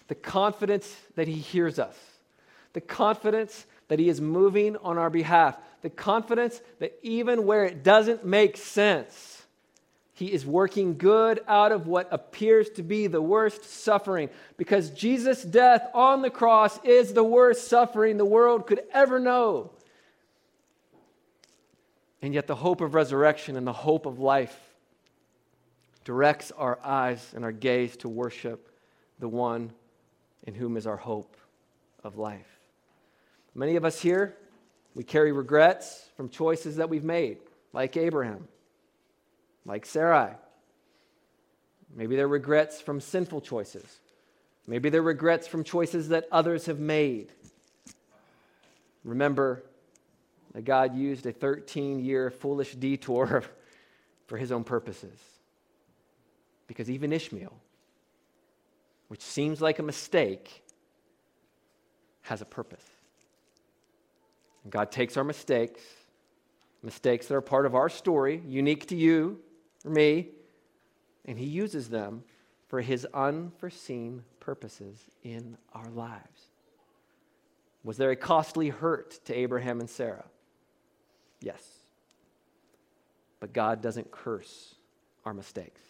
the 0.07 0.15
confidence 0.15 0.91
that 1.13 1.27
he 1.27 1.35
hears 1.35 1.77
us, 1.77 1.95
the 2.73 2.81
confidence 2.81 3.67
that 3.87 3.99
he 3.99 4.09
is 4.09 4.19
moving 4.19 4.75
on 4.77 4.97
our 4.97 5.11
behalf, 5.11 5.55
the 5.83 5.89
confidence 5.91 6.59
that 6.79 6.97
even 7.03 7.45
where 7.45 7.63
it 7.63 7.83
doesn't 7.83 8.25
make 8.25 8.57
sense, 8.57 9.45
he 10.13 10.33
is 10.33 10.47
working 10.47 10.97
good 10.97 11.41
out 11.47 11.71
of 11.71 11.85
what 11.85 12.07
appears 12.11 12.69
to 12.71 12.81
be 12.81 13.05
the 13.05 13.21
worst 13.21 13.65
suffering 13.65 14.29
because 14.57 14.89
Jesus' 14.89 15.43
death 15.43 15.87
on 15.93 16.23
the 16.23 16.31
cross 16.31 16.83
is 16.83 17.13
the 17.13 17.23
worst 17.23 17.67
suffering 17.67 18.17
the 18.17 18.25
world 18.25 18.65
could 18.65 18.81
ever 18.93 19.19
know. 19.19 19.69
And 22.21 22.33
yet, 22.33 22.47
the 22.47 22.55
hope 22.55 22.81
of 22.81 22.95
resurrection 22.95 23.55
and 23.55 23.67
the 23.67 23.73
hope 23.73 24.05
of 24.05 24.19
life 24.19 24.57
directs 26.03 26.51
our 26.51 26.79
eyes 26.83 27.33
and 27.35 27.43
our 27.43 27.51
gaze 27.51 27.97
to 27.97 28.09
worship 28.09 28.71
the 29.19 29.27
one 29.27 29.71
in 30.43 30.53
whom 30.53 30.77
is 30.77 30.87
our 30.87 30.97
hope 30.97 31.35
of 32.03 32.17
life. 32.17 32.59
Many 33.53 33.75
of 33.75 33.85
us 33.85 34.01
here, 34.01 34.35
we 34.93 35.03
carry 35.03 35.31
regrets 35.31 36.09
from 36.15 36.29
choices 36.29 36.77
that 36.77 36.89
we've 36.89 37.03
made, 37.03 37.37
like 37.73 37.97
Abraham, 37.97 38.47
like 39.65 39.85
Sarai. 39.85 40.33
Maybe 41.95 42.15
they're 42.15 42.27
regrets 42.27 42.81
from 42.81 42.99
sinful 42.99 43.41
choices. 43.41 43.99
Maybe 44.67 44.89
they're 44.89 45.01
regrets 45.01 45.47
from 45.47 45.63
choices 45.63 46.09
that 46.09 46.25
others 46.31 46.65
have 46.65 46.79
made. 46.79 47.31
Remember, 49.03 49.63
that 50.55 50.63
God 50.63 50.95
used 50.95 51.25
a 51.25 51.33
13 51.33 51.99
year 51.99 52.31
foolish 52.31 52.75
detour 52.75 53.43
for 54.27 54.37
his 54.37 54.53
own 54.53 54.63
purposes. 54.63 55.19
Because 56.65 56.89
even 56.89 57.11
Ishmael, 57.11 57.53
which 59.09 59.21
seems 59.21 59.61
like 59.61 59.79
a 59.79 59.83
mistake, 59.83 60.63
has 62.21 62.41
a 62.41 62.45
purpose. 62.45 62.85
And 64.63 64.71
God 64.71 64.91
takes 64.91 65.17
our 65.17 65.25
mistakes, 65.25 65.81
mistakes 66.81 67.27
that 67.27 67.35
are 67.35 67.41
part 67.41 67.65
of 67.65 67.75
our 67.75 67.89
story, 67.89 68.41
unique 68.47 68.87
to 68.87 68.95
you 68.95 69.41
or 69.83 69.91
me, 69.91 70.29
and 71.25 71.37
he 71.37 71.45
uses 71.45 71.89
them 71.89 72.23
for 72.69 72.79
his 72.79 73.05
unforeseen 73.13 74.23
purposes 74.39 74.97
in 75.21 75.57
our 75.73 75.89
lives. 75.89 76.47
Was 77.83 77.97
there 77.97 78.11
a 78.11 78.15
costly 78.15 78.69
hurt 78.69 79.19
to 79.25 79.37
Abraham 79.37 79.81
and 79.81 79.89
Sarah? 79.89 80.25
Yes. 81.41 81.61
But 83.39 83.53
God 83.53 83.81
doesn't 83.81 84.11
curse 84.11 84.75
our 85.25 85.33
mistakes. 85.33 85.81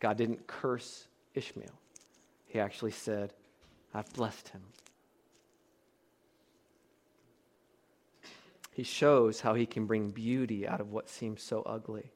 God 0.00 0.16
didn't 0.16 0.46
curse 0.46 1.06
Ishmael. 1.34 1.78
He 2.46 2.58
actually 2.58 2.92
said, 2.92 3.32
I've 3.94 4.12
blessed 4.12 4.48
him. 4.48 4.62
He 8.72 8.82
shows 8.82 9.40
how 9.40 9.54
he 9.54 9.66
can 9.66 9.86
bring 9.86 10.10
beauty 10.10 10.66
out 10.66 10.80
of 10.80 10.90
what 10.90 11.08
seems 11.08 11.42
so 11.42 11.62
ugly. 11.62 12.10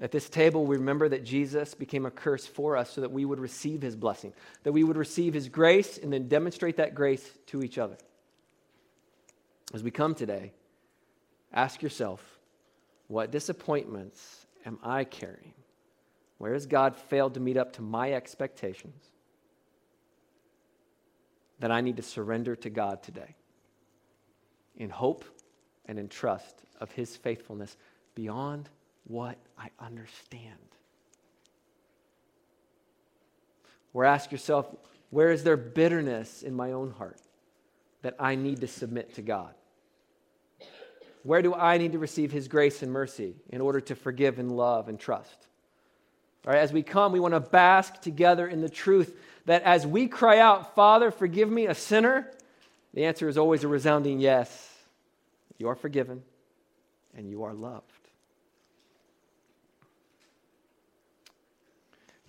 At 0.00 0.12
this 0.12 0.28
table, 0.28 0.66
we 0.66 0.76
remember 0.76 1.08
that 1.08 1.24
Jesus 1.24 1.74
became 1.74 2.04
a 2.04 2.10
curse 2.10 2.46
for 2.46 2.76
us 2.76 2.90
so 2.90 3.00
that 3.00 3.12
we 3.12 3.24
would 3.24 3.38
receive 3.38 3.80
his 3.80 3.96
blessing, 3.96 4.32
that 4.64 4.72
we 4.72 4.84
would 4.84 4.96
receive 4.96 5.34
his 5.34 5.48
grace 5.48 5.98
and 5.98 6.12
then 6.12 6.28
demonstrate 6.28 6.76
that 6.76 6.94
grace 6.94 7.28
to 7.46 7.62
each 7.62 7.78
other. 7.78 7.96
As 9.72 9.82
we 9.82 9.90
come 9.90 10.14
today, 10.14 10.52
Ask 11.54 11.82
yourself, 11.82 12.20
what 13.06 13.30
disappointments 13.30 14.46
am 14.66 14.78
I 14.82 15.04
carrying? 15.04 15.54
Where 16.38 16.52
has 16.52 16.66
God 16.66 16.96
failed 16.96 17.34
to 17.34 17.40
meet 17.40 17.56
up 17.56 17.74
to 17.74 17.82
my 17.82 18.12
expectations 18.12 19.04
that 21.60 21.70
I 21.70 21.80
need 21.80 21.96
to 21.96 22.02
surrender 22.02 22.56
to 22.56 22.70
God 22.70 23.04
today 23.04 23.36
in 24.76 24.90
hope 24.90 25.24
and 25.86 25.96
in 25.96 26.08
trust 26.08 26.64
of 26.80 26.90
His 26.90 27.16
faithfulness 27.16 27.76
beyond 28.16 28.68
what 29.04 29.38
I 29.56 29.70
understand? 29.78 30.58
Or 33.92 34.04
ask 34.04 34.32
yourself, 34.32 34.74
where 35.10 35.30
is 35.30 35.44
there 35.44 35.56
bitterness 35.56 36.42
in 36.42 36.52
my 36.52 36.72
own 36.72 36.90
heart 36.90 37.20
that 38.02 38.16
I 38.18 38.34
need 38.34 38.60
to 38.62 38.66
submit 38.66 39.14
to 39.14 39.22
God? 39.22 39.54
Where 41.24 41.40
do 41.40 41.54
I 41.54 41.78
need 41.78 41.92
to 41.92 41.98
receive 41.98 42.30
His 42.30 42.48
grace 42.48 42.82
and 42.82 42.92
mercy 42.92 43.34
in 43.48 43.62
order 43.62 43.80
to 43.80 43.96
forgive 43.96 44.38
and 44.38 44.54
love 44.56 44.88
and 44.88 45.00
trust? 45.00 45.48
All 46.46 46.52
right, 46.52 46.60
as 46.60 46.70
we 46.70 46.82
come, 46.82 47.12
we 47.12 47.20
want 47.20 47.32
to 47.32 47.40
bask 47.40 48.00
together 48.02 48.46
in 48.46 48.60
the 48.60 48.68
truth 48.68 49.18
that 49.46 49.62
as 49.62 49.86
we 49.86 50.06
cry 50.06 50.38
out, 50.38 50.74
Father, 50.74 51.10
forgive 51.10 51.50
me, 51.50 51.66
a 51.66 51.74
sinner, 51.74 52.30
the 52.92 53.06
answer 53.06 53.26
is 53.26 53.38
always 53.38 53.64
a 53.64 53.68
resounding 53.68 54.20
yes. 54.20 54.70
You 55.56 55.68
are 55.68 55.74
forgiven 55.74 56.22
and 57.16 57.30
you 57.30 57.44
are 57.44 57.54
loved. 57.54 57.90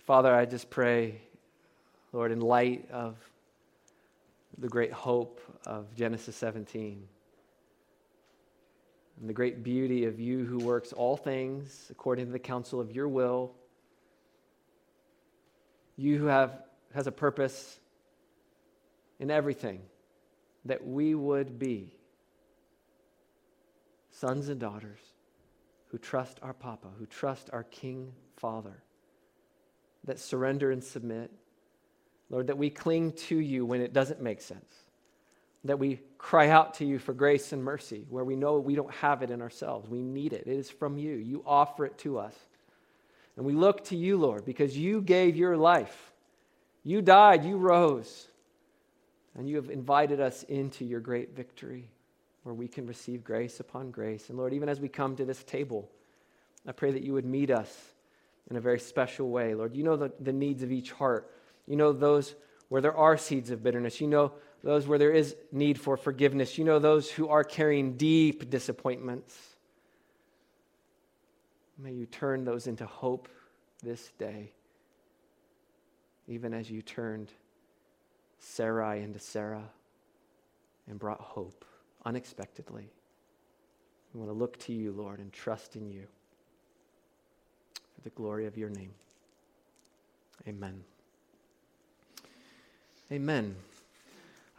Father, 0.06 0.34
I 0.34 0.46
just 0.46 0.70
pray, 0.70 1.20
Lord, 2.14 2.32
in 2.32 2.40
light 2.40 2.90
of 2.90 3.16
the 4.56 4.68
great 4.68 4.92
hope 4.92 5.38
of 5.66 5.94
Genesis 5.94 6.34
17 6.36 7.06
and 9.20 9.28
the 9.28 9.34
great 9.34 9.62
beauty 9.62 10.04
of 10.04 10.20
you 10.20 10.44
who 10.44 10.58
works 10.58 10.92
all 10.92 11.16
things 11.16 11.86
according 11.90 12.26
to 12.26 12.32
the 12.32 12.38
counsel 12.38 12.80
of 12.80 12.92
your 12.92 13.08
will. 13.08 13.52
You 15.96 16.18
who 16.18 16.26
have 16.26 16.62
has 16.94 17.06
a 17.06 17.12
purpose 17.12 17.78
in 19.18 19.30
everything 19.30 19.80
that 20.64 20.86
we 20.86 21.14
would 21.14 21.58
be 21.58 21.92
sons 24.10 24.48
and 24.48 24.60
daughters 24.60 25.00
who 25.88 25.98
trust 25.98 26.38
our 26.42 26.52
Papa, 26.52 26.88
who 26.98 27.06
trust 27.06 27.50
our 27.52 27.62
King 27.64 28.12
Father, 28.36 28.82
that 30.04 30.18
surrender 30.18 30.70
and 30.70 30.82
submit. 30.82 31.30
Lord, 32.28 32.48
that 32.48 32.58
we 32.58 32.70
cling 32.70 33.12
to 33.12 33.38
you 33.38 33.64
when 33.64 33.80
it 33.80 33.92
doesn't 33.92 34.20
make 34.20 34.40
sense 34.40 34.85
that 35.66 35.78
we 35.78 36.00
cry 36.18 36.48
out 36.48 36.74
to 36.74 36.84
you 36.84 36.98
for 36.98 37.12
grace 37.12 37.52
and 37.52 37.62
mercy 37.62 38.04
where 38.08 38.24
we 38.24 38.36
know 38.36 38.58
we 38.58 38.74
don't 38.74 38.92
have 38.94 39.22
it 39.22 39.30
in 39.30 39.40
ourselves. 39.40 39.88
We 39.88 40.02
need 40.02 40.32
it. 40.32 40.44
It 40.46 40.56
is 40.56 40.70
from 40.70 40.98
you. 40.98 41.12
You 41.12 41.42
offer 41.46 41.84
it 41.84 41.98
to 41.98 42.18
us. 42.18 42.34
And 43.36 43.44
we 43.44 43.52
look 43.52 43.84
to 43.84 43.96
you, 43.96 44.16
Lord, 44.16 44.44
because 44.44 44.76
you 44.76 45.02
gave 45.02 45.36
your 45.36 45.56
life. 45.56 46.12
You 46.84 47.02
died, 47.02 47.44
you 47.44 47.56
rose, 47.56 48.28
and 49.36 49.48
you 49.48 49.56
have 49.56 49.70
invited 49.70 50.20
us 50.20 50.42
into 50.44 50.84
your 50.84 51.00
great 51.00 51.36
victory 51.36 51.90
where 52.44 52.54
we 52.54 52.68
can 52.68 52.86
receive 52.86 53.24
grace 53.24 53.60
upon 53.60 53.90
grace. 53.90 54.28
And 54.28 54.38
Lord, 54.38 54.54
even 54.54 54.68
as 54.68 54.80
we 54.80 54.88
come 54.88 55.16
to 55.16 55.24
this 55.24 55.42
table, 55.42 55.90
I 56.66 56.72
pray 56.72 56.92
that 56.92 57.02
you 57.02 57.12
would 57.12 57.26
meet 57.26 57.50
us 57.50 57.92
in 58.50 58.56
a 58.56 58.60
very 58.60 58.78
special 58.78 59.28
way. 59.30 59.54
Lord, 59.54 59.74
you 59.74 59.82
know 59.82 59.96
the, 59.96 60.12
the 60.20 60.32
needs 60.32 60.62
of 60.62 60.70
each 60.70 60.92
heart. 60.92 61.30
You 61.66 61.76
know 61.76 61.92
those 61.92 62.36
where 62.68 62.80
there 62.80 62.96
are 62.96 63.16
seeds 63.16 63.50
of 63.50 63.62
bitterness. 63.62 64.00
You 64.00 64.06
know 64.06 64.32
those 64.62 64.86
where 64.86 64.98
there 64.98 65.12
is 65.12 65.36
need 65.52 65.78
for 65.78 65.96
forgiveness. 65.96 66.58
You 66.58 66.64
know 66.64 66.78
those 66.78 67.10
who 67.10 67.28
are 67.28 67.44
carrying 67.44 67.96
deep 67.96 68.50
disappointments. 68.50 69.36
May 71.78 71.92
you 71.92 72.06
turn 72.06 72.44
those 72.44 72.66
into 72.66 72.86
hope 72.86 73.28
this 73.82 74.10
day, 74.18 74.50
even 76.26 76.54
as 76.54 76.70
you 76.70 76.82
turned 76.82 77.30
Sarai 78.38 79.02
into 79.02 79.18
Sarah 79.18 79.68
and 80.88 80.98
brought 80.98 81.20
hope 81.20 81.64
unexpectedly. 82.04 82.88
We 84.14 84.20
want 84.20 84.30
to 84.30 84.38
look 84.38 84.58
to 84.60 84.72
you, 84.72 84.92
Lord, 84.92 85.18
and 85.18 85.32
trust 85.32 85.76
in 85.76 85.90
you 85.90 86.06
for 87.94 88.00
the 88.02 88.10
glory 88.10 88.46
of 88.46 88.56
your 88.56 88.70
name. 88.70 88.94
Amen. 90.48 90.84
Amen. 93.12 93.56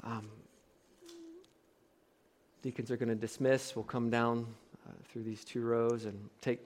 Um, 0.08 0.30
deacons 2.62 2.92
are 2.92 2.98
going 2.98 3.10
to 3.10 3.16
dismiss. 3.16 3.76
We'll 3.76 3.84
come 3.84 4.10
down 4.10 4.48
uh, 4.88 4.92
through 5.10 5.24
these 5.24 5.44
two 5.44 5.62
rows 5.62 6.06
and 6.06 6.30
take, 6.40 6.62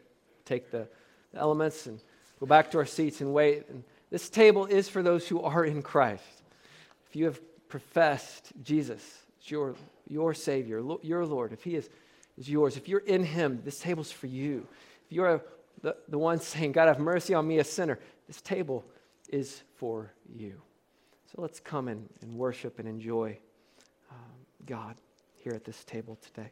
take 0.45 0.69
the, 0.69 0.87
the 1.33 1.39
elements 1.39 1.87
and 1.87 1.99
go 2.39 2.45
back 2.45 2.69
to 2.71 2.77
our 2.77 2.85
seats 2.85 3.19
and 3.19 3.33
wait. 3.33 3.67
And 3.67 3.83
this 4.11 4.29
table 4.29 4.67
is 4.67 4.87
for 4.89 5.01
those 5.01 5.27
who 5.27 5.41
are 5.41 5.65
in 5.65 5.81
Christ. 5.81 6.43
If 7.09 7.15
you 7.15 7.25
have 7.25 7.41
professed 7.67 8.51
Jesus 8.63 9.01
as 9.41 9.49
your, 9.49 9.73
your 10.07 10.35
Savior, 10.35 10.79
your 11.01 11.25
Lord, 11.25 11.51
if 11.51 11.63
He 11.63 11.73
is, 11.73 11.89
is 12.37 12.47
yours, 12.47 12.77
if 12.77 12.87
you're 12.87 12.99
in 12.99 13.23
Him, 13.23 13.63
this 13.65 13.79
table's 13.79 14.11
for 14.11 14.27
you. 14.27 14.67
If 15.07 15.13
you're 15.13 15.41
the, 15.81 15.95
the 16.07 16.19
one 16.19 16.39
saying, 16.39 16.73
God, 16.73 16.89
have 16.89 16.99
mercy 16.99 17.33
on 17.33 17.47
me, 17.47 17.57
a 17.57 17.63
sinner, 17.63 17.97
this 18.27 18.39
table 18.39 18.85
is 19.29 19.63
for 19.77 20.11
you. 20.31 20.61
So 21.34 21.41
let's 21.41 21.61
come 21.61 21.88
and, 21.88 22.09
and 22.21 22.36
worship 22.36 22.77
and 22.79 22.88
enjoy 22.88 23.38
um, 24.09 24.17
God 24.65 24.95
here 25.36 25.53
at 25.53 25.63
this 25.63 25.84
table 25.86 26.17
today. 26.21 26.51